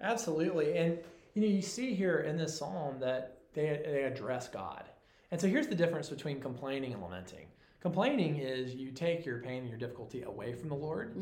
Absolutely, 0.00 0.76
and 0.76 0.98
you 1.34 1.42
know, 1.42 1.48
you 1.48 1.62
see 1.62 1.94
here 1.94 2.20
in 2.20 2.36
this 2.36 2.56
psalm 2.56 2.98
that 3.00 3.38
they 3.54 3.80
they 3.84 4.02
address 4.04 4.48
God, 4.48 4.84
and 5.30 5.40
so 5.40 5.48
here's 5.48 5.66
the 5.66 5.74
difference 5.74 6.08
between 6.08 6.40
complaining 6.40 6.92
and 6.92 7.02
lamenting. 7.02 7.46
Complaining 7.80 8.38
is 8.38 8.74
you 8.74 8.90
take 8.90 9.26
your 9.26 9.40
pain 9.40 9.58
and 9.58 9.68
your 9.68 9.78
difficulty 9.78 10.22
away 10.22 10.54
from 10.54 10.70
the 10.70 10.74
Lord, 10.74 11.14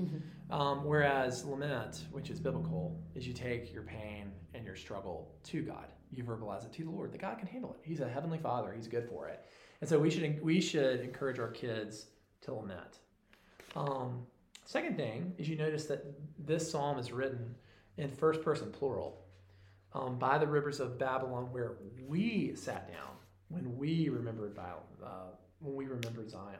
um, 0.51 0.85
whereas 0.85 1.45
lament, 1.45 2.05
which 2.13 2.31
is 2.31 2.39
biblical, 2.39 3.01
is 3.17 3.27
you 3.27 3.33
take 3.33 3.73
your 3.73 3.83
pain 3.83 4.31
and 4.55 4.65
your 4.65 4.77
struggle 4.77 5.35
to 5.45 5.63
God. 5.63 5.87
You 6.13 6.23
verbalize 6.23 6.65
it 6.65 6.73
to 6.75 6.85
the 6.85 6.91
Lord. 6.91 7.11
That 7.13 7.21
God 7.21 7.39
can 7.39 7.49
handle 7.49 7.73
it. 7.73 7.81
He's 7.83 8.01
a 8.01 8.09
heavenly 8.09 8.39
Father. 8.39 8.73
He's 8.73 8.87
good 8.87 9.09
for 9.09 9.27
it, 9.27 9.45
and 9.83 9.89
so 9.89 9.99
we 9.99 10.09
should 10.09 10.41
we 10.41 10.61
should 10.61 11.01
encourage 11.01 11.41
our 11.41 11.51
kids 11.51 12.07
to 12.43 12.55
lament. 12.55 13.01
Um, 13.75 14.23
second 14.65 14.97
thing 14.97 15.35
is 15.39 15.49
you 15.49 15.57
notice 15.57 15.87
that 15.87 16.05
this 16.39 16.71
psalm 16.71 17.01
is 17.01 17.11
written 17.11 17.57
in 17.99 18.09
first 18.13 18.43
person 18.43 18.71
plural 18.71 19.19
um, 19.93 20.21
by 20.21 20.39
the 20.39 20.47
rivers 20.47 20.79
of 20.79 21.01
Babylon, 21.01 21.49
where 21.51 21.73
we 22.07 22.55
sat 22.55 22.89
down 22.89 23.11
when 23.49 23.77
we 23.77 24.09
remembered 24.09 24.57
uh, 24.57 25.33
when 25.59 25.75
we 25.75 25.87
remembered 25.87 26.31
Zion. 26.31 26.59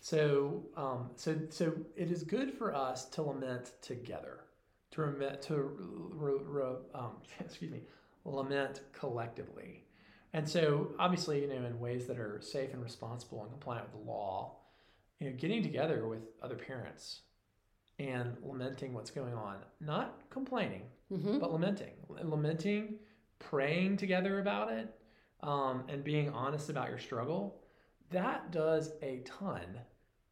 So, 0.00 0.64
um, 0.74 1.10
so, 1.16 1.36
so 1.50 1.74
it 1.96 2.10
is 2.10 2.22
good 2.22 2.54
for 2.54 2.74
us 2.74 3.06
to 3.06 3.22
lament 3.22 3.72
together, 3.82 4.38
to 4.92 5.02
lament, 5.02 5.42
to 5.42 5.70
re, 6.14 6.32
re, 6.40 6.76
um, 6.94 7.10
excuse 7.40 7.70
me, 7.70 7.82
lament 8.24 8.80
collectively. 8.92 9.84
And 10.32 10.48
so, 10.48 10.92
obviously, 10.98 11.40
you 11.40 11.48
know, 11.48 11.66
in 11.66 11.80
ways 11.80 12.06
that 12.06 12.18
are 12.18 12.40
safe 12.42 12.72
and 12.72 12.82
responsible 12.82 13.42
and 13.42 13.50
compliant 13.50 13.86
with 13.92 14.04
the 14.04 14.10
law, 14.10 14.56
you 15.18 15.30
know, 15.30 15.36
getting 15.36 15.62
together 15.62 16.06
with 16.06 16.20
other 16.42 16.56
parents 16.56 17.20
and 17.98 18.36
lamenting 18.42 18.92
what's 18.92 19.10
going 19.10 19.34
on, 19.34 19.56
not 19.80 20.20
complaining, 20.30 20.82
hmm 21.08 21.38
but 21.38 21.52
lamenting, 21.52 21.94
lamenting, 22.08 22.94
praying 23.38 23.96
together 23.96 24.40
about 24.40 24.70
it, 24.70 24.94
um, 25.42 25.84
and 25.88 26.04
being 26.04 26.28
honest 26.30 26.68
about 26.68 26.88
your 26.90 26.98
struggle. 26.98 27.60
That 28.10 28.52
does 28.52 28.92
a 29.02 29.22
ton 29.24 29.80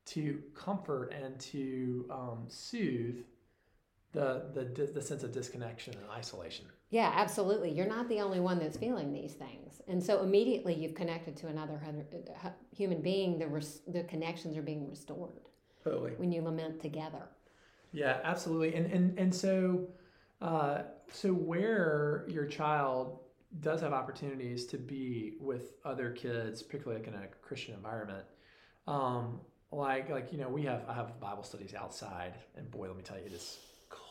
to 0.07 0.43
comfort 0.55 1.13
and 1.13 1.39
to 1.41 2.07
um, 2.11 2.45
soothe 2.49 3.25
the, 4.13 4.45
the 4.55 4.91
the 4.93 5.03
sense 5.03 5.23
of 5.23 5.33
disconnection 5.33 5.95
and 5.95 6.11
isolation. 6.11 6.67
Yeah, 6.91 7.13
absolutely. 7.15 7.73
You're 7.73 7.89
not 7.89 8.09
the 8.09 8.21
only 8.21 8.41
one 8.41 8.59
that's 8.59 8.77
feeling 8.77 9.13
these 9.13 9.33
things. 9.33 9.83
And 9.89 10.03
so 10.03 10.23
immediately 10.23 10.75
you've 10.75 10.95
connected 10.95 11.37
to 11.39 11.49
another 11.49 11.81
uh, 12.45 12.51
human 12.75 13.03
being, 13.03 13.39
the, 13.39 13.47
res- 13.49 13.83
the 13.89 14.05
connections 14.05 14.57
are 14.57 14.63
being 14.63 14.89
restored 14.89 15.49
Totally. 15.83 16.13
when 16.13 16.31
you 16.31 16.43
lament 16.43 16.81
together. 16.81 17.29
Yeah, 17.93 18.21
absolutely. 18.25 18.75
And 18.75 18.93
and 18.93 19.19
and 19.19 19.35
so 19.35 19.89
uh, 20.43 20.83
so 21.11 21.33
where 21.33 22.25
your 22.29 22.45
child 22.45 23.21
does 23.61 23.81
have 23.81 23.93
opportunities 23.93 24.67
to 24.67 24.77
be 24.77 25.35
with 25.41 25.75
other 25.85 26.11
kids, 26.11 26.63
particularly 26.63 27.01
like 27.01 27.09
in 27.09 27.15
a 27.15 27.27
Christian 27.41 27.75
environment, 27.75 28.25
um, 28.87 29.41
like 29.73 30.11
like 30.11 30.33
you 30.33 30.39
know 30.39 30.49
we 30.49 30.63
have 30.65 30.85
I 30.89 30.95
have 30.95 31.19
Bible 31.21 31.43
studies 31.43 31.75
outside, 31.75 32.35
and 32.57 32.71
boy, 32.71 32.89
let 32.89 32.97
me 32.97 33.03
tell 33.03 33.19
you, 33.19 33.25
it 33.27 33.33
is 33.33 33.59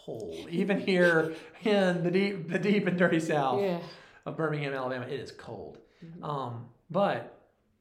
cold. 0.06 0.48
Even 0.50 0.80
here 0.80 1.34
in 1.64 2.04
the 2.04 2.12
deep 2.12 2.50
the 2.50 2.60
deep 2.60 2.88
and 2.88 2.98
dirty 2.98 3.20
South 3.20 3.62
Yeah. 3.62 3.80
of 4.26 4.38
Birmingham, 4.38 4.74
Alabama, 4.74 5.06
it 5.06 5.20
is 5.20 5.32
cold. 5.32 5.80
Mhm. 6.04 6.24
Um, 6.24 6.70
but 6.90 7.38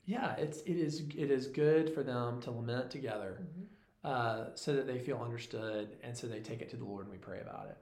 yeah, 0.06 0.34
it's 0.36 0.60
it 0.62 0.76
is 0.76 1.00
it 1.16 1.30
is 1.30 1.46
good 1.48 1.92
for 1.94 2.02
them 2.02 2.40
to 2.42 2.50
lament 2.50 2.90
together 2.90 3.38
Mhm. 3.40 3.66
uh, 4.04 4.54
so 4.54 4.74
that 4.74 4.86
they 4.86 4.98
feel 4.98 5.18
understood 5.18 5.96
and 6.02 6.16
so 6.16 6.26
they 6.26 6.40
take 6.40 6.60
it 6.62 6.68
to 6.70 6.76
the 6.76 6.84
Lord 6.84 7.04
and 7.06 7.12
we 7.12 7.18
pray 7.18 7.40
about 7.40 7.68
it. 7.68 7.76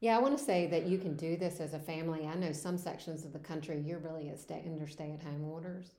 Yeah, 0.00 0.18
I 0.18 0.20
want 0.20 0.36
to 0.36 0.44
say 0.44 0.66
that 0.66 0.86
you 0.86 0.98
can 0.98 1.16
do 1.16 1.36
this 1.36 1.60
as 1.60 1.72
a 1.72 1.78
family. 1.78 2.26
I 2.26 2.34
know 2.34 2.52
some 2.52 2.76
sections 2.76 3.24
of 3.24 3.32
the 3.32 3.38
country 3.38 3.80
you're 3.80 4.00
really 4.00 4.28
at 4.28 4.38
stay, 4.38 4.62
under 4.66 4.86
stay 4.86 5.12
at 5.12 5.22
home 5.22 5.44
orders. 5.44 5.94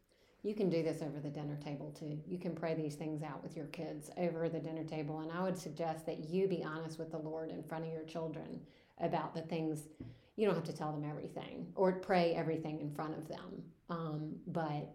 You 0.45 0.53
can 0.53 0.69
do 0.69 0.83
this 0.83 1.01
over 1.01 1.19
the 1.19 1.29
dinner 1.29 1.57
table 1.57 1.91
too. 1.97 2.19
You 2.27 2.37
can 2.37 2.53
pray 2.53 2.75
these 2.75 2.93
things 2.93 3.23
out 3.23 3.41
with 3.41 3.57
your 3.57 3.65
kids 3.67 4.11
over 4.15 4.47
the 4.47 4.59
dinner 4.59 4.83
table. 4.83 5.21
And 5.21 5.31
I 5.31 5.41
would 5.41 5.57
suggest 5.57 6.05
that 6.05 6.29
you 6.29 6.47
be 6.47 6.63
honest 6.63 6.99
with 6.99 7.09
the 7.09 7.17
Lord 7.17 7.49
in 7.49 7.63
front 7.63 7.83
of 7.83 7.91
your 7.91 8.03
children 8.03 8.61
about 9.01 9.33
the 9.33 9.41
things. 9.41 9.87
You 10.35 10.45
don't 10.45 10.53
have 10.53 10.63
to 10.65 10.73
tell 10.73 10.91
them 10.91 11.03
everything 11.03 11.65
or 11.73 11.93
pray 11.93 12.35
everything 12.35 12.79
in 12.79 12.91
front 12.91 13.17
of 13.17 13.27
them. 13.27 13.63
Um, 13.89 14.35
but 14.45 14.93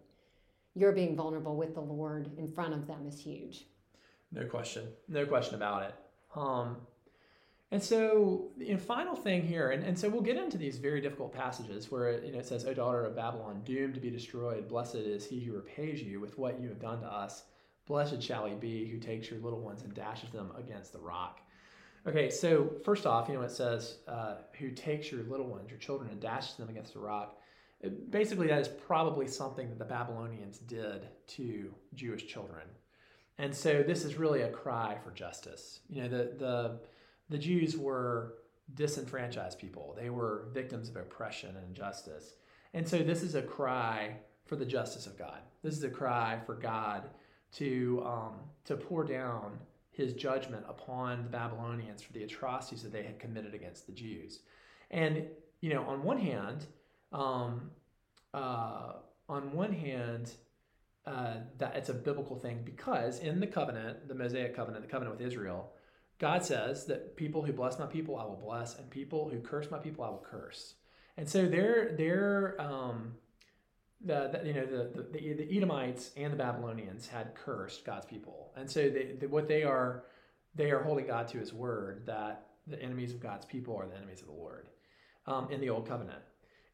you're 0.77 0.93
being 0.93 1.17
vulnerable 1.17 1.57
with 1.57 1.75
the 1.75 1.81
Lord 1.81 2.31
in 2.39 2.53
front 2.53 2.73
of 2.73 2.87
them 2.87 3.05
is 3.09 3.19
huge. 3.19 3.67
No 4.31 4.45
question, 4.45 4.87
no 5.09 5.27
question 5.27 5.57
about 5.57 5.83
it. 5.83 5.95
Um, 6.37 6.77
and 7.73 7.83
so, 7.83 8.49
the 8.57 8.77
final 8.77 9.15
thing 9.15 9.43
here, 9.43 9.71
and, 9.71 9.85
and 9.85 9.97
so 9.97 10.09
we'll 10.09 10.23
get 10.23 10.37
into 10.37 10.59
these 10.59 10.79
very 10.79 11.01
difficult 11.01 11.33
passages 11.33 11.91
where 11.91 12.23
you 12.25 12.33
know 12.33 12.39
it 12.39 12.47
says, 12.47 12.65
"O 12.65 12.75
daughter 12.75 13.05
of 13.05 13.15
Babylon, 13.15 13.63
doomed 13.65 13.95
to 13.95 14.01
be 14.01 14.11
destroyed, 14.11 14.69
blessed 14.69 14.97
is 14.97 15.25
he 15.25 15.41
who 15.41 15.53
repays 15.53 16.03
you 16.03 16.19
with 16.21 16.37
what 16.37 16.61
you 16.61 16.69
have 16.69 16.81
done 16.81 17.01
to 17.01 17.07
us. 17.07 17.45
Blessed 17.87 18.23
shall 18.23 18.47
he 18.47 18.55
be 18.55 18.87
who 18.87 18.99
takes 18.99 19.31
your 19.31 19.41
little 19.41 19.61
ones 19.61 19.83
and 19.83 19.95
dashes 19.95 20.31
them 20.31 20.51
against 20.59 20.93
the 20.93 20.99
rock." 20.99 21.41
Okay, 22.07 22.31
so 22.31 22.73
first 22.85 23.07
off, 23.07 23.29
you 23.29 23.35
know 23.35 23.43
it 23.43 23.51
says, 23.53 23.99
uh, 24.09 24.37
"Who 24.59 24.71
takes 24.71 25.13
your 25.13 25.23
little 25.25 25.47
ones, 25.47 25.71
your 25.71 25.79
children, 25.79 26.11
and 26.11 26.21
dashes 26.21 26.57
them 26.57 26.71
against 26.71 26.95
the 26.95 27.01
rock." 27.01 27.39
It- 27.81 28.11
basically, 28.11 28.49
that 28.49 28.61
is 28.61 28.69
probably 28.69 29.29
something 29.29 29.69
that 29.69 29.79
the 29.79 29.85
Babylonians 29.85 30.59
did 30.59 31.09
to 31.29 31.73
Jewish 31.95 32.27
children. 32.27 32.67
And 33.39 33.55
so 33.55 33.83
this 33.83 34.05
is 34.05 34.17
really 34.17 34.43
a 34.43 34.51
cry 34.51 34.99
for 35.03 35.13
justice. 35.13 35.81
You 35.89 36.03
know, 36.03 36.09
the 36.09 36.35
the 36.37 36.81
the 37.31 37.39
Jews 37.39 37.77
were 37.77 38.35
disenfranchised 38.75 39.59
people. 39.59 39.97
They 39.99 40.11
were 40.11 40.49
victims 40.53 40.89
of 40.89 40.97
oppression 40.97 41.57
and 41.57 41.67
injustice. 41.69 42.35
And 42.75 42.87
so 42.87 42.99
this 42.99 43.23
is 43.23 43.35
a 43.35 43.43
cry 43.43 44.17
for 44.45 44.57
the 44.57 44.67
justice 44.67 45.07
of 45.07 45.19
God. 45.19 45.39
This 45.63 45.77
is 45.77 45.85
a 45.85 45.91
cry 45.91 46.41
for 46.45 46.55
God 46.55 47.09
to 47.53 48.03
um, 48.05 48.35
to 48.65 48.77
pour 48.77 49.05
down 49.05 49.59
His 49.91 50.13
judgment 50.13 50.65
upon 50.69 51.25
the 51.25 51.31
Babylonians 51.31 52.03
for 52.03 52.13
the 52.13 52.25
atrocities 52.25 52.83
that 52.83 52.93
they 52.93 53.03
had 53.03 53.19
committed 53.19 53.55
against 53.55 53.87
the 53.87 53.93
Jews. 53.93 54.41
And 54.91 55.25
you 55.61 55.75
know, 55.75 55.83
on 55.85 56.03
one 56.03 56.19
hand, 56.19 56.67
um, 57.13 57.71
uh, 58.35 58.93
on 59.29 59.53
one 59.53 59.73
hand, 59.73 60.33
uh, 61.07 61.35
that 61.59 61.77
it's 61.77 61.89
a 61.89 61.95
biblical 61.95 62.37
thing 62.37 62.61
because 62.65 63.21
in 63.21 63.41
the 63.41 63.47
covenant, 63.47 64.09
the 64.09 64.15
Mosaic 64.15 64.55
covenant, 64.55 64.85
the 64.85 64.91
covenant 64.91 65.19
with 65.19 65.27
Israel, 65.27 65.73
God 66.21 66.45
says 66.45 66.85
that 66.87 67.17
people 67.17 67.43
who 67.43 67.53
bless 67.53 67.79
my 67.79 67.87
people 67.87 68.17
I 68.17 68.25
will 68.25 68.41
bless, 68.43 68.79
and 68.79 68.89
people 68.91 69.29
who 69.29 69.41
curse 69.41 69.71
my 69.71 69.79
people 69.79 70.05
I 70.05 70.11
will 70.11 70.25
curse. 70.25 70.75
And 71.17 71.29
so 71.29 71.47
they're 71.47 71.95
they're 71.97 72.61
um, 72.61 73.15
the, 74.05 74.31
the 74.33 74.47
you 74.47 74.55
know 74.55 74.67
the, 74.67 75.09
the 75.13 75.33
the 75.33 75.57
Edomites 75.57 76.13
and 76.17 76.33
the 76.33 76.37
Babylonians 76.37 77.09
had 77.09 77.35
cursed 77.35 77.85
God's 77.85 78.07
people, 78.07 78.53
and 78.55 78.71
so 78.71 78.83
they, 78.83 79.17
they, 79.19 79.27
what 79.27 79.49
they 79.49 79.65
are 79.65 80.05
they 80.55 80.71
are 80.71 80.83
holding 80.83 81.07
God 81.07 81.27
to 81.29 81.39
His 81.39 81.53
word 81.53 82.05
that 82.07 82.47
the 82.67 82.81
enemies 82.81 83.13
of 83.13 83.21
God's 83.21 83.47
people 83.47 83.77
are 83.77 83.87
the 83.87 83.97
enemies 83.97 84.21
of 84.21 84.27
the 84.27 84.35
Lord 84.35 84.69
um, 85.27 85.51
in 85.51 85.61
the 85.61 85.71
Old 85.71 85.89
Covenant. 85.89 86.21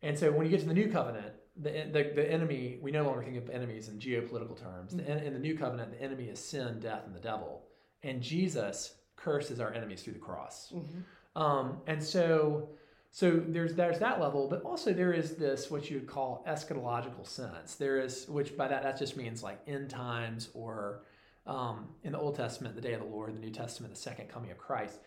And 0.03 0.19
so 0.19 0.31
when 0.31 0.47
you 0.47 0.51
get 0.51 0.61
to 0.61 0.67
the 0.67 0.75
New 0.75 0.91
Covenant, 0.91 1.33
the, 1.57 1.71
the, 1.91 2.13
the 2.15 2.31
enemy, 2.31 2.79
we 2.83 2.91
no 2.91 3.05
longer 3.05 3.23
think 3.23 3.37
of 3.37 3.49
enemies 3.49 3.89
in 3.89 3.99
geopolitical 3.99 4.61
terms. 4.61 4.93
Mm-hmm. 4.93 5.07
The, 5.07 5.25
in 5.25 5.33
the 5.33 5.39
New 5.39 5.57
Covenant, 5.57 5.93
the 5.93 6.03
enemy 6.03 6.25
is 6.25 6.39
sin, 6.39 6.81
death, 6.81 7.03
and 7.07 7.15
the 7.15 7.21
devil. 7.21 7.65
And 8.03 8.21
Jesus 8.21 8.95
curses 9.17 9.61
our 9.61 9.73
enemies 9.73 10.03
through 10.03 10.15
the 10.15 10.19
cross. 10.19 10.73
Mm-hmm. 10.75 11.43
Um, 11.43 11.79
and 11.87 12.03
so 12.03 12.69
so 13.11 13.43
there's 13.49 13.75
there's 13.75 13.99
that 14.01 14.21
level, 14.21 14.47
but 14.49 14.63
also 14.63 14.93
there 14.93 15.13
is 15.13 15.37
this 15.37 15.71
what 15.71 15.91
you 15.91 15.97
would 15.97 16.07
call 16.07 16.45
eschatological 16.47 17.27
sense. 17.27 17.75
There 17.75 17.99
is 17.99 18.29
which 18.29 18.57
by 18.57 18.69
that 18.69 18.83
that 18.83 18.99
just 18.99 19.17
means 19.17 19.43
like 19.43 19.61
end 19.67 19.89
times 19.91 20.51
or 20.55 21.01
um, 21.47 21.89
in 22.03 22.13
the 22.13 22.19
Old 22.19 22.35
Testament, 22.35 22.75
the 22.75 22.81
day 22.81 22.93
of 22.93 23.01
the 23.01 23.07
Lord, 23.07 23.35
the 23.35 23.41
New 23.41 23.51
Testament, 23.51 23.95
the 23.95 24.01
second 24.01 24.29
coming 24.29 24.51
of 24.51 24.59
Christ. 24.59 24.99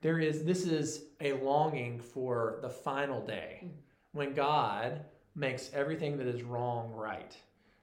There 0.00 0.18
is 0.18 0.44
this 0.44 0.64
is 0.64 1.04
a 1.20 1.32
longing 1.34 2.00
for 2.00 2.58
the 2.62 2.70
final 2.70 3.20
day 3.20 3.64
mm. 3.64 3.70
when 4.12 4.32
God 4.32 5.04
makes 5.34 5.70
everything 5.74 6.16
that 6.18 6.26
is 6.26 6.42
wrong 6.42 6.92
right. 6.92 7.36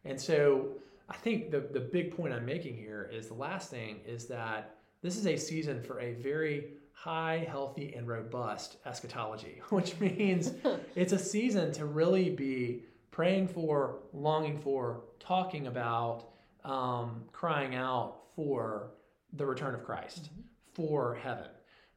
And 0.04 0.20
so 0.20 0.70
I 1.10 1.16
think 1.16 1.52
the, 1.52 1.60
the 1.60 1.80
big 1.80 2.16
point 2.16 2.34
I'm 2.34 2.46
making 2.46 2.76
here 2.76 3.10
is 3.14 3.28
the 3.28 3.34
last 3.36 3.70
thing 3.70 4.00
is 4.06 4.26
that 4.28 4.75
this 5.06 5.18
is 5.18 5.28
a 5.28 5.38
season 5.38 5.84
for 5.84 6.00
a 6.00 6.14
very 6.14 6.70
high, 6.92 7.46
healthy, 7.48 7.94
and 7.94 8.08
robust 8.08 8.78
eschatology, 8.88 9.62
which 9.70 10.00
means 10.00 10.54
it's 10.96 11.14
a 11.14 11.20
season 11.20 11.72
to 11.74 11.86
really 11.86 12.32
be 12.32 12.82
praying 13.12 13.48
for, 13.48 14.00
longing 14.14 14.58
for, 14.58 15.04
talking 15.20 15.68
about, 15.68 16.30
um, 16.64 17.22
crying 17.32 17.76
out 17.76 18.16
for 18.36 18.94
the 19.34 19.46
return 19.46 19.76
of 19.76 19.86
Christ, 19.86 20.24
mm-hmm. 20.24 20.42
for 20.74 21.14
heaven. 21.14 21.50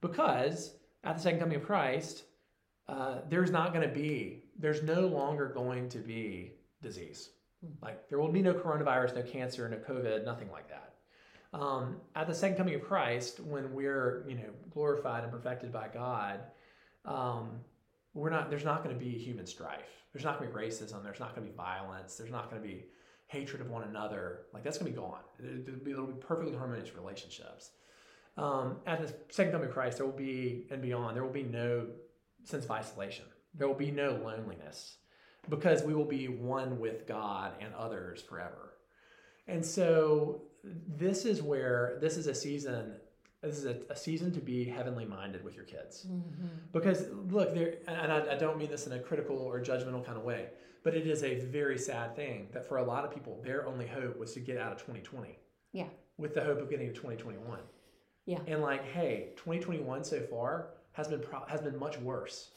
Because 0.03 0.75
at 1.03 1.17
the 1.17 1.23
second 1.23 1.41
coming 1.41 1.57
of 1.57 1.65
Christ, 1.65 2.25
uh, 2.89 3.21
there's 3.31 3.51
not 3.51 3.73
going 3.73 3.89
to 3.89 3.95
be, 3.95 4.45
there's 4.59 4.83
no 4.83 5.07
longer 5.07 5.49
going 5.49 5.89
to 5.89 5.99
be 5.99 6.53
disease. 6.83 7.31
Mm-hmm. 7.65 7.87
Like 7.87 8.07
there 8.11 8.19
will 8.19 8.31
be 8.31 8.43
no 8.43 8.53
coronavirus, 8.53 9.17
no 9.17 9.23
cancer, 9.23 9.67
no 9.67 9.79
COVID, 9.79 10.27
nothing 10.27 10.51
like 10.53 10.69
that. 10.69 10.88
Um, 11.53 11.97
at 12.15 12.27
the 12.27 12.35
second 12.35 12.57
coming 12.57 12.75
of 12.75 12.83
Christ, 12.83 13.41
when 13.41 13.73
we're 13.73 14.25
you 14.29 14.37
know 14.37 14.51
glorified 14.71 15.25
and 15.25 15.33
perfected 15.33 15.73
by 15.73 15.89
God, 15.89 16.41
um, 17.05 17.61
we're 18.15 18.31
not. 18.31 18.51
There's 18.51 18.65
not 18.65 18.85
going 18.85 18.97
to 18.97 19.03
be 19.03 19.13
human 19.13 19.47
strife. 19.47 19.89
There's 20.13 20.25
not 20.25 20.39
going 20.39 20.51
to 20.51 20.57
be 20.57 20.63
racism. 20.63 21.03
There's 21.03 21.21
not 21.21 21.35
going 21.35 21.47
to 21.47 21.53
be 21.53 21.57
violence. 21.57 22.17
There's 22.17 22.31
not 22.31 22.51
going 22.51 22.63
to 22.63 22.69
be 22.69 22.87
hatred 23.29 23.61
of 23.61 23.71
one 23.71 23.85
another. 23.85 24.41
Like 24.53 24.65
that's 24.65 24.79
going 24.79 24.93
to 24.93 24.99
be 24.99 25.05
gone. 25.05 25.21
It'll 25.39 25.85
be, 25.85 25.91
it'll 25.93 26.07
be 26.07 26.21
perfectly 26.21 26.57
harmonious 26.57 26.95
relationships. 26.95 27.71
Um, 28.37 28.77
at 28.87 29.01
the 29.01 29.13
second 29.31 29.53
coming 29.53 29.69
of 29.69 29.75
Christ, 29.75 29.99
there 29.99 30.07
will 30.07 30.13
be 30.13 30.67
and 30.71 30.81
beyond. 30.81 31.17
There 31.17 31.25
will 31.25 31.33
be 31.33 31.43
no 31.43 31.87
sense 32.45 32.65
of 32.65 32.71
isolation. 32.71 33.25
There 33.55 33.67
will 33.67 33.75
be 33.75 33.91
no 33.91 34.21
loneliness 34.25 34.97
because 35.49 35.83
we 35.83 35.95
will 35.95 36.05
be 36.05 36.29
one 36.29 36.79
with 36.79 37.07
God 37.07 37.53
and 37.61 37.75
others 37.75 38.23
forever. 38.23 38.75
And 39.47 39.65
so 39.65 40.43
this 40.65 41.25
is 41.25 41.43
where 41.43 41.99
this 42.01 42.17
is 42.17 42.27
a 42.27 42.35
season 42.35 42.95
this 43.43 43.57
is 43.57 43.67
a, 43.67 43.77
a, 43.89 43.95
season 43.95 44.33
to 44.33 44.41
be 44.41 44.65
heavenly 44.65 45.05
minded 45.05 45.45
with 45.45 45.55
your 45.55 45.65
kids. 45.65 46.07
Mm-hmm. 46.11 46.47
because 46.73 47.07
look 47.31 47.55
there 47.55 47.77
and 47.87 48.13
I, 48.13 48.33
I, 48.33 48.37
don't 48.37 48.59
mean 48.59 48.69
this 48.69 48.89
in 48.89 48.93
a 48.93 48.99
critical 48.99 49.37
or 49.37 49.61
judgmental 49.61 50.05
kind 50.05 50.19
of 50.19 50.25
way 50.25 50.49
but 50.83 50.95
it 50.95 51.07
is 51.07 51.23
a 51.23 51.37
very 51.37 51.79
sad 51.79 52.17
thing 52.17 52.49
that 52.53 52.67
for 52.67 52.79
a 52.79 52.83
lot 52.83 53.05
of 53.05 53.15
people 53.15 53.41
their 53.45 53.67
only 53.67 53.87
hope 53.87 54.19
was 54.19 54.35
to 54.35 54.41
get 54.41 54.59
out 54.59 54.73
of 54.73 54.79
2020 54.79 55.39
yeah. 55.73 55.87
with 56.17 56.35
the 56.35 56.43
hope 56.43 56.61
of 56.61 56.69
getting 56.69 56.89
to 56.89 56.93
2021 56.93 57.61
yeah. 58.29 58.41
And 58.47 58.61
like 58.61 58.85
hey 58.85 59.31
2021 59.37 60.05
so 60.05 60.21
far 60.21 60.69
has 60.93 61.09
been 61.09 61.21
pro- 61.21 61.47
has 61.47 61.63
been 61.63 61.79
much 61.79 61.99
worse. 61.99 62.51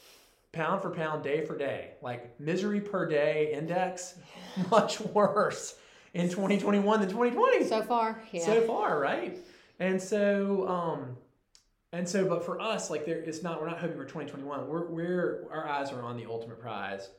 Pound 0.52 0.82
for 0.82 0.90
pound 0.90 1.24
day 1.24 1.46
for 1.46 1.58
day 1.58 1.92
like 2.02 2.38
misery 2.42 2.82
per 2.82 3.08
day 3.08 3.54
index 3.54 4.16
much 4.70 5.00
worse 5.00 5.76
in 6.14 6.30
2021 6.30 7.00
than 7.00 7.10
2020 7.10 7.66
so 7.66 7.82
far 7.84 8.22
yeah. 8.32 8.46
So 8.46 8.62
far 8.62 9.00
right? 9.00 9.38
And 9.80 10.02
so 10.02 10.68
um 10.68 11.18
and 11.94 12.08
so 12.08 12.26
but 12.26 12.46
for 12.46 12.60
us 12.60 12.90
like 12.90 13.06
there 13.06 13.20
it's 13.20 13.44
not 13.44 13.62
we're 13.62 13.68
not 13.68 13.80
hoping 13.80 13.98
for 13.98 14.06
2021 14.06 14.68
we're 14.68 14.88
we're 14.88 15.48
our 15.52 15.68
eyes 15.68 15.92
are 15.92 16.04
on 16.04 16.18
the 16.18 16.26
ultimate 16.26 16.60
prize 16.60 17.10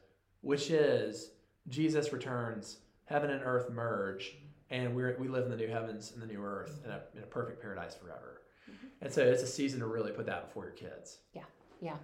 which 0.41 0.71
is 0.71 1.33
jesus 1.69 2.13
returns 2.13 2.79
heaven 3.05 3.31
and 3.31 3.43
earth 3.45 3.71
merge 3.71 4.37
and 4.71 4.95
we 4.95 5.03
we 5.19 5.29
live 5.29 5.45
in 5.45 5.51
the 5.51 5.57
new 5.57 5.69
heavens 5.69 6.13
and 6.13 6.23
the 6.23 6.27
new 6.27 6.43
earth 6.43 6.81
in 6.85 6.91
a, 6.91 7.01
in 7.15 7.23
a 7.23 7.27
perfect 7.27 7.61
paradise 7.61 7.95
forever. 7.95 8.41
Mm-hmm. 8.71 8.87
and 9.03 9.13
so 9.13 9.23
it's 9.23 9.43
a 9.43 9.47
season 9.47 9.81
to 9.81 9.87
really 9.87 10.13
put 10.13 10.27
that 10.27 10.47
before 10.47 10.65
your 10.65 10.75
kids. 10.75 11.19
Yeah 11.35 11.43
yeah. 11.83 11.97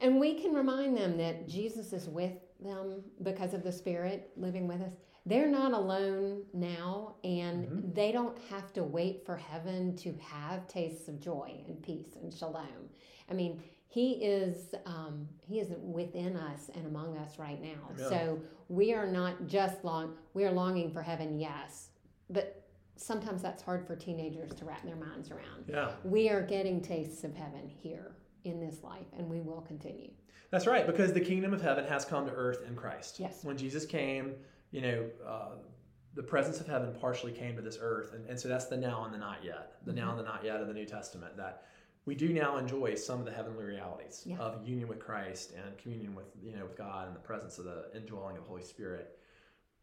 And 0.00 0.20
we 0.20 0.40
can 0.40 0.52
remind 0.54 0.96
them 0.96 1.16
that 1.18 1.48
jesus 1.48 1.92
is 1.92 2.06
with 2.06 2.34
them 2.60 3.02
because 3.22 3.54
of 3.54 3.64
the 3.64 3.72
spirit 3.72 4.30
living 4.36 4.68
with 4.68 4.80
us 4.80 4.92
they're 5.28 5.48
not 5.48 5.72
alone 5.72 6.42
now 6.54 7.14
and 7.22 7.66
mm-hmm. 7.66 7.92
they 7.92 8.10
don't 8.12 8.38
have 8.50 8.72
to 8.72 8.82
wait 8.82 9.24
for 9.26 9.36
heaven 9.36 9.94
to 9.96 10.14
have 10.20 10.66
tastes 10.66 11.08
of 11.08 11.20
joy 11.20 11.62
and 11.66 11.82
peace 11.82 12.16
and 12.20 12.32
shalom. 12.32 12.88
I 13.30 13.34
mean 13.34 13.62
he 13.90 14.12
is 14.12 14.74
um, 14.86 15.28
he 15.46 15.60
is 15.60 15.72
within 15.80 16.36
us 16.36 16.70
and 16.74 16.86
among 16.86 17.16
us 17.18 17.38
right 17.38 17.60
now. 17.60 17.90
Yeah. 17.98 18.08
so 18.08 18.40
we 18.68 18.92
are 18.94 19.06
not 19.06 19.46
just 19.46 19.84
long 19.84 20.14
we 20.34 20.44
are 20.44 20.52
longing 20.52 20.90
for 20.92 21.02
heaven 21.02 21.38
yes 21.38 21.88
but 22.30 22.64
sometimes 22.96 23.42
that's 23.42 23.62
hard 23.62 23.86
for 23.86 23.96
teenagers 23.96 24.52
to 24.54 24.64
wrap 24.64 24.84
their 24.84 24.96
minds 24.96 25.30
around. 25.30 25.64
Yeah. 25.68 25.90
We 26.04 26.28
are 26.28 26.42
getting 26.42 26.80
tastes 26.80 27.24
of 27.24 27.34
heaven 27.34 27.68
here 27.68 28.12
in 28.44 28.60
this 28.60 28.82
life 28.82 29.06
and 29.16 29.28
we 29.28 29.40
will 29.40 29.60
continue. 29.62 30.10
That's 30.50 30.66
right 30.66 30.86
because 30.86 31.12
the 31.12 31.20
kingdom 31.20 31.52
of 31.52 31.60
heaven 31.60 31.84
has 31.86 32.04
come 32.04 32.26
to 32.26 32.32
earth 32.32 32.62
in 32.66 32.74
christ. 32.74 33.20
Yes. 33.20 33.44
When 33.44 33.56
jesus 33.56 33.84
came 33.84 34.34
you 34.70 34.80
know, 34.80 35.06
uh, 35.26 35.56
the 36.14 36.22
presence 36.22 36.60
of 36.60 36.66
heaven 36.66 36.94
partially 37.00 37.32
came 37.32 37.54
to 37.56 37.62
this 37.62 37.78
earth. 37.80 38.12
And, 38.14 38.26
and 38.28 38.38
so 38.38 38.48
that's 38.48 38.66
the 38.66 38.76
now 38.76 39.04
and 39.04 39.14
the 39.14 39.18
not 39.18 39.44
yet, 39.44 39.76
the 39.84 39.92
mm-hmm. 39.92 40.00
now 40.00 40.10
and 40.10 40.18
the 40.18 40.24
not 40.24 40.44
yet 40.44 40.60
of 40.60 40.66
the 40.66 40.74
New 40.74 40.84
Testament, 40.84 41.36
that 41.36 41.64
we 42.06 42.14
do 42.14 42.32
now 42.32 42.56
enjoy 42.56 42.94
some 42.94 43.20
of 43.20 43.26
the 43.26 43.32
heavenly 43.32 43.64
realities 43.64 44.22
yeah. 44.24 44.38
of 44.38 44.66
union 44.66 44.88
with 44.88 44.98
Christ 44.98 45.52
and 45.52 45.76
communion 45.78 46.14
with, 46.14 46.26
you 46.42 46.56
know, 46.56 46.64
with 46.64 46.76
God 46.76 47.06
and 47.06 47.14
the 47.14 47.20
presence 47.20 47.58
of 47.58 47.66
the 47.66 47.86
indwelling 47.94 48.36
of 48.36 48.44
the 48.44 48.48
Holy 48.48 48.62
Spirit. 48.62 49.18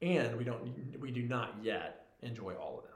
And 0.02 0.36
we 0.36 0.44
don't, 0.44 1.00
we 1.00 1.12
do 1.12 1.24
not 1.24 1.56
yet 1.62 2.08
enjoy 2.22 2.54
all 2.54 2.80
of 2.80 2.84
them. 2.84 2.92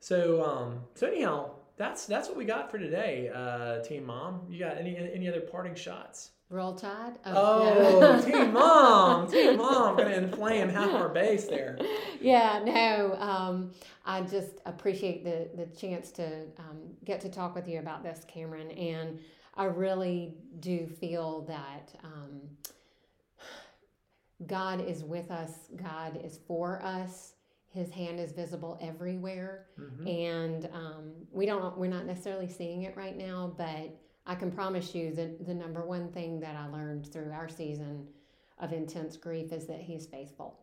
So, 0.00 0.44
um, 0.44 0.80
so 0.94 1.06
anyhow, 1.06 1.52
that's, 1.76 2.06
that's 2.06 2.28
what 2.28 2.36
we 2.36 2.44
got 2.44 2.70
for 2.70 2.78
today, 2.78 3.30
uh, 3.34 3.82
Team 3.82 4.04
Mom. 4.04 4.42
You 4.48 4.58
got 4.58 4.76
any, 4.76 4.96
any 4.96 5.26
other 5.26 5.40
parting 5.40 5.74
shots? 5.74 6.32
Roll 6.50 6.74
Tide? 6.74 7.18
Oh, 7.24 8.00
oh. 8.02 8.22
Team 8.22 8.52
Mom, 8.52 9.30
Team 9.30 9.56
Mom, 9.58 9.96
going 9.96 10.08
to 10.08 10.16
inflame 10.16 10.68
half 10.68 10.90
our 10.92 11.08
base 11.08 11.46
there. 11.46 11.78
Yeah, 12.20 12.60
no. 12.64 13.16
Um, 13.18 13.72
I 14.04 14.20
just 14.22 14.60
appreciate 14.66 15.24
the 15.24 15.48
the 15.56 15.66
chance 15.74 16.10
to 16.12 16.44
um, 16.58 16.78
get 17.04 17.20
to 17.22 17.28
talk 17.28 17.54
with 17.54 17.66
you 17.68 17.78
about 17.78 18.02
this, 18.02 18.24
Cameron, 18.28 18.70
and 18.72 19.18
I 19.54 19.64
really 19.64 20.34
do 20.60 20.86
feel 20.86 21.42
that. 21.42 21.94
Um, 22.04 22.40
God 24.46 24.86
is 24.86 25.04
with 25.04 25.30
us. 25.30 25.50
God 25.76 26.20
is 26.22 26.38
for 26.46 26.82
us. 26.84 27.32
His 27.68 27.90
hand 27.90 28.20
is 28.20 28.32
visible 28.32 28.78
everywhere, 28.80 29.66
mm-hmm. 29.80 30.06
and 30.06 30.68
um, 30.72 31.12
we 31.32 31.46
don't. 31.46 31.76
We're 31.76 31.90
not 31.90 32.06
necessarily 32.06 32.48
seeing 32.48 32.82
it 32.82 32.96
right 32.96 33.16
now, 33.16 33.52
but 33.56 33.96
I 34.26 34.34
can 34.34 34.50
promise 34.50 34.94
you 34.94 35.12
that 35.14 35.46
the 35.46 35.54
number 35.54 35.84
one 35.84 36.08
thing 36.08 36.40
that 36.40 36.56
I 36.56 36.66
learned 36.68 37.12
through 37.12 37.30
our 37.32 37.48
season 37.48 38.06
of 38.58 38.72
intense 38.72 39.16
grief 39.16 39.52
is 39.52 39.66
that 39.66 39.80
He 39.80 39.94
is 39.94 40.06
faithful. 40.06 40.60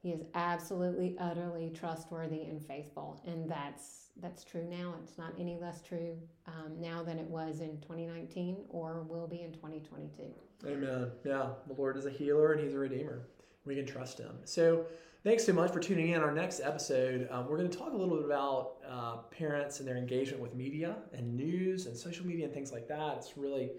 He 0.00 0.10
is 0.10 0.22
absolutely, 0.34 1.16
utterly 1.18 1.70
trustworthy 1.70 2.42
and 2.42 2.64
faithful, 2.64 3.20
and 3.26 3.50
that's 3.50 4.10
that's 4.20 4.44
true 4.44 4.64
now. 4.68 4.94
It's 5.02 5.16
not 5.16 5.32
any 5.38 5.56
less 5.56 5.80
true 5.80 6.16
um, 6.46 6.80
now 6.80 7.02
than 7.02 7.18
it 7.18 7.26
was 7.26 7.60
in 7.60 7.80
2019 7.80 8.56
or 8.68 9.02
will 9.08 9.28
be 9.28 9.42
in 9.42 9.52
2022. 9.52 10.22
Amen. 10.66 11.10
Yeah, 11.24 11.50
the 11.68 11.74
Lord 11.74 11.96
is 11.96 12.06
a 12.06 12.10
healer 12.10 12.52
and 12.52 12.60
He's 12.60 12.74
a 12.74 12.78
redeemer. 12.78 13.22
We 13.64 13.74
can 13.76 13.86
trust 13.86 14.18
Him. 14.18 14.34
So. 14.44 14.86
Thanks 15.24 15.44
so 15.44 15.52
much 15.52 15.72
for 15.72 15.80
tuning 15.80 16.10
in. 16.10 16.22
Our 16.22 16.30
next 16.30 16.60
episode, 16.60 17.26
um, 17.32 17.48
we're 17.48 17.56
going 17.58 17.68
to 17.68 17.76
talk 17.76 17.92
a 17.92 17.96
little 17.96 18.16
bit 18.18 18.24
about 18.24 18.74
uh, 18.88 19.16
parents 19.36 19.80
and 19.80 19.88
their 19.88 19.96
engagement 19.96 20.40
with 20.40 20.54
media 20.54 20.94
and 21.12 21.36
news 21.36 21.86
and 21.86 21.96
social 21.96 22.24
media 22.24 22.44
and 22.44 22.54
things 22.54 22.70
like 22.70 22.86
that. 22.86 23.16
It's 23.16 23.36
really 23.36 23.72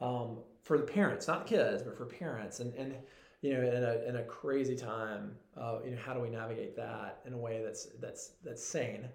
um, 0.00 0.38
for 0.62 0.78
the 0.78 0.84
parents, 0.84 1.26
not 1.26 1.48
the 1.48 1.56
kids, 1.56 1.82
but 1.82 1.96
for 1.96 2.06
parents. 2.06 2.60
And, 2.60 2.72
and 2.74 2.94
you 3.42 3.54
know, 3.54 3.60
in 3.62 3.82
a, 3.82 4.08
in 4.08 4.16
a 4.16 4.22
crazy 4.22 4.76
time, 4.76 5.32
uh, 5.56 5.78
you 5.84 5.90
know, 5.90 5.98
how 6.00 6.14
do 6.14 6.20
we 6.20 6.30
navigate 6.30 6.76
that 6.76 7.22
in 7.26 7.32
a 7.32 7.38
way 7.38 7.60
that's 7.64 7.86
that's 8.00 8.34
that's 8.44 8.64
sane, 8.64 9.08